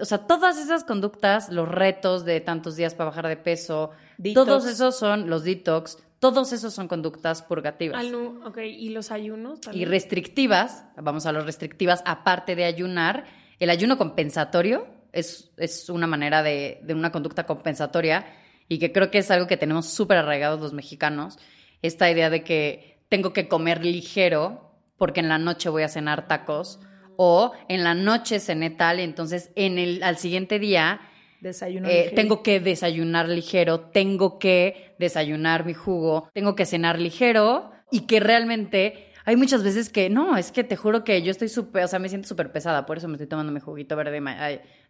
o 0.02 0.06
sea, 0.06 0.18
todas 0.20 0.58
esas 0.58 0.84
conductas, 0.84 1.50
los 1.50 1.68
retos 1.68 2.26
de 2.26 2.42
tantos 2.42 2.76
días 2.76 2.94
para 2.94 3.10
bajar 3.10 3.28
de 3.28 3.38
peso, 3.38 3.92
todos 4.34 4.66
esos 4.66 4.98
son 4.98 5.30
los 5.30 5.46
detox, 5.46 5.98
todos 6.24 6.54
esos 6.54 6.74
son 6.74 6.88
conductas 6.88 7.42
purgativas. 7.42 8.02
ok, 8.46 8.60
¿y 8.60 8.92
los 8.92 9.12
ayunos? 9.12 9.60
Y 9.74 9.84
restrictivas, 9.84 10.86
vamos 10.96 11.26
a 11.26 11.34
las 11.34 11.46
restrictivas, 11.46 12.02
aparte 12.06 12.56
de 12.56 12.64
ayunar, 12.64 13.26
el 13.60 13.70
ayuno 13.70 13.98
compensatorio 13.98 14.88
es, 15.12 15.52
una 15.90 16.08
manera 16.08 16.42
de, 16.42 16.80
una 16.92 17.12
conducta 17.12 17.46
compensatoria 17.46 18.26
y 18.70 18.80
que 18.80 18.94
creo 18.94 19.12
que 19.12 19.18
es 19.18 19.32
algo 19.32 19.48
que 19.48 19.58
tenemos 19.58 19.88
súper 19.88 20.16
arraigados 20.16 20.62
los 20.62 20.72
mexicanos, 20.72 21.40
esta 21.82 22.10
idea 22.10 22.30
de 22.30 22.46
que 22.46 23.04
tengo 23.10 23.34
que 23.34 23.50
comer 23.50 23.84
ligero 23.84 24.72
porque 24.98 25.20
en 25.20 25.28
la 25.28 25.40
noche 25.40 25.68
voy 25.68 25.84
a 25.84 25.90
cenar 25.90 26.30
tacos 26.30 26.80
o 27.18 27.52
en 27.68 27.84
la 27.84 27.96
noche 27.96 28.40
cené 28.40 28.70
tal, 28.70 29.02
entonces 29.02 29.52
en 29.58 29.78
el, 29.78 30.02
al 30.04 30.18
siguiente 30.18 30.58
día 30.58 31.02
eh, 31.44 32.12
tengo 32.16 32.42
que 32.44 32.60
desayunar 32.60 33.28
ligero, 33.28 33.82
tengo 33.82 34.40
que 34.40 34.96
desayunar 35.00 35.66
mi 35.66 35.74
jugo, 35.74 36.30
tengo 36.34 36.56
que 36.56 36.66
cenar 36.66 37.00
ligero 37.00 37.72
y 37.92 38.02
que 38.02 38.20
realmente 38.20 39.08
hay 39.26 39.36
muchas 39.36 39.64
veces 39.64 39.90
que 39.90 40.10
no, 40.10 40.38
es 40.38 40.52
que 40.52 40.64
te 40.64 40.76
juro 40.76 41.04
que 41.04 41.22
yo 41.22 41.32
estoy 41.32 41.50
súper, 41.50 41.84
o 41.84 41.88
sea, 41.88 42.00
me 42.00 42.10
siento 42.10 42.28
súper 42.28 42.52
pesada, 42.52 42.86
por 42.86 42.98
eso 42.98 43.08
me 43.08 43.16
estoy 43.16 43.28
tomando 43.28 43.52
mi 43.52 43.60
juguito 43.60 43.96
verde 43.96 44.22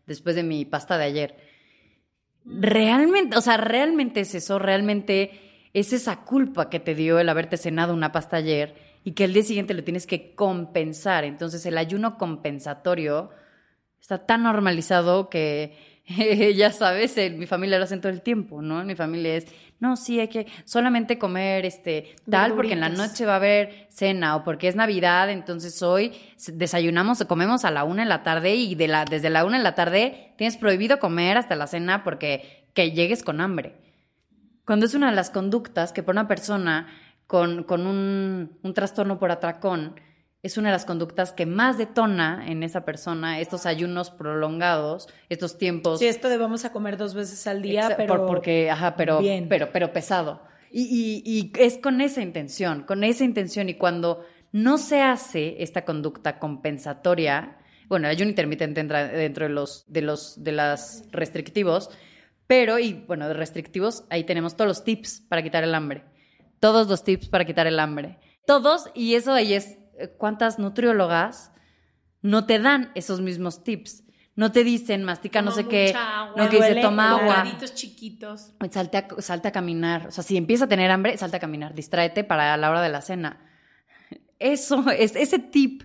después 0.06 0.36
de 0.36 0.44
mi 0.44 0.66
pasta 0.66 0.98
de 0.98 1.06
ayer. 1.06 1.36
Realmente, 2.46 3.38
o 3.38 3.42
sea, 3.42 3.58
realmente 3.58 4.22
es 4.22 4.36
eso, 4.36 4.60
realmente 4.60 5.32
es 5.74 5.94
esa 5.94 6.24
culpa 6.24 6.70
que 6.70 6.80
te 6.80 6.96
dio 6.96 7.20
el 7.20 7.30
haberte 7.30 7.58
cenado 7.58 7.94
una 7.94 8.12
pasta 8.12 8.38
ayer 8.38 8.76
y 9.04 9.14
que 9.14 9.26
el 9.26 9.34
día 9.34 9.44
siguiente 9.44 9.74
lo 9.74 9.84
tienes 9.84 10.08
que 10.08 10.34
compensar. 10.36 11.24
Entonces 11.24 11.66
el 11.66 11.78
ayuno 11.78 12.18
compensatorio 12.18 13.30
está 14.00 14.26
tan 14.26 14.44
normalizado 14.44 15.30
que 15.30 15.93
ya 16.56 16.72
sabes, 16.72 17.16
mi 17.34 17.46
familia 17.48 17.78
lo 17.78 17.86
hace 17.86 17.98
todo 17.98 18.12
el 18.12 18.22
tiempo, 18.22 18.62
¿no? 18.62 18.84
Mi 18.84 18.96
familia 18.96 19.38
es, 19.38 19.48
no, 19.80 19.96
sí, 19.96 20.20
hay 20.20 20.28
que 20.28 20.48
solamente 20.66 21.18
comer 21.18 21.66
este 21.66 22.16
tal 22.30 22.54
porque 22.56 22.74
en 22.74 22.82
la 22.82 22.90
noche 22.90 23.26
va 23.26 23.34
a 23.34 23.38
haber 23.38 23.88
cena 23.90 24.36
o 24.36 24.44
porque 24.44 24.68
es 24.68 24.76
Navidad, 24.76 25.30
entonces 25.30 25.82
hoy 25.82 26.14
desayunamos, 26.52 27.24
comemos 27.24 27.64
a 27.64 27.72
la 27.72 27.86
una 27.86 28.04
en 28.04 28.10
la 28.10 28.22
tarde 28.22 28.56
y 28.56 28.76
de 28.76 28.90
la, 28.90 29.06
desde 29.06 29.30
la 29.30 29.46
una 29.46 29.56
en 29.56 29.64
la 29.64 29.76
tarde 29.76 30.34
tienes 30.38 30.58
prohibido 30.58 31.00
comer 31.00 31.38
hasta 31.38 31.56
la 31.56 31.68
cena 31.68 32.04
porque 32.04 32.66
que 32.74 32.92
llegues 32.92 33.24
con 33.24 33.40
hambre. 33.40 33.76
Cuando 34.66 34.86
es 34.86 34.94
una 34.96 35.10
de 35.10 35.16
las 35.16 35.30
conductas 35.30 35.94
que 35.94 36.04
por 36.04 36.16
una 36.16 36.28
persona 36.28 36.88
con, 37.28 37.64
con 37.64 37.88
un, 37.88 38.58
un 38.62 38.74
trastorno 38.74 39.20
por 39.20 39.32
atracón, 39.32 39.96
es 40.44 40.58
una 40.58 40.70
de 40.70 40.74
las 40.74 40.84
conductas 40.84 41.32
que 41.32 41.46
más 41.46 41.78
detona 41.78 42.46
en 42.48 42.64
esa 42.64 42.84
persona 42.84 43.40
estos 43.40 43.66
ayunos 43.66 44.12
prolongados, 44.12 45.08
estos 45.30 45.58
tiempos. 45.58 46.00
Sí, 46.00 46.08
esto 46.08 46.28
de 46.28 46.38
vamos 46.38 46.66
a 46.66 46.74
comer 46.74 46.98
dos 46.98 47.14
veces 47.14 47.48
al 47.48 47.62
día, 47.62 47.96
pero 47.96 48.28
porque, 48.28 48.70
ajá, 48.70 48.98
pero, 48.98 49.22
pero, 49.48 49.72
pero 49.72 49.94
pesado. 49.94 50.42
Y, 50.70 51.22
y, 51.26 51.52
es 51.62 51.78
con 51.78 52.02
esa 52.02 52.22
intención, 52.22 52.84
con 52.84 53.06
esa 53.06 53.24
intención 53.24 53.70
y 53.70 53.76
cuando 53.76 54.26
no 54.52 54.78
se 54.78 55.02
hace 55.02 55.64
esta 55.64 55.86
conducta 55.86 56.40
compensatoria, 56.40 57.58
bueno, 57.88 58.08
el 58.08 58.12
ayuno 58.12 58.30
intermitente 58.30 58.82
entra 58.82 59.08
dentro 59.08 59.48
de 59.48 59.54
los 59.54 59.86
de 59.88 60.02
los 60.02 60.44
de 60.44 60.52
las 60.52 61.06
restrictivos, 61.12 61.90
pero 62.48 62.80
y 62.80 62.94
bueno, 62.94 63.28
de 63.30 63.34
restrictivos 63.34 64.04
ahí 64.10 64.26
tenemos 64.26 64.58
todos 64.58 64.68
los 64.68 64.84
tips 64.84 65.22
para 65.30 65.42
quitar 65.42 65.64
el 65.64 65.74
hambre, 65.74 66.04
todos 66.60 66.88
los 66.90 67.04
tips 67.04 67.30
para 67.30 67.46
quitar 67.46 67.68
el 67.68 67.80
hambre, 67.80 68.18
todos 68.46 68.90
y 68.96 69.14
eso 69.14 69.32
ahí 69.32 69.54
es 69.54 69.78
cuántas 70.18 70.60
nutriólogas 70.60 71.52
no 72.22 72.46
te 72.46 72.60
dan 72.60 72.92
esos 72.96 73.22
mismos 73.22 73.64
tips. 73.64 74.04
No 74.36 74.52
te 74.52 74.64
dicen, 74.64 75.04
mastica 75.04 75.44
no 75.44 75.52
sé 75.52 75.68
qué, 75.68 75.94
no 76.36 76.50
que 76.50 76.58
dice, 76.58 76.82
toma 76.82 77.12
agua. 77.12 77.46
chiquitos. 77.76 78.54
Salte 78.72 78.98
a, 78.98 79.08
salte 79.20 79.50
a 79.50 79.52
caminar. 79.52 80.08
O 80.08 80.12
sea, 80.12 80.24
si 80.24 80.38
empieza 80.38 80.66
a 80.66 80.68
tener 80.68 80.90
hambre, 80.90 81.16
salte 81.18 81.38
a 81.38 81.40
caminar. 81.40 81.76
Distráete 81.76 82.24
para 82.24 82.58
la 82.58 82.72
hora 82.72 82.82
de 82.82 82.90
la 82.90 83.02
cena. 83.02 83.46
Eso, 84.40 84.90
es, 84.90 85.16
ese 85.16 85.38
tip 85.38 85.84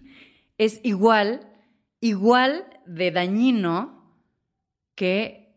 es 0.57 0.81
igual, 0.83 1.53
igual 2.01 2.67
de 2.87 3.11
dañino 3.11 4.17
que 4.95 5.49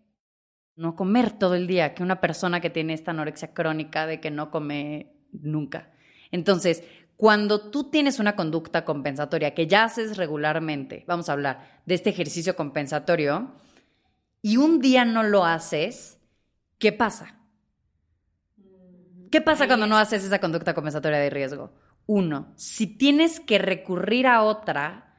no 0.75 0.95
comer 0.95 1.31
todo 1.31 1.55
el 1.55 1.67
día, 1.67 1.93
que 1.93 2.03
una 2.03 2.19
persona 2.19 2.59
que 2.59 2.69
tiene 2.69 2.93
esta 2.93 3.11
anorexia 3.11 3.53
crónica 3.53 4.05
de 4.05 4.19
que 4.19 4.31
no 4.31 4.51
come 4.51 5.13
nunca. 5.31 5.93
Entonces, 6.31 6.83
cuando 7.21 7.69
tú 7.69 7.83
tienes 7.83 8.17
una 8.17 8.35
conducta 8.35 8.83
compensatoria 8.83 9.53
que 9.53 9.67
ya 9.67 9.83
haces 9.83 10.17
regularmente, 10.17 11.03
vamos 11.05 11.29
a 11.29 11.33
hablar 11.33 11.83
de 11.85 11.93
este 11.93 12.09
ejercicio 12.09 12.55
compensatorio, 12.55 13.51
y 14.41 14.57
un 14.57 14.81
día 14.81 15.05
no 15.05 15.21
lo 15.21 15.45
haces, 15.45 16.17
¿qué 16.79 16.91
pasa? 16.91 17.35
¿Qué 19.29 19.39
pasa 19.39 19.67
cuando 19.67 19.85
no 19.85 19.99
haces 19.99 20.23
esa 20.23 20.39
conducta 20.39 20.73
compensatoria 20.73 21.19
de 21.19 21.29
riesgo? 21.29 21.71
Uno, 22.07 22.53
si 22.55 22.87
tienes 22.87 23.39
que 23.39 23.59
recurrir 23.59 24.25
a 24.25 24.41
otra 24.41 25.15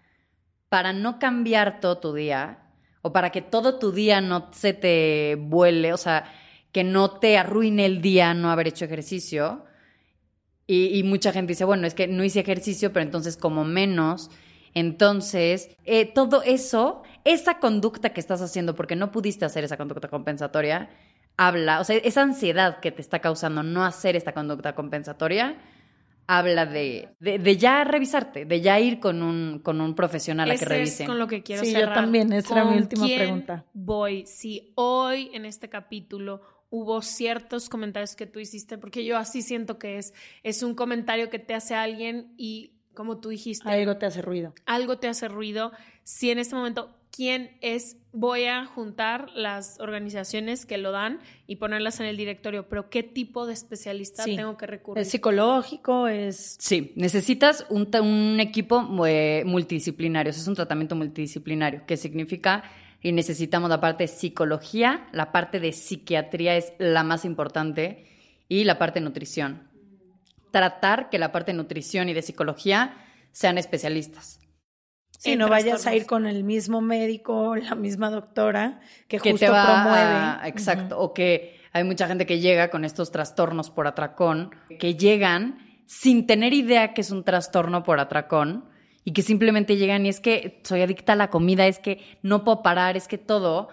para 0.68 0.92
no 0.92 1.20
cambiar 1.20 1.78
todo 1.78 1.98
tu 1.98 2.14
día 2.14 2.64
o 3.02 3.12
para 3.12 3.30
que 3.30 3.42
todo 3.42 3.78
tu 3.78 3.92
día 3.92 4.20
no 4.20 4.50
se 4.50 4.74
te 4.74 5.36
vuele, 5.38 5.92
o 5.92 5.96
sea, 5.96 6.24
que 6.72 6.82
no 6.82 7.20
te 7.20 7.38
arruine 7.38 7.86
el 7.86 8.02
día 8.02 8.34
no 8.34 8.50
haber 8.50 8.66
hecho 8.66 8.86
ejercicio. 8.86 9.66
Y, 10.72 10.98
y 10.98 11.02
mucha 11.02 11.32
gente 11.32 11.52
dice, 11.52 11.64
bueno, 11.66 11.86
es 11.86 11.94
que 11.94 12.06
no 12.06 12.24
hice 12.24 12.40
ejercicio, 12.40 12.92
pero 12.92 13.04
entonces 13.04 13.36
como 13.36 13.64
menos. 13.64 14.30
Entonces, 14.74 15.68
eh, 15.84 16.06
todo 16.06 16.42
eso, 16.42 17.02
esa 17.24 17.58
conducta 17.58 18.10
que 18.14 18.20
estás 18.20 18.40
haciendo 18.40 18.74
porque 18.74 18.96
no 18.96 19.10
pudiste 19.12 19.44
hacer 19.44 19.64
esa 19.64 19.76
conducta 19.76 20.08
compensatoria, 20.08 20.88
habla, 21.36 21.80
o 21.80 21.84
sea, 21.84 21.96
esa 21.96 22.22
ansiedad 22.22 22.80
que 22.80 22.90
te 22.90 23.02
está 23.02 23.18
causando 23.20 23.62
no 23.62 23.84
hacer 23.84 24.16
esta 24.16 24.32
conducta 24.32 24.74
compensatoria, 24.74 25.56
habla 26.26 26.64
de, 26.66 27.10
de, 27.20 27.38
de 27.38 27.56
ya 27.56 27.84
revisarte, 27.84 28.44
de 28.46 28.60
ya 28.60 28.80
ir 28.80 28.98
con 29.00 29.22
un, 29.22 29.58
con 29.62 29.80
un 29.80 29.94
profesional 29.94 30.50
a 30.50 30.56
que 30.56 30.64
revise. 30.64 31.02
es 31.02 31.08
con 31.08 31.18
lo 31.18 31.26
que 31.26 31.42
quiero 31.42 31.64
Sí, 31.64 31.72
yo 31.72 31.80
cerrar. 31.80 31.94
también, 31.94 32.32
esa 32.32 32.54
era 32.54 32.64
mi 32.64 32.70
¿Con 32.70 32.82
última 32.82 33.04
quién 33.06 33.18
pregunta. 33.18 33.64
Voy, 33.74 34.24
si 34.26 34.72
hoy 34.76 35.30
en 35.34 35.44
este 35.44 35.68
capítulo 35.68 36.40
hubo 36.74 37.02
ciertos 37.02 37.68
comentarios 37.68 38.16
que 38.16 38.24
tú 38.26 38.40
hiciste, 38.40 38.78
porque 38.78 39.04
yo 39.04 39.18
así 39.18 39.42
siento 39.42 39.78
que 39.78 39.98
es, 39.98 40.14
es 40.42 40.62
un 40.62 40.74
comentario 40.74 41.28
que 41.28 41.38
te 41.38 41.52
hace 41.54 41.74
alguien 41.74 42.32
y 42.38 42.72
como 42.94 43.18
tú 43.20 43.28
dijiste, 43.28 43.68
Algo 43.68 43.98
te 43.98 44.06
hace 44.06 44.22
ruido. 44.22 44.54
algo 44.64 44.98
te 44.98 45.06
hace 45.06 45.28
ruido, 45.28 45.72
si 46.02 46.30
en 46.30 46.38
este 46.38 46.54
momento, 46.54 46.90
¿quién 47.10 47.56
es? 47.60 47.98
Voy 48.12 48.44
a 48.44 48.64
juntar 48.64 49.30
las 49.34 49.78
organizaciones 49.80 50.64
que 50.66 50.78
lo 50.78 50.92
dan 50.92 51.20
y 51.46 51.56
ponerlas 51.56 52.00
en 52.00 52.06
el 52.06 52.16
directorio, 52.16 52.68
pero 52.70 52.88
¿qué 52.88 53.02
tipo 53.02 53.46
de 53.46 53.52
especialista 53.52 54.24
Sí. 54.24 54.34
tengo 54.36 54.56
que 54.56 54.66
recurrir? 54.66 55.02
Es 55.02 55.10
psicológico, 55.10 56.08
es... 56.08 56.56
Sí, 56.58 56.92
necesitas 56.96 57.66
un, 57.70 57.88
un 58.00 58.40
equipo 58.40 59.06
eh, 59.06 59.42
multidisciplinario, 59.46 60.30
eso 60.30 60.40
es 60.40 60.48
un 60.48 60.54
tratamiento 60.54 60.94
multidisciplinario, 60.96 61.84
que 61.86 61.96
significa 61.98 62.64
y 63.02 63.12
necesitamos 63.12 63.68
la 63.68 63.80
parte 63.80 64.04
de 64.04 64.08
psicología, 64.08 65.08
la 65.12 65.32
parte 65.32 65.58
de 65.60 65.72
psiquiatría 65.72 66.56
es 66.56 66.72
la 66.78 67.02
más 67.02 67.24
importante 67.24 68.06
y 68.48 68.64
la 68.64 68.78
parte 68.78 69.00
de 69.00 69.04
nutrición. 69.04 69.68
Tratar 70.50 71.08
que 71.10 71.18
la 71.18 71.32
parte 71.32 71.52
de 71.52 71.56
nutrición 71.58 72.08
y 72.08 72.12
de 72.14 72.22
psicología 72.22 72.94
sean 73.32 73.58
especialistas. 73.58 74.38
Si 75.18 75.32
En 75.32 75.38
no 75.38 75.48
vayas 75.48 75.86
a 75.86 75.94
ir 75.94 76.04
con 76.06 76.26
el 76.26 76.44
mismo 76.44 76.80
médico, 76.80 77.56
la 77.56 77.74
misma 77.74 78.10
doctora, 78.10 78.80
que, 79.08 79.18
que 79.18 79.30
justo 79.32 79.46
te 79.46 79.50
va 79.52 79.64
promueve. 79.64 80.14
a- 80.14 80.40
exacto, 80.46 80.98
o 81.00 81.14
que 81.14 81.58
hay 81.72 81.84
mucha 81.84 82.06
gente 82.06 82.26
que 82.26 82.38
llega 82.40 82.68
con 82.70 82.84
estos 82.84 83.10
trastornos 83.10 83.70
por 83.70 83.86
atracón, 83.86 84.50
que 84.78 84.94
llegan 84.94 85.58
sin 85.86 86.26
tener 86.26 86.52
idea 86.52 86.92
que 86.92 87.00
es 87.00 87.10
un 87.10 87.24
trastorno 87.24 87.82
por 87.82 87.98
atracón 87.98 88.68
y 89.04 89.12
que 89.12 89.22
simplemente 89.22 89.76
llegan 89.76 90.06
y 90.06 90.08
es 90.08 90.20
que 90.20 90.60
soy 90.62 90.82
adicta 90.82 91.14
a 91.14 91.16
la 91.16 91.30
comida, 91.30 91.66
es 91.66 91.78
que 91.78 92.00
no 92.22 92.44
puedo 92.44 92.62
parar, 92.62 92.96
es 92.96 93.08
que 93.08 93.18
todo. 93.18 93.68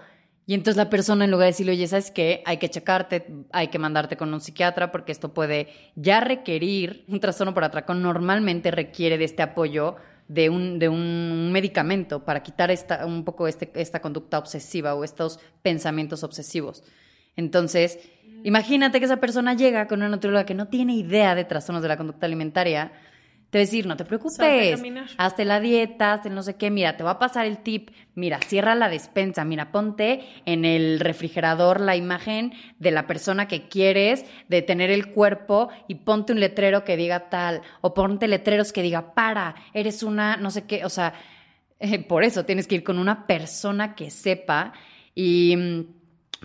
Y 0.46 0.56
entonces 0.56 0.78
la 0.78 0.90
persona 0.90 1.26
en 1.26 1.32
lugar 1.32 1.46
de 1.46 1.52
decirle, 1.52 1.74
oye, 1.74 1.88
¿sabes 1.88 2.10
qué? 2.10 2.42
Hay 2.46 2.58
que 2.58 2.70
checarte, 2.70 3.28
hay 3.52 3.68
que 3.68 3.78
mandarte 3.78 4.18
con 4.18 4.34
un 4.34 4.42
psiquiatra 4.42 4.92
porque 4.92 5.12
esto 5.12 5.34
puede 5.34 5.68
ya 5.96 6.22
requerir, 6.22 7.06
un 7.08 7.20
trastorno 7.20 7.54
por 7.54 7.64
atracón 7.64 8.02
normalmente 8.02 8.72
requiere 8.72 9.20
de 9.20 9.26
este 9.26 9.44
apoyo 9.44 9.98
de 10.30 10.50
un, 10.50 10.80
de 10.80 10.90
un 10.90 11.52
medicamento 11.52 12.24
para 12.24 12.42
quitar 12.42 12.72
esta, 12.72 13.06
un 13.06 13.26
poco 13.26 13.48
este, 13.48 13.70
esta 13.76 14.00
conducta 14.00 14.38
obsesiva 14.38 14.94
o 14.96 15.04
estos 15.04 15.40
pensamientos 15.62 16.24
obsesivos. 16.24 16.84
Entonces, 17.36 18.00
imagínate 18.44 19.00
que 19.00 19.06
esa 19.06 19.18
persona 19.18 19.56
llega 19.56 19.88
con 19.88 20.00
una 20.00 20.10
nutrióloga 20.10 20.46
que 20.46 20.54
no 20.54 20.68
tiene 20.68 20.94
idea 20.94 21.36
de 21.36 21.46
trastornos 21.46 21.82
de 21.82 21.90
la 21.90 21.98
conducta 21.98 22.28
alimentaria. 22.28 22.92
Te 23.50 23.58
decir, 23.58 23.88
no 23.88 23.98
te 23.98 24.06
preocupes, 24.06 24.80
hazte 25.18 25.44
la 25.44 25.60
dieta, 25.60 26.14
hazte 26.14 26.30
no 26.30 26.44
sé 26.44 26.56
qué, 26.56 26.70
mira, 26.70 26.98
te 26.98 27.04
va 27.04 27.12
a 27.12 27.20
pasar 27.20 27.48
el 27.48 27.58
tip, 27.58 27.90
mira, 28.14 28.40
cierra 28.46 28.76
la 28.76 28.90
despensa, 28.90 29.44
mira, 29.44 29.72
ponte 29.72 30.22
en 30.46 30.66
el 30.66 31.00
refrigerador 31.00 31.80
la 31.80 31.96
imagen 31.96 32.54
de 32.78 32.92
la 32.92 33.08
persona 33.08 33.48
que 33.48 33.68
quieres, 33.68 34.24
de 34.50 34.62
tener 34.62 34.92
el 34.92 35.12
cuerpo 35.12 35.70
y 35.88 35.96
ponte 35.96 36.32
un 36.32 36.40
letrero 36.40 36.84
que 36.84 36.96
diga 36.96 37.30
tal, 37.30 37.64
o 37.82 37.96
ponte 37.96 38.28
letreros 38.28 38.72
que 38.72 38.84
diga, 38.84 39.16
para, 39.16 39.56
eres 39.74 40.04
una, 40.04 40.38
no 40.38 40.52
sé 40.52 40.66
qué, 40.66 40.86
o 40.86 40.90
sea, 40.90 41.16
eh, 41.80 42.04
por 42.08 42.24
eso 42.24 42.46
tienes 42.46 42.68
que 42.68 42.76
ir 42.76 42.84
con 42.84 43.00
una 43.00 43.26
persona 43.26 43.96
que 43.96 44.12
sepa 44.12 44.74
y 45.16 45.56
mm, 45.58 45.99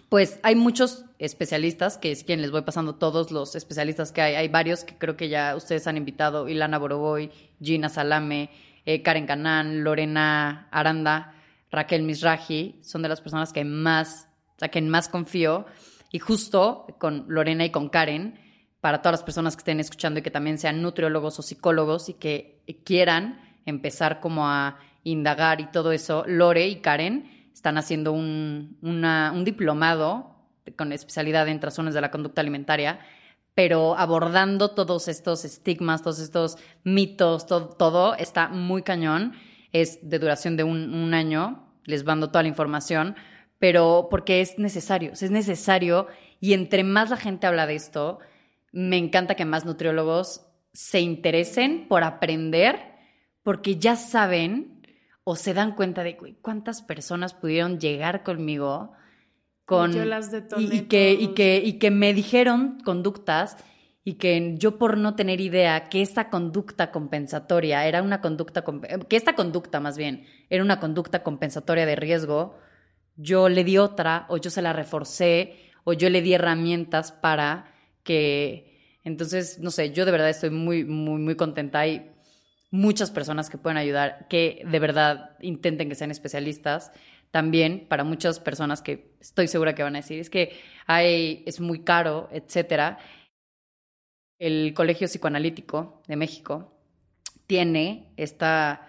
pues 0.09 0.39
hay 0.43 0.55
muchos 0.55 1.05
especialistas, 1.19 1.99
que 1.99 2.11
es 2.11 2.25
quien 2.25 2.43
les 2.43 2.51
voy 2.51 2.63
pasando 2.63 2.97
todos 2.97 3.31
los 3.31 3.55
especialistas 3.55 4.13
que 4.13 4.23
hay. 4.23 4.35
Hay 4.35 4.49
varios 4.49 4.85
que 4.85 4.97
creo 4.97 5.17
que 5.17 5.29
ya 5.29 5.57
ustedes 5.57 5.87
han 5.87 5.97
invitado, 5.97 6.49
Ilana 6.49 6.79
Boroboy, 6.79 7.31
Gina 7.61 7.89
Salame, 7.89 8.51
eh, 8.87 9.03
Karen 9.03 9.27
Canán, 9.27 9.85
Lorena 9.85 10.69
Aranda, 10.71 11.35
Raquel 11.71 12.03
Misraji, 12.03 12.81
son 12.83 13.03
de 13.03 13.09
las 13.09 13.21
personas 13.21 13.53
que 13.53 13.65
más, 13.65 14.29
o 14.57 14.59
sea, 14.59 14.83
más 14.83 15.09
confío. 15.09 15.67
Y 16.11 16.19
justo 16.19 16.87
con 16.99 17.25
Lorena 17.29 17.65
y 17.65 17.71
con 17.71 17.89
Karen, 17.89 18.39
para 18.81 19.01
todas 19.01 19.15
las 19.15 19.25
personas 19.25 19.57
que 19.57 19.61
estén 19.61 19.81
escuchando 19.81 20.21
y 20.21 20.23
que 20.23 20.31
también 20.31 20.59
sean 20.59 20.83
nutriólogos 20.83 21.39
o 21.39 21.43
psicólogos 21.43 22.09
y 22.09 22.15
que 22.15 22.63
quieran 22.85 23.41
empezar 23.67 24.21
como 24.21 24.47
a 24.47 24.79
indagar 25.05 25.61
y 25.61 25.71
todo 25.71 25.93
eso, 25.93 26.25
Lore 26.27 26.69
y 26.69 26.77
Karen 26.77 27.34
están 27.55 27.79
haciendo 27.79 28.13
un, 28.13 28.79
un 28.83 29.45
diplomado 29.45 30.35
con 30.77 30.93
especialidad 30.93 31.49
en 31.49 31.61
trastornos 31.61 31.95
de 31.95 32.01
la 32.01 32.11
conducta 32.11 32.41
alimentaria, 32.41 32.99
pero 33.55 33.97
abordando 33.97 34.73
todos 34.73 35.09
estos 35.09 35.45
estigmas, 35.45 36.03
todos 36.03 36.19
estos 36.19 36.59
mitos, 36.83 37.47
todo, 37.47 38.15
está 38.17 38.49
muy 38.49 38.83
cañón. 38.83 39.35
Es 39.73 39.99
de 40.09 40.19
duración 40.19 40.57
de 40.57 40.65
un, 40.65 40.93
un 40.95 41.15
año, 41.15 41.69
les 41.85 42.05
mando 42.05 42.29
toda 42.29 42.43
la 42.43 42.49
información, 42.49 43.15
pero 43.59 44.09
porque 44.11 44.41
es 44.41 44.59
necesario, 44.59 45.13
es 45.13 45.31
necesario 45.31 46.09
y 46.41 46.53
entre 46.53 46.85
más 46.85 47.11
la 47.11 47.17
gente 47.17 47.47
habla 47.47 47.67
de 47.67 47.77
esto, 47.77 48.19
me 48.73 48.99
encanta 48.99 49.37
que 49.37 49.45
más 49.45 49.65
nutriólogos 49.65 50.47
se 50.73 51.01
interesen 51.01 51.87
por 51.89 52.03
aprender, 52.03 52.77
porque 53.45 53.77
ya 53.77 53.95
saben 53.95 54.74
o 55.25 55.37
se 55.37 55.55
dan 55.55 55.75
cuenta 55.75 56.03
de 56.05 56.15
"Güey, 56.15 56.35
cuántas 56.41 56.83
personas 56.83 57.35
pudieron 57.35 57.79
llegar 57.81 58.23
conmigo 58.23 58.93
con 59.65 59.93
yo 59.93 60.05
las 60.05 60.31
detoné 60.31 60.63
y, 60.65 60.77
y 60.77 60.81
que 60.83 61.13
y 61.13 61.29
que 61.35 61.63
y 61.65 61.79
que 61.79 61.91
me 61.91 62.13
dijeron 62.13 62.79
conductas 62.85 63.57
y 64.05 64.15
que 64.15 64.55
yo 64.59 64.77
por 64.79 64.99
no 64.99 65.15
tener 65.17 65.41
idea 65.41 65.89
que 65.89 66.03
esta 66.03 66.29
conducta 66.29 66.91
compensatoria 66.91 67.87
era 67.87 68.03
una 68.03 68.21
conducta 68.21 68.63
comp- 68.63 69.07
que 69.09 69.17
esta 69.17 69.35
conducta 69.35 69.81
más 69.81 69.97
bien 69.97 70.27
era 70.51 70.63
una 70.63 70.79
conducta 70.79 71.23
compensatoria 71.23 71.87
de 71.87 71.97
riesgo, 71.97 72.59
yo 73.17 73.49
le 73.49 73.65
di 73.65 73.79
otra 73.79 74.27
o 74.29 74.37
yo 74.37 74.51
se 74.51 74.61
la 74.61 74.75
reforcé 74.75 75.57
o 75.85 75.95
yo 75.95 76.11
le 76.11 76.21
di 76.21 76.35
herramientas 76.35 77.13
para 77.13 77.73
que 78.03 78.99
entonces 79.05 79.59
no 79.61 79.71
sé, 79.71 79.93
yo 79.93 80.05
de 80.05 80.13
verdad 80.13 80.29
estoy 80.29 80.51
muy 80.51 80.85
muy 80.85 81.19
muy 81.23 81.37
contenta 81.37 81.79
hay 81.81 82.11
muchas 82.75 83.13
personas 83.13 83.51
que 83.51 83.57
pueden 83.57 83.77
ayudar 83.77 84.27
que 84.29 84.65
de 84.69 84.79
verdad 84.81 85.37
intenten 85.41 85.89
que 85.89 85.95
sean 85.95 86.11
especialistas 86.11 86.91
también 87.31 87.87
para 87.89 88.03
muchas 88.03 88.41
personas 88.41 88.83
que 88.83 89.15
estoy 89.21 89.47
segura 89.47 89.77
que 89.77 89.85
van 89.85 89.95
a 89.95 90.01
decir 90.01 90.19
es 90.19 90.29
que 90.29 90.59
hay 90.89 91.45
es 91.47 91.61
muy 91.61 91.85
caro, 91.85 92.29
etcétera. 92.33 92.99
El 94.41 94.75
Colegio 94.75 95.07
Psicoanalítico 95.07 96.03
de 96.09 96.17
México 96.17 96.77
tiene 97.47 98.13
esta 98.17 98.89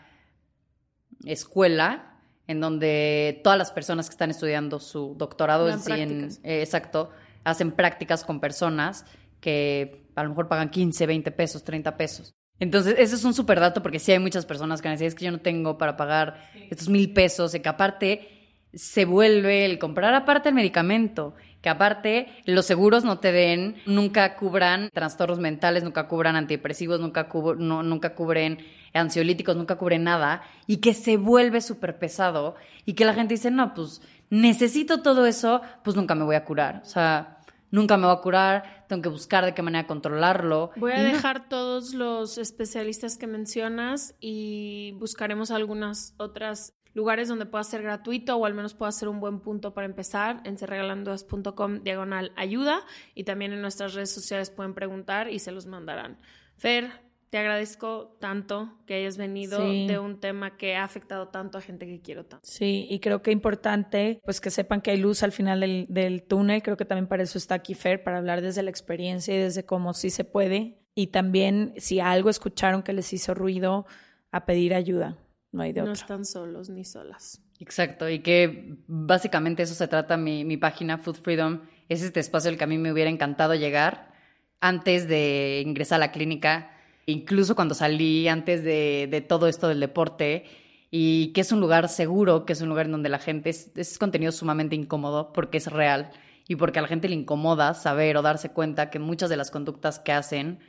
escuela 1.24 2.20
en 2.48 2.62
donde 2.62 3.40
todas 3.44 3.60
las 3.60 3.72
personas 3.72 4.08
que 4.08 4.14
están 4.14 4.32
estudiando 4.32 4.80
su 4.80 5.14
doctorado 5.16 5.70
en 5.70 6.30
eh, 6.42 6.62
exacto, 6.62 7.12
hacen 7.44 7.72
prácticas 7.72 8.24
con 8.24 8.40
personas 8.40 9.06
que 9.40 10.08
a 10.16 10.24
lo 10.24 10.30
mejor 10.30 10.48
pagan 10.48 10.72
15, 10.72 11.06
20 11.06 11.32
pesos, 11.32 11.64
30 11.64 11.98
pesos. 11.98 12.36
Entonces, 12.60 12.96
ese 12.98 13.16
es 13.16 13.24
un 13.26 13.34
súper 13.34 13.60
dato 13.60 13.82
porque 13.84 14.00
sí 14.00 14.12
hay 14.12 14.20
muchas 14.20 14.46
personas 14.46 14.82
que 14.82 14.90
decir, 14.90 15.08
es 15.08 15.16
que 15.16 15.26
yo 15.26 15.32
no 15.32 15.40
tengo 15.40 15.78
para 15.78 15.98
pagar 15.98 16.50
estos 16.70 16.88
mil 16.90 17.12
pesos, 17.14 17.54
y 17.56 17.60
que 17.60 17.70
aparte 17.70 18.30
se 18.74 19.06
vuelve 19.06 19.66
el 19.66 19.80
comprar 19.80 20.14
aparte 20.14 20.50
el 20.50 20.56
medicamento, 20.56 21.34
que 21.62 21.70
aparte 21.70 22.28
los 22.46 22.66
seguros 22.66 23.04
no 23.04 23.20
te 23.20 23.32
den, 23.32 23.76
nunca 23.86 24.36
cubran 24.36 24.90
trastornos 24.94 25.40
mentales, 25.40 25.84
nunca 25.84 26.08
cubran 26.08 26.36
antidepresivos, 26.36 27.00
nunca, 27.00 27.28
cub- 27.28 27.58
no- 27.58 27.84
nunca 27.84 28.14
cubren 28.16 28.60
ansiolíticos, 28.94 29.56
nunca 29.56 29.78
cubren 29.78 30.04
nada, 30.04 30.44
y 30.68 30.78
que 30.78 30.94
se 30.94 31.18
vuelve 31.18 31.62
súper 31.62 31.98
pesado, 31.98 32.56
y 32.86 32.94
que 32.94 33.04
la 33.06 33.14
gente 33.14 33.34
dice, 33.34 33.52
no, 33.52 33.74
pues 33.74 34.02
necesito 34.30 35.02
todo 35.02 35.26
eso, 35.26 35.62
pues 35.84 35.96
nunca 35.96 36.16
me 36.16 36.24
voy 36.24 36.36
a 36.36 36.46
curar. 36.46 36.82
O 36.84 36.86
sea, 36.86 37.35
nunca 37.76 37.98
me 37.98 38.06
voy 38.08 38.16
a 38.16 38.22
curar, 38.22 38.86
tengo 38.88 39.02
que 39.04 39.10
buscar 39.10 39.44
de 39.46 39.54
qué 39.54 39.62
manera 39.62 39.86
controlarlo. 39.88 40.72
Voy 40.78 40.92
a 40.94 41.00
Y 41.00 41.04
no- 41.04 41.14
dejar 41.14 41.50
todos 41.50 41.94
los 41.94 42.38
especialistas 42.38 43.18
que 43.18 43.28
mencionas 43.28 44.16
y 44.20 44.94
buscaremos 45.00 45.52
algunas 45.52 46.14
otras 46.18 46.74
lugares 46.94 47.28
donde 47.28 47.46
pueda 47.46 47.64
ser 47.66 47.82
gratuito 47.84 48.38
o 48.38 48.46
al 48.46 48.54
menos 48.54 48.74
pueda 48.74 48.92
ser 48.92 49.10
un 49.10 49.20
buen 49.20 49.42
punto 49.42 49.74
para 49.74 49.86
empezar 49.86 50.42
en 50.46 50.58
serregalandudas.com 50.58 51.84
diagonal 51.84 52.32
ayuda 52.38 52.82
y 53.14 53.26
también 53.26 53.52
en 53.54 53.62
nuestras 53.62 53.94
redes 53.94 54.14
sociales 54.14 54.50
pueden 54.50 54.74
preguntar 54.74 55.30
y 55.30 55.40
se 55.40 55.52
los 55.52 55.66
mandarán. 55.66 56.18
Fer, 56.58 56.90
te 57.36 57.40
agradezco 57.40 58.16
tanto 58.22 58.72
que 58.86 58.94
hayas 58.94 59.18
venido 59.18 59.60
Sí. 59.60 59.88
de 59.88 60.00
un 60.00 60.22
tema 60.22 60.56
que 60.56 60.78
ha 60.78 60.86
afectado 60.86 61.28
tanto 61.28 61.58
a 61.58 61.62
gente 61.62 61.86
que 61.86 62.00
quiero 62.00 62.24
tanto. 62.26 62.48
Sí, 62.48 62.88
y 62.90 63.00
creo 63.02 63.22
que 63.22 63.32
importante, 63.32 64.22
pues 64.24 64.40
que 64.40 64.50
sepan 64.50 64.80
que 64.80 64.92
hay 64.92 64.98
luz 64.98 65.22
al 65.22 65.34
final 65.34 65.60
del, 65.60 65.86
del 65.90 66.24
túnel. 66.24 66.64
Creo 66.64 66.78
que 66.78 66.86
también 66.86 67.08
para 67.08 67.24
eso 67.24 67.38
está 67.38 67.56
aquí 67.56 67.74
Fer, 67.74 68.04
para 68.06 68.20
hablar 68.20 68.40
desde 68.40 68.64
la 68.64 68.70
experiencia 68.70 69.36
y 69.36 69.40
desde 69.40 69.66
cómo 69.66 69.94
sí 69.94 70.12
se 70.12 70.24
puede. 70.24 70.80
Y 70.96 71.08
también, 71.08 71.74
si 71.76 72.00
algo 72.00 72.30
escucharon 72.30 72.84
que 72.84 72.94
les 72.94 73.12
hizo 73.12 73.34
ruido, 73.34 73.86
a 74.32 74.46
pedir 74.46 74.74
ayuda. 74.74 75.18
No 75.52 75.62
hay 75.64 75.74
de 75.74 75.82
No 75.82 75.90
otra. 75.92 76.02
están 76.02 76.24
solos 76.24 76.70
ni 76.70 76.86
solas. 76.86 77.42
Exacto, 77.60 78.10
y 78.10 78.20
que 78.20 78.78
básicamente 78.88 79.64
eso 79.64 79.74
se 79.74 79.90
trata 79.90 80.16
mi, 80.16 80.46
mi 80.46 80.56
página 80.56 80.98
Food 81.00 81.16
Freedom, 81.18 81.64
es 81.90 82.02
este 82.02 82.22
espacio 82.22 82.50
al 82.50 82.58
que 82.58 82.64
a 82.64 82.68
mí 82.68 82.78
me 82.78 82.94
hubiera 82.94 83.10
encantado 83.10 83.56
llegar 83.56 84.14
antes 84.62 85.10
de 85.10 85.62
ingresar 85.66 85.98
a 85.98 86.00
la 86.00 86.12
clínica, 86.14 86.72
incluso 87.06 87.56
cuando 87.56 87.76
salí, 87.76 88.28
antes 88.28 88.64
de, 88.64 89.08
de 89.10 89.22
todo 89.22 89.48
esto 89.48 89.68
del 89.68 89.80
deporte, 89.80 90.46
y 90.92 91.34
que 91.34 91.42
es 91.42 91.52
un 91.52 91.60
lugar 91.60 91.90
seguro, 91.90 92.46
que 92.46 92.54
es 92.54 92.62
un 92.62 92.70
lugar 92.70 92.86
en 92.86 92.94
donde 92.94 93.10
la 93.10 93.20
gente 93.20 93.50
es, 93.50 93.72
es 93.76 93.98
contenido 93.98 94.32
sumamente 94.32 94.76
incómodo 94.76 95.34
porque 95.34 95.58
es 95.58 95.68
real 95.68 96.12
y 96.48 96.56
porque 96.56 96.80
a 96.80 96.82
la 96.82 96.88
gente 96.88 97.10
le 97.10 97.16
incomoda 97.16 97.74
saber 97.74 98.16
o 98.18 98.22
darse 98.22 98.50
cuenta 98.50 98.90
que 98.90 99.00
muchas 99.00 99.30
de 99.30 99.38
las 99.38 99.52
conductas 99.52 100.00
que 100.00 100.12
hacen 100.12 100.60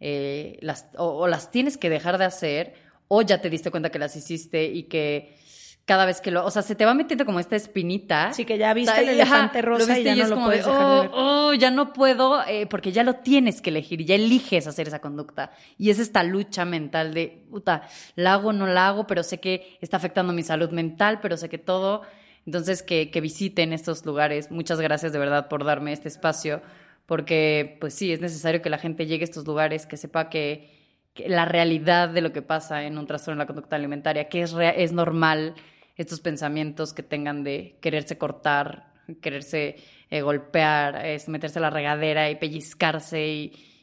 eh, 0.00 0.58
las, 0.60 0.88
o, 0.96 1.06
o 1.20 1.28
las 1.28 1.50
tienes 1.50 1.78
que 1.78 1.88
dejar 1.88 2.18
de 2.18 2.24
hacer 2.24 2.74
o 3.08 3.22
ya 3.22 3.40
te 3.40 3.50
diste 3.50 3.70
cuenta 3.70 3.90
que 3.90 3.98
las 3.98 4.16
hiciste 4.16 4.64
y 4.64 4.84
que 4.84 5.36
cada 5.84 6.06
vez 6.06 6.20
que 6.20 6.30
lo, 6.30 6.44
o 6.44 6.50
sea, 6.50 6.62
se 6.62 6.76
te 6.76 6.84
va 6.84 6.94
metiendo 6.94 7.24
como 7.24 7.40
esta 7.40 7.56
espinita. 7.56 8.32
Sí, 8.32 8.44
que 8.44 8.56
ya 8.56 8.72
viste 8.72 8.92
O 8.92 8.94
sea, 8.94 9.02
el 9.02 9.08
elefante 9.10 9.58
ajá, 9.58 9.66
rosa 9.66 9.98
y 9.98 10.04
viste 10.04 10.04
ya 10.04 10.14
no 10.14 10.22
es 10.22 10.28
lo 10.30 10.34
como 10.36 10.46
puedes 10.46 10.64
de, 10.64 10.70
dejar 10.70 10.86
de 10.86 10.94
oh, 10.94 11.02
ver". 11.02 11.10
oh, 11.12 11.54
ya 11.54 11.70
no 11.70 11.92
puedo, 11.92 12.46
eh, 12.46 12.66
porque 12.66 12.92
ya 12.92 13.02
lo 13.02 13.14
tienes 13.14 13.60
que 13.60 13.70
elegir 13.70 14.00
y 14.00 14.04
ya 14.04 14.14
eliges 14.14 14.66
hacer 14.68 14.86
esa 14.86 15.00
conducta. 15.00 15.50
Y 15.78 15.90
es 15.90 15.98
esta 15.98 16.22
lucha 16.22 16.64
mental 16.64 17.14
de, 17.14 17.42
puta, 17.50 17.82
la 18.14 18.34
hago, 18.34 18.52
no 18.52 18.66
la 18.68 18.88
hago, 18.88 19.06
pero 19.08 19.24
sé 19.24 19.40
que 19.40 19.76
está 19.80 19.96
afectando 19.96 20.32
mi 20.32 20.44
salud 20.44 20.70
mental, 20.70 21.18
pero 21.20 21.36
sé 21.36 21.48
que 21.48 21.58
todo. 21.58 22.02
Entonces, 22.46 22.82
que, 22.82 23.10
que 23.10 23.20
visiten 23.20 23.72
estos 23.72 24.04
lugares. 24.04 24.50
Muchas 24.50 24.80
gracias 24.80 25.12
de 25.12 25.18
verdad 25.18 25.48
por 25.48 25.64
darme 25.64 25.92
este 25.92 26.08
espacio, 26.08 26.62
porque, 27.06 27.76
pues 27.80 27.94
sí, 27.94 28.12
es 28.12 28.20
necesario 28.20 28.62
que 28.62 28.70
la 28.70 28.78
gente 28.78 29.06
llegue 29.06 29.24
a 29.24 29.24
estos 29.24 29.46
lugares, 29.46 29.86
que 29.86 29.96
sepa 29.96 30.30
que, 30.30 30.70
que 31.12 31.28
la 31.28 31.44
realidad 31.44 32.08
de 32.08 32.20
lo 32.20 32.32
que 32.32 32.42
pasa 32.42 32.84
en 32.84 32.98
un 32.98 33.06
trastorno 33.06 33.38
de 33.38 33.42
la 33.42 33.46
conducta 33.46 33.74
alimentaria, 33.74 34.28
que 34.28 34.42
es, 34.42 34.54
es 34.76 34.92
normal 34.92 35.54
estos 35.96 36.20
pensamientos 36.20 36.92
que 36.92 37.02
tengan 37.02 37.44
de 37.44 37.78
quererse 37.80 38.18
cortar, 38.18 38.92
quererse 39.20 39.76
eh, 40.10 40.22
golpear, 40.22 41.04
es 41.06 41.28
meterse 41.28 41.58
a 41.58 41.62
la 41.62 41.70
regadera 41.70 42.30
y 42.30 42.36
pellizcarse 42.36 43.26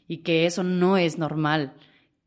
y, 0.07 0.17
que 0.23 0.47
eso 0.47 0.63
no 0.63 0.97
es 0.97 1.19
normal, 1.19 1.73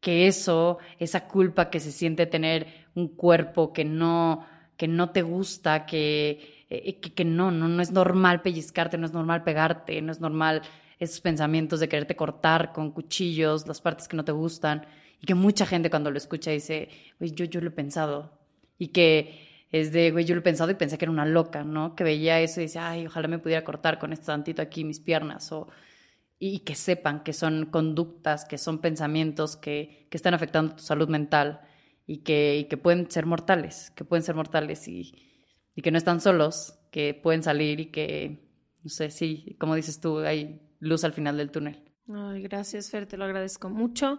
que 0.01 0.29
eso, 0.29 0.79
esa 0.99 1.27
culpa 1.27 1.69
que 1.69 1.81
se 1.81 1.91
siente 1.91 2.27
tener 2.27 2.67
un 2.95 3.09
cuerpo 3.09 3.73
que 3.73 3.85
no, 3.85 4.47
que 4.77 4.87
no 4.87 5.11
te 5.11 5.23
gusta, 5.23 5.85
que, 5.85 6.65
eh, 6.71 7.01
que, 7.01 7.13
que 7.13 7.25
no, 7.25 7.51
no, 7.51 7.67
no 7.67 7.83
es 7.83 7.91
normal 7.91 8.41
pellizcarte, 8.43 8.99
no 8.99 9.07
es 9.07 9.13
normal 9.13 9.43
pegarte, 9.43 10.01
no 10.01 10.13
es 10.13 10.21
normal 10.21 10.63
esos 11.03 11.21
pensamientos 11.21 11.81
de 11.81 11.89
quererte 11.89 12.15
cortar 12.15 12.73
con 12.73 12.93
cuchillos 12.93 13.67
las 13.67 13.81
partes 13.81 14.07
que 14.07 14.17
no 14.17 14.25
te 14.25 14.33
gustan. 14.33 14.87
Y 15.21 15.27
que 15.27 15.35
mucha 15.35 15.67
gente 15.67 15.91
cuando 15.91 16.11
lo 16.11 16.19
escucha 16.19 16.51
dice, 16.51 16.89
yo, 17.19 17.45
yo 17.45 17.61
lo 17.61 17.69
he 17.69 17.73
pensado 17.73 18.39
y 18.79 18.89
que 18.89 19.52
es 19.73 19.91
de, 19.93 20.11
güey, 20.11 20.25
yo 20.25 20.35
lo 20.35 20.41
he 20.41 20.45
pensado 20.45 20.71
y 20.71 20.75
pensé 20.75 20.99
que 20.99 21.07
era 21.07 21.13
una 21.13 21.27
loca, 21.27 21.65
¿no? 21.65 21.97
Que 21.97 22.05
veía 22.05 22.41
eso 22.41 22.61
y 22.61 22.65
decía, 22.65 22.91
ay, 22.91 23.07
ojalá 23.07 23.27
me 23.29 23.39
pudiera 23.39 23.65
cortar 23.65 23.99
con 23.99 24.13
esto 24.13 24.27
tantito 24.27 24.63
aquí 24.63 24.85
mis 24.85 25.01
piernas 25.01 25.51
o 25.53 25.69
y 26.39 26.61
que 26.61 26.75
sepan 26.75 27.23
que 27.23 27.33
son 27.33 27.67
conductas, 27.67 28.45
que 28.45 28.59
son 28.59 28.81
pensamientos 28.81 29.57
que, 29.57 30.09
que 30.11 30.17
están 30.17 30.35
afectando 30.35 30.75
tu 30.75 30.83
salud 30.83 31.09
mental 31.09 31.61
y 32.05 32.19
que, 32.19 32.57
y 32.59 32.65
que 32.65 32.77
pueden 32.77 33.09
ser 33.11 33.27
mortales, 33.27 33.93
que 33.95 34.05
pueden 34.05 34.25
ser 34.25 34.35
mortales 34.35 34.89
y, 34.89 35.15
y 35.77 35.83
que 35.83 35.93
no 35.93 35.99
están 35.99 36.21
solos, 36.21 36.81
que 36.91 37.15
pueden 37.15 37.45
salir 37.45 37.79
y 37.79 37.87
que, 37.87 38.51
no 38.83 38.91
sé, 38.91 39.11
sí, 39.11 39.57
como 39.61 39.77
dices 39.77 40.01
tú, 40.01 40.19
hay 40.19 40.61
luz 40.81 41.05
al 41.05 41.13
final 41.13 41.37
del 41.37 41.53
túnel. 41.53 41.81
Ay, 42.09 42.43
gracias, 42.43 42.91
Fer, 42.91 43.07
te 43.07 43.17
lo 43.17 43.25
agradezco 43.25 43.71
mucho. 43.71 44.19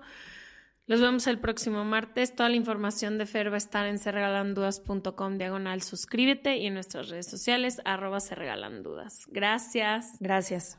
Los 0.85 0.99
vemos 0.99 1.27
el 1.27 1.39
próximo 1.39 1.85
martes. 1.85 2.35
Toda 2.35 2.49
la 2.49 2.57
información 2.57 3.17
de 3.17 3.25
Fer 3.25 3.49
va 3.49 3.55
a 3.55 3.57
estar 3.57 3.85
en 3.85 3.99
serregalandudas.com 3.99 5.37
diagonal 5.37 5.81
suscríbete 5.81 6.57
y 6.57 6.67
en 6.67 6.73
nuestras 6.73 7.09
redes 7.09 7.27
sociales 7.27 7.81
arroba 7.85 8.19
serregalandudas. 8.19 9.25
Gracias. 9.27 10.17
Gracias. 10.19 10.77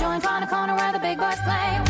Join 0.00 0.26
on 0.26 0.40
the 0.40 0.46
corner 0.48 0.74
where 0.74 0.92
the 0.92 0.98
big 0.98 1.18
boys 1.18 1.38
play. 1.44 1.89